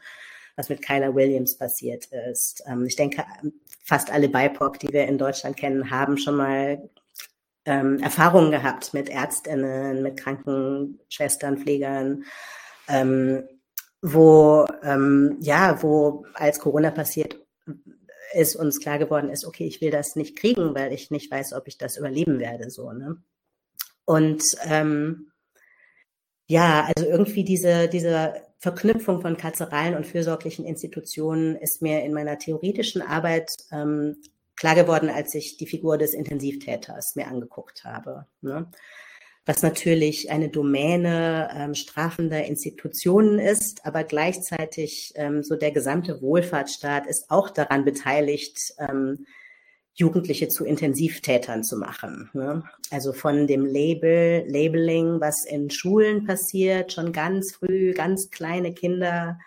[0.55, 2.63] was mit Kyla Williams passiert ist.
[2.67, 3.23] Ähm, ich denke,
[3.83, 6.89] fast alle BIPOC, die wir in Deutschland kennen, haben schon mal
[7.65, 12.25] ähm, Erfahrungen gehabt mit Ärztinnen, mit Krankenschwestern, Pflegern,
[12.87, 13.43] ähm,
[14.01, 17.37] wo, ähm, ja, wo als Corona passiert
[18.33, 21.53] ist, uns klar geworden ist, okay, ich will das nicht kriegen, weil ich nicht weiß,
[21.53, 23.17] ob ich das überleben werde, so, ne?
[24.05, 25.31] Und ähm,
[26.47, 32.37] ja, also irgendwie diese, diese Verknüpfung von karzeralen und fürsorglichen Institutionen ist mir in meiner
[32.37, 34.17] theoretischen Arbeit ähm,
[34.55, 38.27] klar geworden, als ich die Figur des Intensivtäters mir angeguckt habe.
[38.41, 38.69] Ne?
[39.45, 47.07] Was natürlich eine Domäne ähm, strafender Institutionen ist, aber gleichzeitig ähm, so der gesamte Wohlfahrtsstaat
[47.07, 49.25] ist auch daran beteiligt, ähm,
[49.93, 52.29] Jugendliche zu Intensivtätern zu machen.
[52.33, 52.63] Ne?
[52.89, 59.37] Also von dem Label, Labeling, was in Schulen passiert, schon ganz früh, ganz kleine Kinder,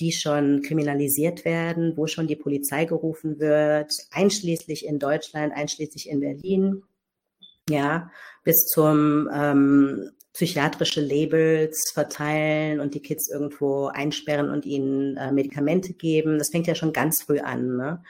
[0.00, 6.20] die schon kriminalisiert werden, wo schon die Polizei gerufen wird, einschließlich in Deutschland, einschließlich in
[6.20, 6.82] Berlin,
[7.68, 8.10] ja,
[8.42, 15.92] bis zum ähm, psychiatrische Labels verteilen und die Kids irgendwo einsperren und ihnen äh, Medikamente
[15.92, 16.38] geben.
[16.38, 17.76] Das fängt ja schon ganz früh an.
[17.76, 18.02] Ne?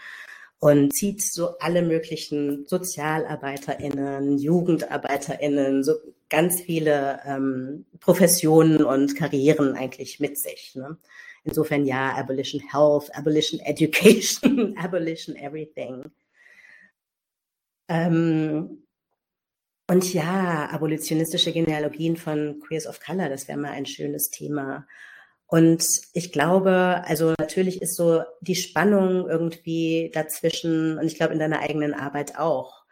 [0.65, 5.93] Und zieht so alle möglichen SozialarbeiterInnen, JugendarbeiterInnen, so
[6.31, 10.75] ganz viele ähm, Professionen und Karrieren eigentlich mit sich.
[10.75, 10.97] Ne?
[11.45, 16.11] Insofern ja, Abolition Health, Abolition Education, Abolition Everything.
[17.89, 18.87] Ähm,
[19.87, 24.87] und ja, abolitionistische Genealogien von Queers of Color, das wäre mal ein schönes Thema.
[25.55, 31.39] Und ich glaube, also natürlich ist so die Spannung irgendwie dazwischen, und ich glaube in
[31.39, 32.83] deiner eigenen Arbeit auch,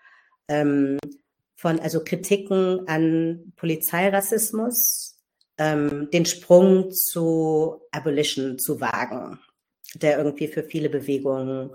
[0.46, 0.96] ähm,
[1.56, 5.18] von also Kritiken an Polizeirassismus,
[5.58, 9.40] ähm, den Sprung zu Abolition zu wagen,
[9.94, 11.70] der irgendwie für viele Bewegungen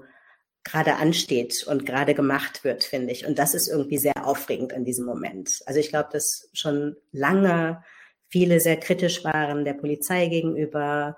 [0.64, 3.26] gerade ansteht und gerade gemacht wird, finde ich.
[3.26, 5.60] Und das ist irgendwie sehr aufregend in diesem Moment.
[5.66, 7.84] Also ich glaube, dass schon lange
[8.30, 11.18] viele sehr kritisch waren der Polizei gegenüber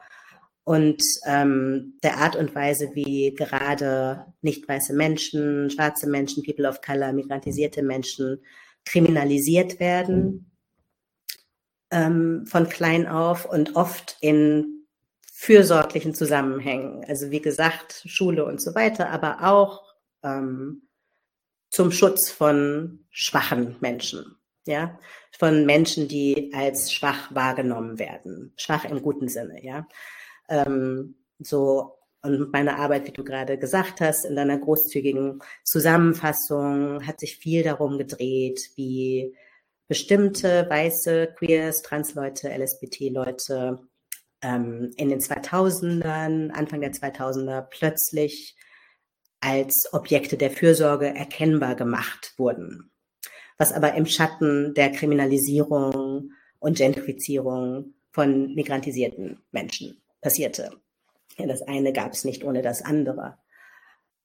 [0.64, 6.82] und ähm, der Art und Weise, wie gerade nicht weiße Menschen, schwarze Menschen, People of
[6.82, 8.44] Color, migrantisierte Menschen
[8.86, 10.52] kriminalisiert werden
[11.92, 14.86] ähm, von klein auf und oft in
[15.34, 17.04] fürsorglichen Zusammenhängen.
[17.06, 19.84] Also wie gesagt, Schule und so weiter, aber auch
[20.22, 20.88] ähm,
[21.70, 24.36] zum Schutz von schwachen Menschen
[24.70, 24.98] ja,
[25.38, 29.88] von Menschen, die als schwach wahrgenommen werden, schwach im guten Sinne, ja.
[30.48, 37.20] Ähm, so und meine Arbeit, wie du gerade gesagt hast, in deiner großzügigen Zusammenfassung hat
[37.20, 39.36] sich viel darum gedreht, wie
[39.88, 43.80] bestimmte weiße Queers, Transleute, LSBT-Leute
[44.42, 48.56] ähm, in den 2000ern, Anfang der 2000er plötzlich
[49.40, 52.89] als Objekte der Fürsorge erkennbar gemacht wurden
[53.60, 60.72] was aber im Schatten der Kriminalisierung und Gentrifizierung von migrantisierten Menschen passierte.
[61.38, 63.38] Ja, das eine gab es nicht ohne das andere.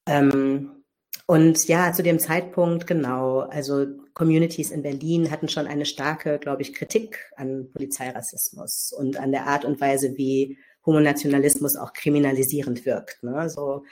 [0.07, 0.85] Ähm,
[1.27, 6.63] und ja, zu dem Zeitpunkt, genau, also Communities in Berlin hatten schon eine starke, glaube
[6.63, 13.23] ich, Kritik an Polizeirassismus und an der Art und Weise, wie Homonationalismus auch kriminalisierend wirkt.
[13.23, 13.49] Ne?
[13.49, 13.85] So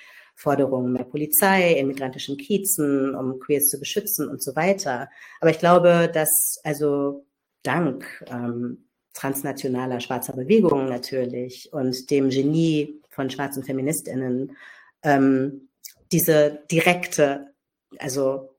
[0.43, 5.09] Forderungen mehr Polizei in migrantischen Kiezen, um Queers zu beschützen und so weiter.
[5.41, 7.25] Aber ich glaube, dass also
[7.63, 14.57] dank ähm, transnationaler schwarzer Bewegungen natürlich und dem Genie von schwarzen Feministinnen
[15.05, 15.69] ähm,
[16.11, 17.55] diese direkte,
[17.99, 18.57] also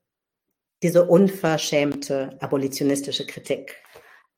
[0.84, 3.76] diese unverschämte abolitionistische Kritik,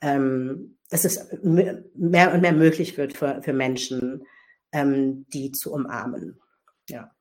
[0.02, 4.26] ähm, dass es mehr und mehr möglich wird für, für Menschen,
[4.72, 6.40] ähm, die zu umarmen.
[6.90, 7.15] Ja.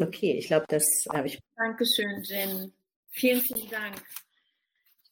[0.00, 1.38] Okay, ich glaube, das habe ich.
[1.56, 2.72] Dankeschön, Jen.
[3.10, 4.02] Vielen, vielen Dank.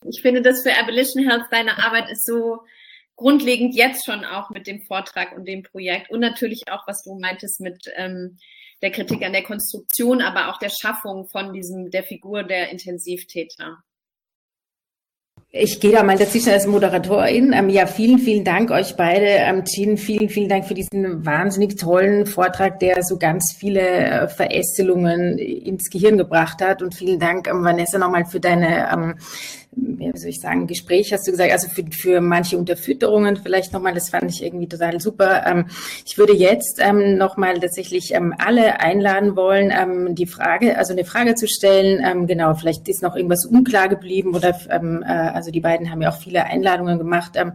[0.08, 2.60] Ich finde, dass für Abolition Health deine Arbeit ist so
[3.16, 7.18] grundlegend jetzt schon auch mit dem Vortrag und dem Projekt und natürlich auch, was du
[7.18, 8.38] meintest mit ähm,
[8.80, 13.82] der Kritik an der Konstruktion, aber auch der Schaffung von diesem der Figur der Intensivtäter.
[15.60, 17.52] Ich gehe da mal dazwischen als Moderatorin.
[17.52, 19.26] Ähm, ja, vielen, vielen Dank euch beide.
[19.26, 24.28] Ähm, Jean, vielen, vielen Dank für diesen wahnsinnig tollen Vortrag, der so ganz viele äh,
[24.28, 26.80] Verästelungen ins Gehirn gebracht hat.
[26.80, 29.16] Und vielen Dank, ähm, Vanessa, nochmal für deine
[29.78, 33.72] ähm, wie soll ich sagen, Gespräch hast du gesagt, also für, für manche Unterfütterungen vielleicht
[33.72, 35.44] nochmal, das fand ich irgendwie total super.
[35.46, 35.66] Ähm,
[36.06, 41.04] ich würde jetzt ähm, nochmal tatsächlich ähm, alle einladen wollen, ähm, die Frage, also eine
[41.04, 42.02] Frage zu stellen.
[42.04, 46.02] Ähm, genau, vielleicht ist noch irgendwas unklar geblieben oder ähm, äh, also die beiden haben
[46.02, 47.52] ja auch viele Einladungen gemacht, ähm,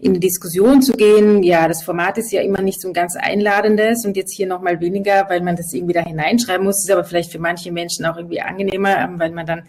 [0.00, 1.42] in die Diskussion zu gehen.
[1.42, 4.80] Ja, das Format ist ja immer nicht so ein ganz einladendes und jetzt hier nochmal
[4.80, 6.84] weniger, weil man das irgendwie da hineinschreiben muss.
[6.84, 9.62] Ist aber vielleicht für manche Menschen auch irgendwie angenehmer, ähm, weil man dann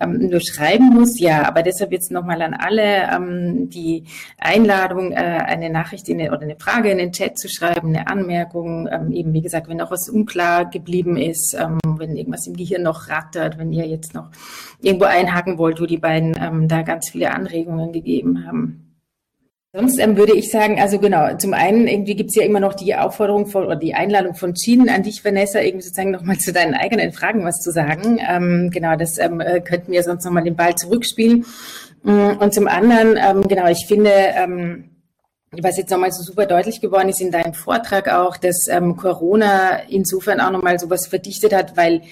[0.00, 1.18] ähm, nur schreiben muss.
[1.18, 4.04] Ja, aber deshalb jetzt nochmal an alle ähm, die
[4.38, 8.88] Einladung, äh, eine Nachricht in oder eine Frage in den Chat zu schreiben, eine Anmerkung,
[8.90, 12.82] ähm, eben wie gesagt, wenn auch was unklar geblieben ist, ähm, wenn irgendwas im Gehirn
[12.82, 14.30] noch rattert, wenn ihr jetzt noch
[14.80, 18.85] irgendwo einhaken wollt, wo die beiden ähm, da ganz viele Anregungen gegeben haben.
[19.72, 22.94] Sonst ähm, würde ich sagen, also genau, zum einen irgendwie gibt's ja immer noch die
[22.94, 26.74] Aufforderung von oder die Einladung von Jean an dich, Vanessa, irgendwie sozusagen nochmal zu deinen
[26.74, 28.18] eigenen Fragen was zu sagen.
[28.26, 31.44] Ähm, genau, das ähm, äh, könnten wir sonst nochmal den Ball zurückspielen.
[32.04, 34.96] Mm, und zum anderen, ähm, genau, ich finde, ähm,
[35.50, 39.80] was jetzt nochmal so super deutlich geworden ist in deinem Vortrag auch, dass ähm, Corona
[39.88, 42.02] insofern auch nochmal sowas verdichtet hat, weil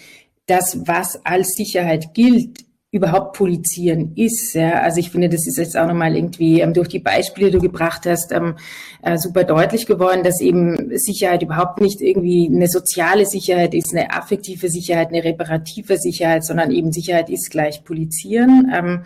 [0.47, 2.65] das, was als Sicherheit gilt,
[2.95, 4.55] überhaupt polizieren ist.
[4.55, 4.83] Ja.
[4.83, 7.61] Also ich finde, das ist jetzt auch nochmal irgendwie ähm, durch die Beispiele, die du
[7.61, 8.55] gebracht hast, ähm,
[9.03, 14.13] äh, super deutlich geworden, dass eben Sicherheit überhaupt nicht irgendwie eine soziale Sicherheit ist, eine
[14.13, 18.73] affektive Sicherheit, eine reparative Sicherheit, sondern eben Sicherheit ist gleich polizieren.
[18.73, 19.03] Ähm,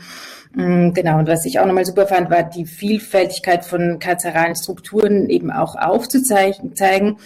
[0.54, 5.30] mm, Genau, und was ich auch nochmal super fand, war die Vielfältigkeit von karzeralen Strukturen
[5.30, 6.72] eben auch aufzuzeigen.
[6.72, 7.16] Mm,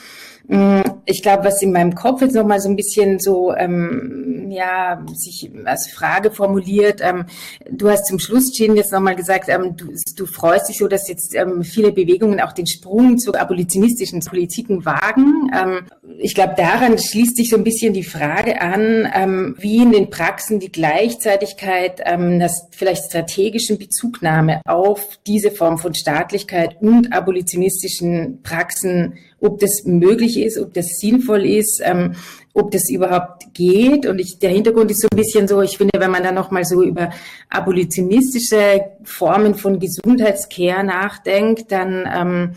[1.04, 5.50] ich glaube, was in meinem Kopf jetzt nochmal so ein bisschen so, ähm, ja, sich
[5.64, 7.00] als Frage formuliert.
[7.00, 7.26] Ähm,
[7.70, 9.86] du hast zum Schluss, Jean, jetzt nochmal gesagt, ähm, du,
[10.16, 14.84] du freust dich so, dass jetzt ähm, viele Bewegungen auch den Sprung zu abolitionistischen Politiken
[14.84, 15.50] wagen.
[15.54, 15.86] Ähm,
[16.18, 20.10] ich glaube, daran schließt sich so ein bisschen die Frage an, ähm, wie in den
[20.10, 29.14] Praxen die Gleichzeitigkeit, das vielleicht strategischen Bezugnahme auf diese Form von Staatlichkeit und abolitionistischen Praxen
[29.42, 32.14] ob das möglich ist, ob das sinnvoll ist, ähm,
[32.54, 34.06] ob das überhaupt geht.
[34.06, 36.64] Und ich, der Hintergrund ist so ein bisschen so, ich finde, wenn man dann nochmal
[36.64, 37.10] so über
[37.50, 42.52] abolitionistische Formen von Gesundheitscare nachdenkt, dann, ähm,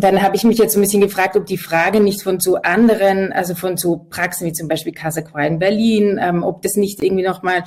[0.00, 3.32] dann habe ich mich jetzt ein bisschen gefragt, ob die Frage nicht von so anderen,
[3.32, 7.02] also von so Praxen wie zum Beispiel Casa Qua in Berlin, ähm, ob das nicht
[7.02, 7.64] irgendwie nochmal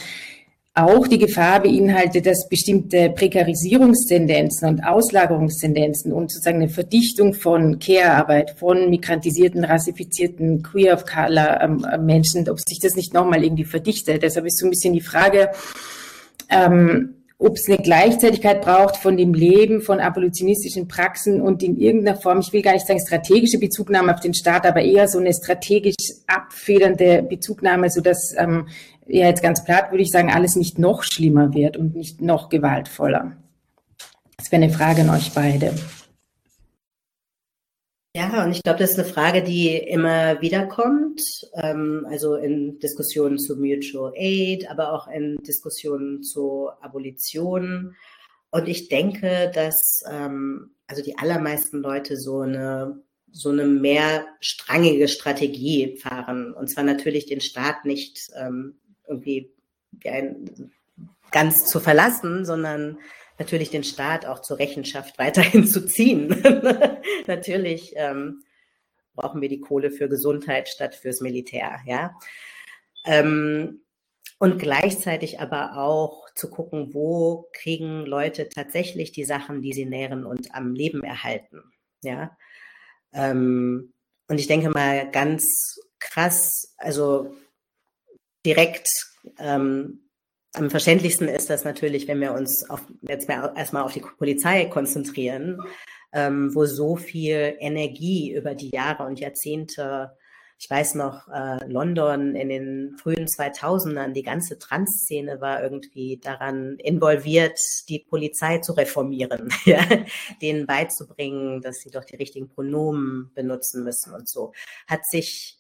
[0.86, 8.56] auch die Gefahr beinhaltet, dass bestimmte Prekarisierungstendenzen und Auslagerungstendenzen und sozusagen eine Verdichtung von Care-Arbeit,
[8.58, 14.24] von migrantisierten, rassifizierten, queer of color ähm, Menschen, ob sich das nicht nochmal irgendwie verdichtet.
[14.24, 15.50] Deshalb ist so ein bisschen die Frage,
[16.50, 22.18] ähm, ob es eine Gleichzeitigkeit braucht von dem Leben von abolitionistischen Praxen und in irgendeiner
[22.18, 25.34] Form, ich will gar nicht sagen strategische Bezugnahme auf den Staat, aber eher so eine
[25.34, 25.96] strategisch
[26.28, 28.68] abfedernde Bezugnahme, so dass ähm,
[29.10, 32.50] ja jetzt ganz platt würde ich sagen, alles nicht noch schlimmer wird und nicht noch
[32.50, 33.38] gewaltvoller.
[34.38, 35.74] Das wäre eine Frage an euch beide.
[38.16, 41.22] Ja, und ich glaube, das ist eine Frage, die immer wieder kommt,
[41.54, 47.96] ähm, also in Diskussionen zu Mutual Aid, aber auch in Diskussionen zu Abolition.
[48.50, 55.98] Und ich denke, dass ähm, also die allermeisten Leute so eine so eine mehrstrangige Strategie
[55.98, 56.54] fahren.
[56.54, 58.80] Und zwar natürlich den Staat nicht ähm,
[59.10, 59.52] irgendwie
[61.32, 62.98] ganz zu verlassen, sondern
[63.38, 66.30] natürlich den Staat auch zur Rechenschaft weiterhin zu ziehen.
[67.28, 68.44] natürlich ähm,
[69.16, 72.16] brauchen wir die Kohle für Gesundheit statt fürs Militär, ja.
[73.06, 73.82] Ähm,
[74.42, 80.26] und gleichzeitig aber auch zu gucken, wo kriegen Leute tatsächlich die Sachen, die sie nähren
[80.26, 81.64] und am Leben erhalten,
[82.02, 82.38] ja.
[83.12, 83.94] Ähm,
[84.28, 87.36] und ich denke mal ganz krass, also
[88.46, 88.88] direkt
[89.38, 90.10] ähm,
[90.54, 94.66] am verständlichsten ist das natürlich, wenn wir uns auf, jetzt mal erstmal auf die Polizei
[94.66, 95.60] konzentrieren,
[96.12, 100.18] ähm, wo so viel Energie über die Jahre und Jahrzehnte,
[100.58, 106.78] ich weiß noch, äh, London in den frühen 2000ern, die ganze Trans-Szene war irgendwie daran
[106.80, 107.58] involviert,
[107.88, 109.84] die Polizei zu reformieren, ja?
[110.42, 114.52] denen beizubringen, dass sie doch die richtigen Pronomen benutzen müssen und so.
[114.88, 115.59] Hat sich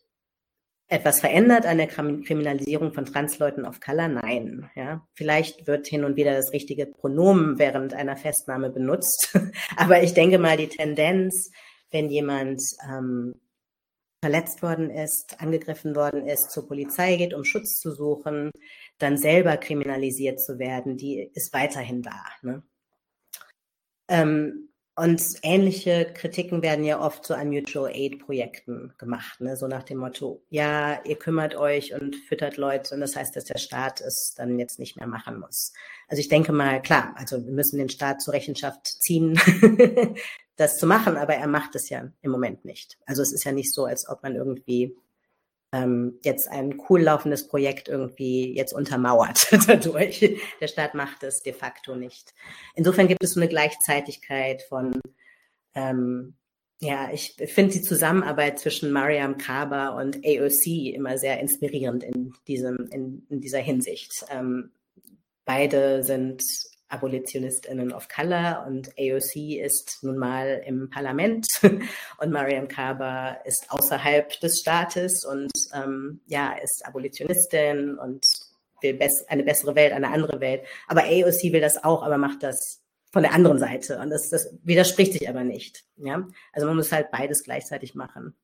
[0.90, 4.08] etwas verändert an der Kriminalisierung von Transleuten of Color?
[4.08, 4.70] Nein.
[4.76, 9.38] Ja, vielleicht wird hin und wieder das richtige Pronomen während einer Festnahme benutzt.
[9.78, 11.52] Aber ich denke mal, die Tendenz,
[11.92, 13.36] wenn jemand ähm,
[14.22, 18.52] verletzt worden ist, angegriffen worden ist, zur Polizei geht, um Schutz zu suchen,
[18.98, 22.26] dann selber kriminalisiert zu werden, die ist weiterhin da.
[22.42, 22.64] Ne?
[24.10, 24.69] Ähm,
[25.00, 29.56] und ähnliche Kritiken werden ja oft so an Mutual Aid Projekten gemacht, ne?
[29.56, 33.46] so nach dem Motto, ja, ihr kümmert euch und füttert Leute und das heißt, dass
[33.46, 35.72] der Staat es dann jetzt nicht mehr machen muss.
[36.10, 39.40] Also ich denke mal, klar, also wir müssen den Staat zur Rechenschaft ziehen,
[40.58, 42.98] das zu machen, aber er macht es ja im Moment nicht.
[43.06, 44.98] Also es ist ja nicht so, als ob man irgendwie
[45.72, 50.38] ähm, jetzt ein cool laufendes Projekt irgendwie jetzt untermauert dadurch.
[50.60, 52.34] Der Staat macht es de facto nicht.
[52.76, 55.00] Insofern gibt es so eine Gleichzeitigkeit von,
[55.76, 56.36] ähm,
[56.82, 62.88] ja, ich finde die Zusammenarbeit zwischen Mariam Kaba und AOC immer sehr inspirierend in diesem,
[62.92, 64.26] in, in dieser Hinsicht.
[64.30, 64.72] Ähm,
[65.46, 66.44] beide sind
[66.90, 71.48] AbolitionistInnen of Color und AOC ist nun mal im Parlament
[72.18, 78.26] und Mariam Kaba ist außerhalb des Staates und ähm, ja, ist Abolitionistin und
[78.82, 80.64] will bess eine bessere Welt, eine andere Welt.
[80.88, 84.56] Aber AOC will das auch, aber macht das von der anderen Seite und das, das
[84.64, 85.84] widerspricht sich aber nicht.
[85.98, 88.36] Ja, also man muss halt beides gleichzeitig machen.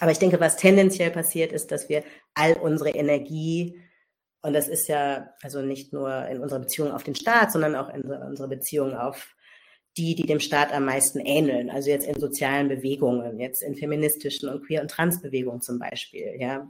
[0.00, 2.02] Aber ich denke, was tendenziell passiert, ist, dass wir
[2.34, 3.80] all unsere Energie
[4.44, 7.88] und das ist ja also nicht nur in unserer Beziehung auf den Staat, sondern auch
[7.88, 9.34] in unserer Beziehung auf
[9.96, 11.70] die, die dem Staat am meisten ähneln.
[11.70, 16.68] Also jetzt in sozialen Bewegungen, jetzt in feministischen und queer- und Transbewegungen zum Beispiel, ja,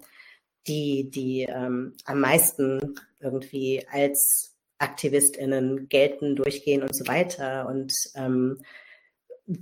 [0.69, 8.61] die, die ähm, am meisten irgendwie als AktivistInnen gelten, durchgehen und so weiter und ähm,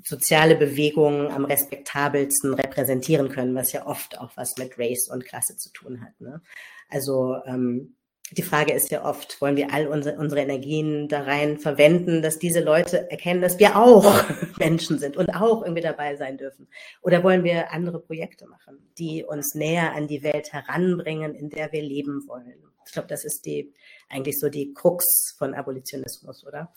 [0.05, 5.57] soziale Bewegungen am respektabelsten repräsentieren können, was ja oft auch was mit Race und Klasse
[5.57, 6.21] zu tun hat.
[6.21, 6.43] Ne?
[6.91, 7.97] Also ähm,
[8.37, 12.39] die Frage ist ja oft, wollen wir all unsere, unsere Energien da rein verwenden, dass
[12.39, 14.25] diese Leute erkennen, dass wir auch
[14.59, 16.69] Menschen sind und auch irgendwie dabei sein dürfen?
[17.03, 21.73] Oder wollen wir andere Projekte machen, die uns näher an die Welt heranbringen, in der
[21.73, 22.55] wir leben wollen?
[22.87, 23.73] Ich glaube, das ist die
[24.09, 26.73] eigentlich so die Krux von Abolitionismus, oder?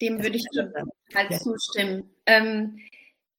[0.00, 0.44] Dem würde ich
[1.14, 1.38] halt ja.
[1.38, 2.10] zustimmen.
[2.26, 2.78] Ähm,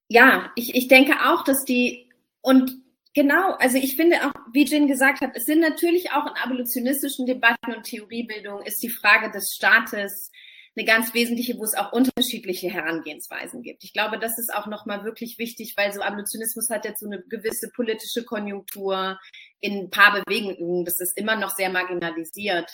[0.07, 2.09] ja, ich, ich denke auch, dass die
[2.41, 2.84] und
[3.15, 7.25] Genau, also ich finde auch, wie Jin gesagt hat, es sind natürlich auch in abolitionistischen
[7.25, 10.31] Debatten und Theoriebildung ist die Frage des Staates
[10.75, 13.85] eine ganz wesentliche, wo es auch unterschiedliche Herangehensweisen gibt.
[13.85, 17.23] Ich glaube, das ist auch nochmal wirklich wichtig, weil so Abolitionismus hat jetzt so eine
[17.29, 19.17] gewisse politische Konjunktur
[19.61, 20.83] in ein paar Bewegungen.
[20.83, 22.69] Das ist immer noch sehr marginalisiert.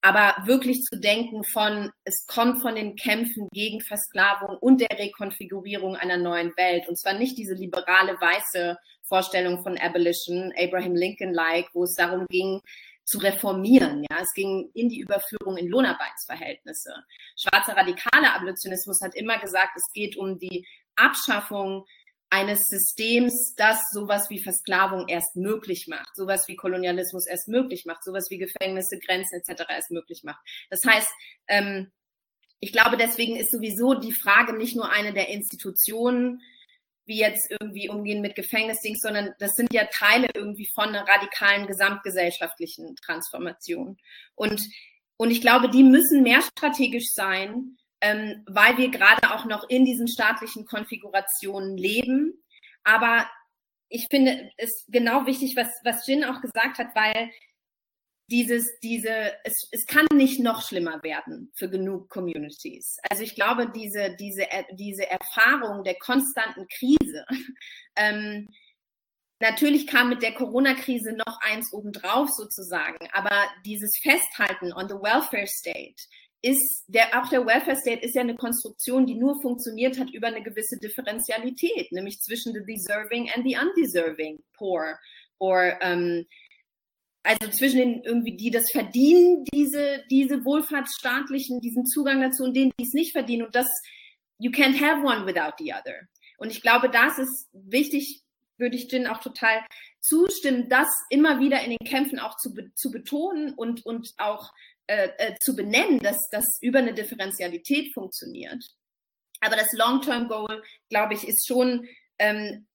[0.00, 5.94] Aber wirklich zu denken von, es kommt von den Kämpfen gegen Versklavung und der Rekonfigurierung
[5.94, 6.88] einer neuen Welt.
[6.88, 8.78] Und zwar nicht diese liberale weiße
[9.12, 12.62] Vorstellung von Abolition, Abraham Lincoln-like, wo es darum ging,
[13.04, 14.06] zu reformieren.
[14.10, 16.94] Ja, es ging in die Überführung in Lohnarbeitsverhältnisse.
[17.36, 20.66] Schwarzer radikaler Abolitionismus hat immer gesagt, es geht um die
[20.96, 21.84] Abschaffung
[22.30, 28.04] eines Systems, das sowas wie Versklavung erst möglich macht, sowas wie Kolonialismus erst möglich macht,
[28.04, 29.64] sowas wie Gefängnisse, Grenzen etc.
[29.68, 30.40] erst möglich macht.
[30.70, 31.10] Das heißt,
[31.48, 31.92] ähm,
[32.60, 36.40] ich glaube, deswegen ist sowieso die Frage nicht nur eine der Institutionen,
[37.04, 41.66] wie jetzt irgendwie umgehen mit Gefängnisdings, sondern das sind ja Teile irgendwie von einer radikalen
[41.66, 43.96] gesamtgesellschaftlichen Transformation.
[44.34, 44.62] Und,
[45.16, 49.84] und ich glaube, die müssen mehr strategisch sein, ähm, weil wir gerade auch noch in
[49.84, 52.42] diesen staatlichen Konfigurationen leben.
[52.84, 53.28] Aber
[53.88, 57.30] ich finde es genau wichtig, was, was Jin auch gesagt hat, weil
[58.30, 62.98] dieses, diese, es, es kann nicht noch schlimmer werden für genug Communities.
[63.10, 67.26] Also ich glaube, diese, diese, diese Erfahrung der konstanten Krise,
[67.96, 68.48] ähm,
[69.40, 73.36] natürlich kam mit der Corona-Krise noch eins obendrauf sozusagen, aber
[73.66, 76.02] dieses Festhalten on the welfare state
[76.42, 80.26] ist, der, auch der Welfare State ist ja eine Konstruktion, die nur funktioniert hat über
[80.26, 84.98] eine gewisse Differentialität, nämlich zwischen the deserving and the undeserving poor
[85.38, 86.26] or ähm,
[87.22, 92.72] also zwischen den irgendwie, die das verdienen, diese, diese wohlfahrtsstaatlichen, diesen Zugang dazu und denen,
[92.78, 93.46] die es nicht verdienen.
[93.46, 93.68] Und das,
[94.38, 96.08] you can't have one without the other.
[96.38, 98.22] Und ich glaube, das ist wichtig,
[98.58, 99.64] würde ich Jin auch total
[100.00, 104.52] zustimmen, das immer wieder in den Kämpfen auch zu, zu betonen und, und auch
[104.88, 108.64] äh, äh, zu benennen, dass das über eine Differentialität funktioniert.
[109.40, 111.86] Aber das Long-Term-Goal, glaube ich, ist schon
[112.18, 112.66] ähm,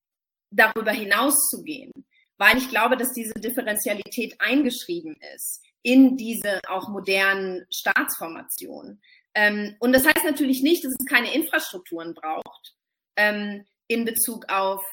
[0.51, 1.91] darüber hinaus zu gehen
[2.37, 9.01] weil ich glaube, dass diese Differentialität eingeschrieben ist in diese auch modernen Staatsformationen.
[9.33, 12.75] Ähm, und das heißt natürlich nicht, dass es keine Infrastrukturen braucht
[13.15, 14.83] ähm, in Bezug auf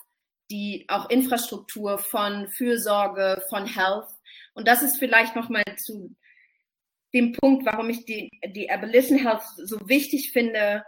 [0.50, 4.08] die auch Infrastruktur von Fürsorge, von Health.
[4.52, 6.14] Und das ist vielleicht nochmal zu
[7.14, 10.84] dem Punkt, warum ich die, die Abolition Health so wichtig finde,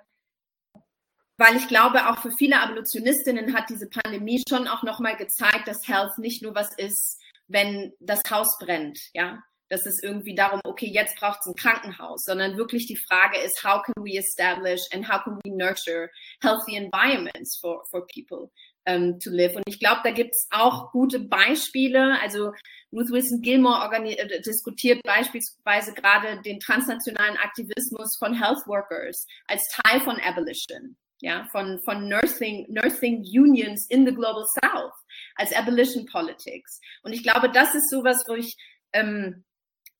[1.39, 5.87] weil ich glaube, auch für viele Abolitionistinnen hat diese Pandemie schon auch nochmal gezeigt, dass
[5.87, 9.43] Health nicht nur was ist, wenn das Haus brennt, ja.
[9.69, 13.65] Das ist irgendwie darum, okay, jetzt braucht es ein Krankenhaus, sondern wirklich die Frage ist,
[13.65, 16.09] how can we establish and how can we nurture
[16.41, 18.53] healthy environments for, for people
[18.89, 19.57] um, to live?
[19.57, 22.17] Und ich glaube, da gibt es auch gute Beispiele.
[22.21, 22.53] Also
[22.93, 30.01] Ruth Wilson Gilmore äh, diskutiert beispielsweise gerade den transnationalen Aktivismus von Health Workers als Teil
[30.01, 34.93] von Abolition ja, von, von Nursing, Nursing Unions in the Global South
[35.37, 36.81] als Abolition Politics.
[37.03, 38.57] Und ich glaube, das ist sowas, wo ich
[38.93, 39.45] ähm,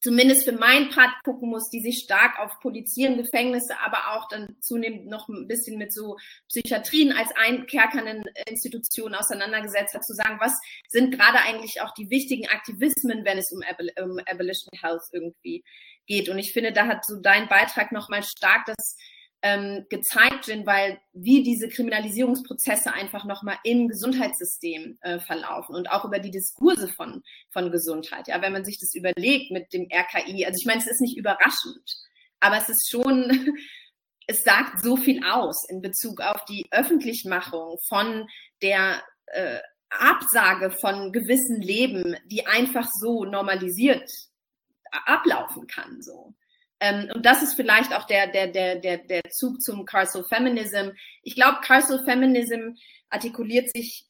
[0.01, 4.57] zumindest für meinen Part gucken muss, die sich stark auf Polizieren, Gefängnisse, aber auch dann
[4.61, 6.17] zunehmend noch ein bisschen mit so
[6.49, 10.53] Psychiatrien als einkerkernden Institutionen auseinandergesetzt hat, zu sagen, was
[10.89, 15.65] sind gerade eigentlich auch die wichtigen Aktivismen, wenn es um, Abol um Abolition Health irgendwie
[16.07, 16.29] geht.
[16.29, 18.97] Und ich finde, da hat so dein Beitrag nochmal stark das
[19.47, 26.05] ähm, gezeigt sind, weil wie diese Kriminalisierungsprozesse einfach nochmal im Gesundheitssystem äh, verlaufen und auch
[26.05, 28.27] über die Diskurse von, von Gesundheit.
[28.27, 31.17] Ja, wenn man sich das überlegt mit dem RKI, also ich meine, es ist nicht
[31.17, 31.97] überraschend,
[32.41, 33.31] aber es ist schon,
[34.27, 38.27] es sagt so viel aus in Bezug auf die Öffentlichmachung von
[38.63, 39.61] der äh,
[39.91, 44.11] Absage von gewissen Leben, die einfach so normalisiert
[44.91, 46.35] ablaufen kann, so.
[46.81, 50.91] Ähm, und das ist vielleicht auch der, der, der, der, der Zug zum Carsal Feminism.
[51.23, 52.75] Ich glaube, Carsal Feminism
[53.09, 54.07] artikuliert sich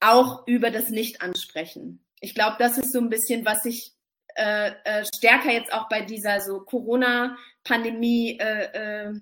[0.00, 2.04] auch über das Nicht-Ansprechen.
[2.20, 3.92] Ich glaube, das ist so ein bisschen, was ich
[4.36, 9.20] äh, äh, stärker jetzt auch bei dieser so Corona-Pandemie äh, äh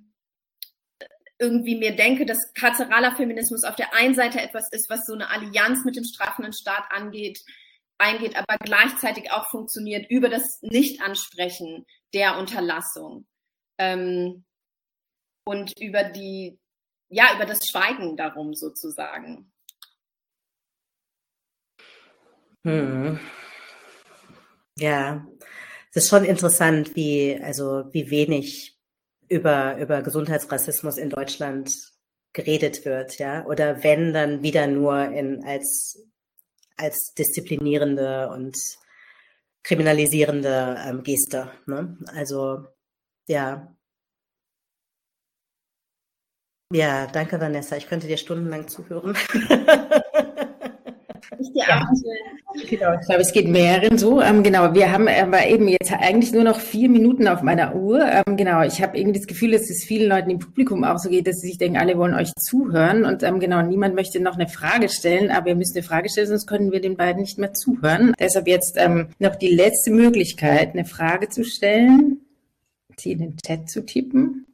[1.38, 5.28] irgendwie mir denke, dass karzeraler Feminismus auf der einen Seite etwas ist, was so eine
[5.28, 7.40] Allianz mit dem strafenden Staat angeht,
[8.03, 13.27] eingeht, aber gleichzeitig auch funktioniert über das Nicht-Ansprechen der Unterlassung
[13.79, 14.45] ähm,
[15.45, 16.59] und über die,
[17.09, 19.53] ja, über das Schweigen darum sozusagen.
[22.65, 23.19] Hm.
[24.79, 25.27] Ja,
[25.91, 28.79] es ist schon interessant, wie, also, wie wenig
[29.29, 31.93] über, über Gesundheitsrassismus in Deutschland
[32.33, 36.03] geredet wird, ja, oder wenn, dann wieder nur in, als,
[36.77, 38.57] als disziplinierende und
[39.62, 41.97] kriminalisierende ähm, Geste, ne?
[42.15, 42.66] Also,
[43.28, 43.74] ja.
[46.73, 47.77] Ja, danke, Vanessa.
[47.77, 49.16] Ich könnte dir stundenlang zuhören.
[51.43, 51.89] Ich dir ja.
[52.69, 54.20] Genau, ich glaube, es geht mehreren so.
[54.20, 58.01] Ähm, genau, wir haben aber eben jetzt eigentlich nur noch vier Minuten auf meiner Uhr.
[58.01, 61.09] Ähm, genau, ich habe irgendwie das Gefühl, dass es vielen Leuten im Publikum auch so
[61.09, 63.05] geht, dass sie sich denken, alle wollen euch zuhören.
[63.05, 66.28] Und ähm, genau, niemand möchte noch eine Frage stellen, aber wir müssen eine Frage stellen,
[66.28, 68.12] sonst können wir den beiden nicht mehr zuhören.
[68.20, 72.20] Deshalb jetzt ähm, noch die letzte Möglichkeit, eine Frage zu stellen,
[72.97, 74.47] sie in den Chat zu tippen.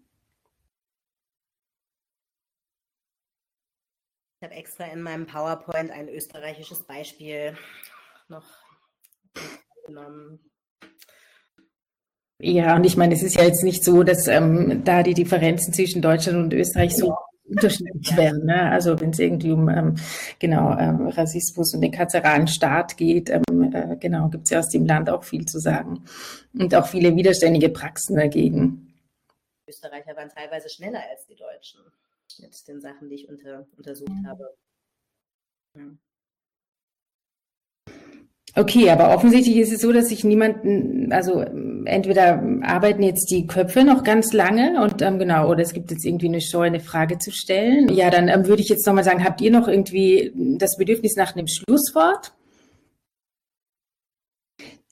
[4.41, 7.59] Ich habe extra in meinem PowerPoint ein österreichisches Beispiel
[8.29, 8.45] noch
[9.85, 10.39] genommen.
[12.41, 15.75] Ja, und ich meine, es ist ja jetzt nicht so, dass ähm, da die Differenzen
[15.75, 17.17] zwischen Deutschland und Österreich so
[17.49, 18.45] unterschiedlich wären.
[18.45, 18.71] Ne?
[18.71, 19.97] Also wenn es irgendwie um ähm,
[20.39, 24.69] genau ähm, Rassismus und den karzeralen Staat geht, ähm, äh, genau gibt es ja aus
[24.69, 26.05] dem Land auch viel zu sagen
[26.57, 28.95] und auch viele widerständige Praxen dagegen.
[29.67, 31.81] Österreicher waren teilweise schneller als die Deutschen
[32.41, 34.55] mit den Sachen, die ich unter, untersucht habe.
[35.75, 35.91] Ja.
[38.55, 41.43] Okay, aber offensichtlich ist es so, dass sich niemanden, also
[41.85, 46.05] entweder arbeiten jetzt die Köpfe noch ganz lange und ähm, genau, oder es gibt jetzt
[46.05, 47.89] irgendwie eine Scheu, eine Frage zu stellen.
[47.91, 51.37] Ja, dann ähm, würde ich jetzt nochmal sagen, habt ihr noch irgendwie das Bedürfnis nach
[51.37, 52.33] einem Schlusswort?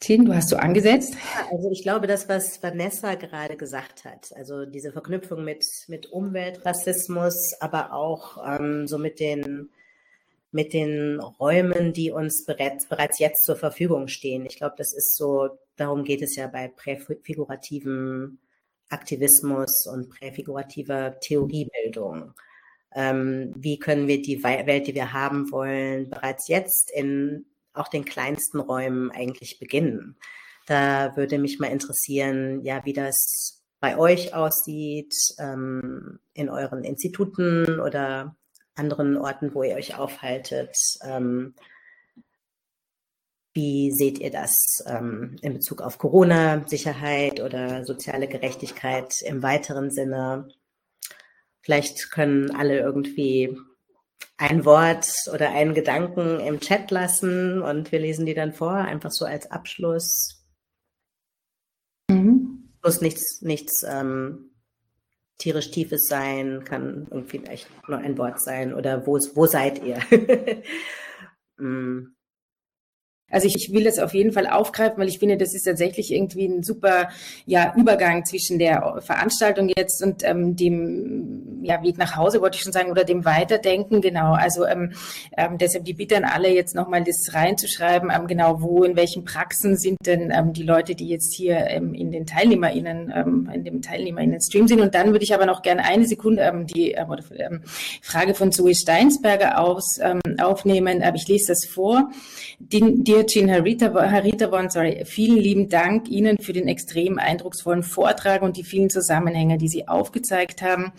[0.00, 1.16] Tin, du hast so angesetzt.
[1.50, 7.54] Also ich glaube, das, was Vanessa gerade gesagt hat, also diese Verknüpfung mit, mit Umweltrassismus,
[7.60, 9.70] aber auch ähm, so mit den,
[10.52, 14.44] mit den Räumen, die uns bereits, bereits jetzt zur Verfügung stehen.
[14.44, 18.38] Ich glaube, das ist so, darum geht es ja bei präfigurativem
[18.90, 22.34] Aktivismus und präfigurativer Theoriebildung.
[22.94, 27.46] Ähm, wie können wir die Welt, die wir haben wollen, bereits jetzt in
[27.78, 30.16] auch den kleinsten Räumen eigentlich beginnen.
[30.66, 37.80] Da würde mich mal interessieren, ja, wie das bei euch aussieht, ähm, in euren Instituten
[37.80, 38.36] oder
[38.74, 40.76] anderen Orten, wo ihr euch aufhaltet.
[41.02, 41.54] Ähm,
[43.54, 49.90] wie seht ihr das ähm, in Bezug auf Corona, Sicherheit oder soziale Gerechtigkeit im weiteren
[49.90, 50.48] Sinne?
[51.62, 53.56] Vielleicht können alle irgendwie
[54.38, 59.10] ein Wort oder einen Gedanken im Chat lassen und wir lesen die dann vor, einfach
[59.10, 60.44] so als Abschluss.
[62.10, 62.70] Mhm.
[62.82, 64.50] Muss nichts, nichts ähm,
[65.38, 70.00] tierisch Tiefes sein, kann irgendwie vielleicht nur ein Wort sein oder wo, wo seid ihr?
[71.58, 72.15] mm.
[73.28, 76.12] Also ich, ich will das auf jeden Fall aufgreifen, weil ich finde, das ist tatsächlich
[76.12, 77.08] irgendwie ein super
[77.44, 82.62] ja, Übergang zwischen der Veranstaltung jetzt und ähm, dem ja, Weg nach Hause, wollte ich
[82.62, 84.00] schon sagen, oder dem Weiterdenken.
[84.00, 84.92] Genau, also ähm,
[85.36, 89.24] ähm, deshalb die Bitte an alle jetzt nochmal das reinzuschreiben, ähm, genau wo, in welchen
[89.24, 93.64] Praxen sind denn ähm, die Leute, die jetzt hier ähm, in den TeilnehmerInnen, ähm, in
[93.64, 94.80] dem TeilnehmerInnen-Stream sind.
[94.80, 97.62] Und dann würde ich aber noch gerne eine Sekunde ähm, die ähm, ähm,
[98.02, 101.02] Frage von Zoe Steinsberger aus, ähm, aufnehmen.
[101.02, 102.10] Aber ich lese das vor.
[102.58, 108.56] Die, die Jean Haritavon, sorry, vielen lieben Dank Ihnen für den extrem eindrucksvollen Vortrag und
[108.56, 110.92] die vielen Zusammenhänge, die Sie aufgezeigt haben.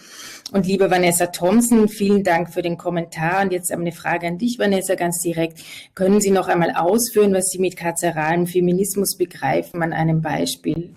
[0.52, 3.44] Und liebe Vanessa Thompson, vielen Dank für den Kommentar.
[3.44, 5.60] Und jetzt eine Frage an dich, Vanessa, ganz direkt.
[5.96, 10.96] Können Sie noch einmal ausführen, was Sie mit karzeralem Feminismus begreifen an einem Beispiel?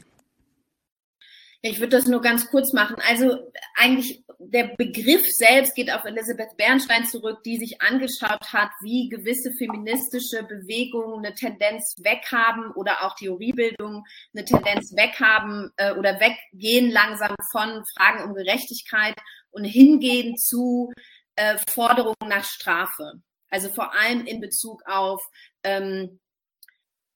[1.63, 2.97] Ich würde das nur ganz kurz machen.
[3.07, 9.11] Also eigentlich der Begriff selbst geht auf Elisabeth Bernstein zurück, die sich angeschaut hat, wie
[9.11, 14.05] gewisse feministische Bewegungen eine Tendenz weghaben oder auch Theoriebildung
[14.35, 19.17] eine Tendenz weghaben äh, oder weggehen langsam von Fragen um Gerechtigkeit
[19.51, 20.91] und hingehen zu
[21.37, 23.21] äh, Forderungen nach Strafe.
[23.51, 25.23] Also vor allem in Bezug auf
[25.63, 26.21] ähm,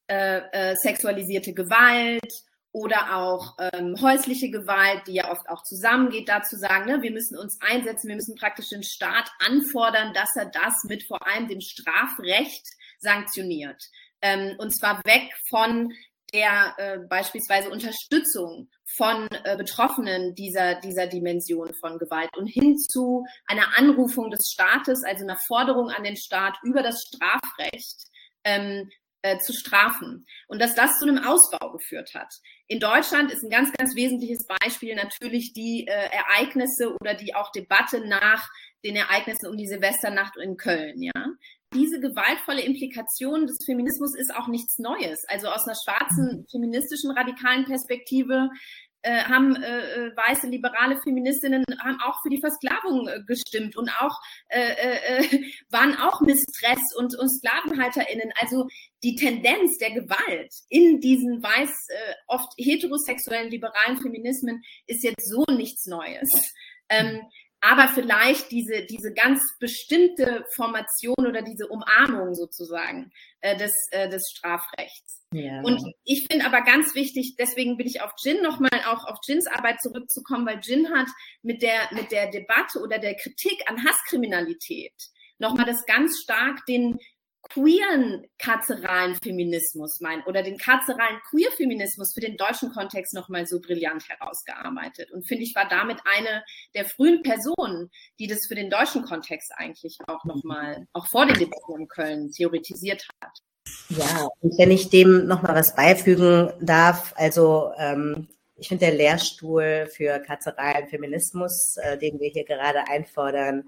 [0.07, 6.57] äh, äh, sexualisierte Gewalt, oder auch ähm, häusliche Gewalt, die ja oft auch zusammengeht, dazu
[6.57, 10.83] sagen, ne, wir müssen uns einsetzen, wir müssen praktisch den Staat anfordern, dass er das
[10.83, 12.67] mit vor allem dem Strafrecht
[12.99, 13.81] sanktioniert.
[14.21, 15.93] Ähm, und zwar weg von
[16.33, 23.25] der äh, beispielsweise Unterstützung von äh, Betroffenen dieser, dieser Dimension von Gewalt und hin zu
[23.47, 28.09] einer Anrufung des Staates, also einer Forderung an den Staat über das Strafrecht,
[28.43, 28.91] ähm,
[29.25, 32.29] äh, zu strafen und dass das zu einem Ausbau geführt hat.
[32.67, 37.51] In Deutschland ist ein ganz, ganz wesentliches Beispiel natürlich die äh, Ereignisse oder die auch
[37.51, 38.47] Debatte nach
[38.85, 41.13] den Ereignissen um die Silvesternacht in Köln, ja.
[41.73, 45.25] Diese gewaltvolle Implikation des Feminismus ist auch nichts Neues.
[45.27, 48.49] Also aus einer schwarzen feministischen radikalen Perspektive
[49.05, 53.91] äh, haben äh, äh, weiße liberale Feministinnen haben auch für die Versklavung äh, gestimmt und
[54.01, 54.19] auch
[54.49, 58.33] äh, äh, waren auch Mistress und, und Sklavenhalterinnen.
[58.41, 58.67] Also
[59.03, 65.45] die Tendenz der Gewalt in diesen weiß äh, oft heterosexuellen liberalen Feminismen ist jetzt so
[65.51, 66.55] nichts Neues.
[66.89, 67.21] Ähm,
[67.65, 73.11] aber vielleicht diese, diese ganz bestimmte Formation oder diese Umarmung sozusagen
[73.41, 75.23] äh, des, äh, des Strafrechts.
[75.33, 75.63] Ja.
[75.63, 79.47] Und ich finde aber ganz wichtig, deswegen bin ich auf Jin nochmal auch auf Jins
[79.47, 81.09] Arbeit zurückzukommen, weil Jin hat
[81.43, 84.93] mit der, mit der Debatte oder der Kritik an Hasskriminalität
[85.39, 86.99] nochmal das ganz stark den,
[87.51, 94.09] queeren karzeralen Feminismus mein, oder den karzeralen Queer-Feminismus für den deutschen Kontext nochmal so brillant
[94.09, 95.11] herausgearbeitet.
[95.13, 96.45] Und finde ich, war damit eine
[96.75, 101.39] der frühen Personen, die das für den deutschen Kontext eigentlich auch nochmal, auch vor den
[101.39, 103.39] Debatten in Köln theoretisiert hat.
[103.89, 109.89] Ja, und wenn ich dem nochmal was beifügen darf, also ähm, ich finde der Lehrstuhl
[109.91, 113.65] für karzeralen Feminismus, äh, den wir hier gerade einfordern,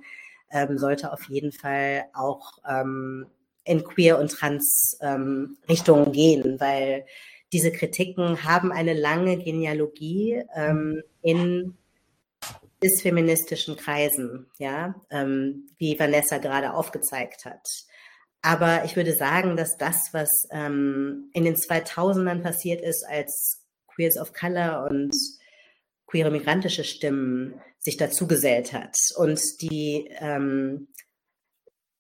[0.51, 3.27] ähm, sollte auf jeden Fall auch ähm,
[3.67, 5.59] in queer und trans ähm,
[6.13, 7.05] gehen, weil
[7.53, 11.77] diese Kritiken haben eine lange Genealogie ähm, in
[13.03, 17.67] feministischen Kreisen, ja, ähm, wie Vanessa gerade aufgezeigt hat.
[18.43, 24.19] Aber ich würde sagen, dass das, was ähm, in den 2000ern passiert ist, als Queers
[24.19, 25.13] of Color und
[26.07, 30.89] queere migrantische Stimmen sich dazugesellt hat und die, ähm,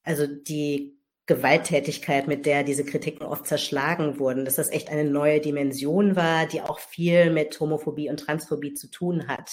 [0.04, 0.95] also die
[1.26, 6.46] Gewalttätigkeit, mit der diese Kritiken oft zerschlagen wurden, dass das echt eine neue Dimension war,
[6.46, 9.50] die auch viel mit Homophobie und Transphobie zu tun hat,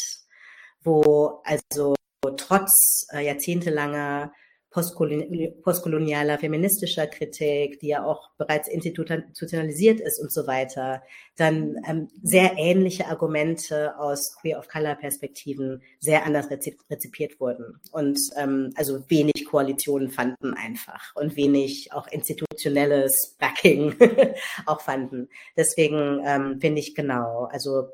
[0.83, 1.95] wo also
[2.37, 4.31] trotz äh, jahrzehntelanger
[4.73, 11.03] postkolonialer feministischer Kritik, die ja auch bereits institutionalisiert ist und so weiter,
[11.37, 18.19] dann ähm, sehr ähnliche Argumente aus Queer of Color Perspektiven sehr anders rezipiert wurden und
[18.35, 23.95] ähm, also wenig Koalitionen fanden einfach und wenig auch institutionelles Backing
[24.65, 25.29] auch fanden.
[25.55, 27.89] Deswegen ähm, finde ich genau, also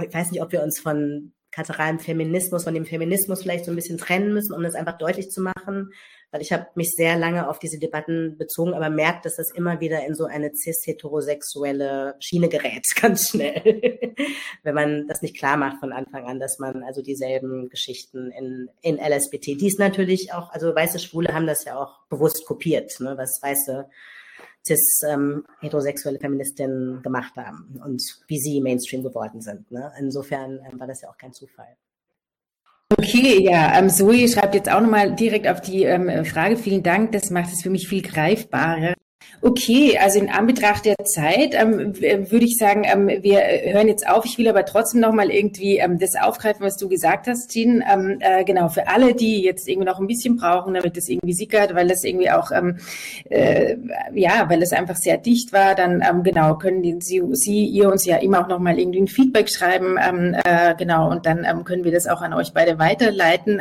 [0.00, 3.76] ich weiß nicht, ob wir uns von kataralen Feminismus, von dem Feminismus vielleicht so ein
[3.76, 5.92] bisschen trennen müssen, um das einfach deutlich zu machen.
[6.30, 9.80] Weil ich habe mich sehr lange auf diese Debatten bezogen, aber merkt, dass das immer
[9.80, 14.14] wieder in so eine cis-heterosexuelle Schiene gerät, ganz schnell.
[14.62, 18.70] Wenn man das nicht klar macht von Anfang an, dass man also dieselben Geschichten in,
[18.80, 23.18] in LSBT, dies natürlich auch, also weiße Schwule haben das ja auch bewusst kopiert, ne,
[23.18, 23.90] was weiße
[24.66, 29.70] cis ähm, heterosexuelle Feministinnen gemacht haben und wie sie Mainstream geworden sind.
[29.70, 29.92] Ne?
[29.98, 31.76] Insofern ähm, war das ja auch kein Zufall.
[32.98, 36.56] Okay, ja, ähm, Zoe schreibt jetzt auch nochmal direkt auf die ähm, Frage.
[36.56, 38.94] Vielen Dank, das macht es für mich viel greifbarer.
[39.44, 43.40] Okay, also in Anbetracht der Zeit ähm, würde ich sagen, ähm, wir
[43.72, 44.24] hören jetzt auf.
[44.24, 47.82] Ich will aber trotzdem noch mal irgendwie ähm, das aufgreifen, was du gesagt hast, Jean.
[47.92, 51.32] Ähm, äh, genau, für alle, die jetzt irgendwie noch ein bisschen brauchen, damit das irgendwie
[51.32, 52.78] sickert, weil das irgendwie auch, ähm,
[53.30, 53.78] äh,
[54.14, 58.06] ja, weil es einfach sehr dicht war, dann ähm, genau, können Sie, Sie, ihr uns
[58.06, 59.96] ja immer auch noch mal irgendwie ein Feedback schreiben.
[59.96, 63.60] Äh, genau, und dann können wir das auch an euch beide weiterleiten.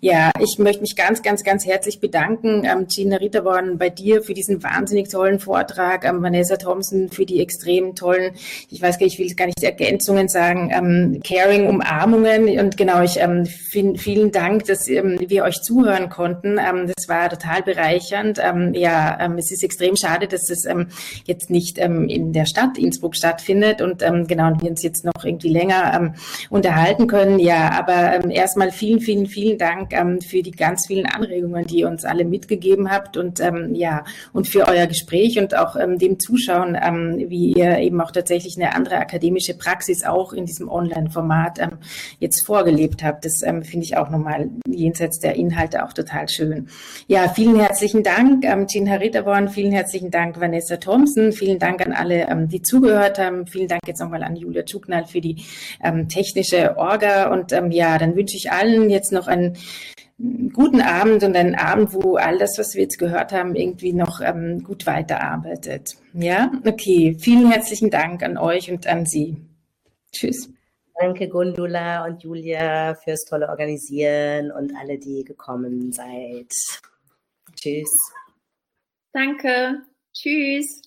[0.00, 4.60] ja, ich möchte mich ganz, ganz, ganz herzlich bedanken, Jean Ritterborn, bei dir für diesen
[4.92, 8.34] wahnsinnig tollen Vortrag, ähm, Vanessa Thompson für die extrem tollen,
[8.68, 13.02] ich weiß gar nicht, ich will gar nicht Ergänzungen sagen, ähm, Caring Umarmungen und genau,
[13.02, 16.58] ich ähm, vielen, Dank, dass ähm, wir euch zuhören konnten.
[16.58, 18.38] Ähm, das war total bereichernd.
[18.42, 20.88] Ähm, ja, ähm, es ist extrem schade, dass es ähm,
[21.24, 25.04] jetzt nicht ähm, in der Stadt Innsbruck stattfindet und ähm, genau, und wir uns jetzt
[25.04, 26.14] noch irgendwie länger ähm,
[26.50, 27.38] unterhalten können.
[27.38, 31.80] Ja, aber ähm, erstmal vielen, vielen, vielen Dank ähm, für die ganz vielen Anregungen, die
[31.80, 35.76] ihr uns alle mitgegeben habt und ähm, ja, und für euer Gespräch Gespräch und auch
[35.76, 40.46] ähm, dem Zuschauen, ähm, wie ihr eben auch tatsächlich eine andere akademische Praxis auch in
[40.46, 41.78] diesem Online-Format ähm,
[42.18, 43.24] jetzt vorgelebt habt.
[43.24, 46.68] Das ähm, finde ich auch nochmal jenseits der Inhalte auch total schön.
[47.08, 51.92] Ja, vielen herzlichen Dank, ähm, Jean Haritaborn, vielen herzlichen Dank, Vanessa Thompson, vielen Dank an
[51.92, 53.46] alle, ähm, die zugehört haben.
[53.46, 55.44] Vielen Dank jetzt nochmal an Julia Tschuknal für die
[55.82, 59.56] ähm, technische Orga und ja, dann wünsche ich allen jetzt noch einen
[60.18, 64.20] guten Abend und einen Abend, wo all das, was wir jetzt gehört haben, irgendwie noch
[64.20, 65.96] ähm, gut weiterarbeitet.
[66.12, 67.16] Ja, okay.
[67.18, 69.36] Vielen herzlichen Dank an euch und an Sie.
[70.12, 70.50] Tschüss.
[71.00, 76.52] Danke Gundula und Julia fürs tolle Organisieren und alle, die gekommen seid.
[77.56, 77.90] Tschüss.
[79.12, 79.82] Danke.
[80.12, 80.81] Tschüss.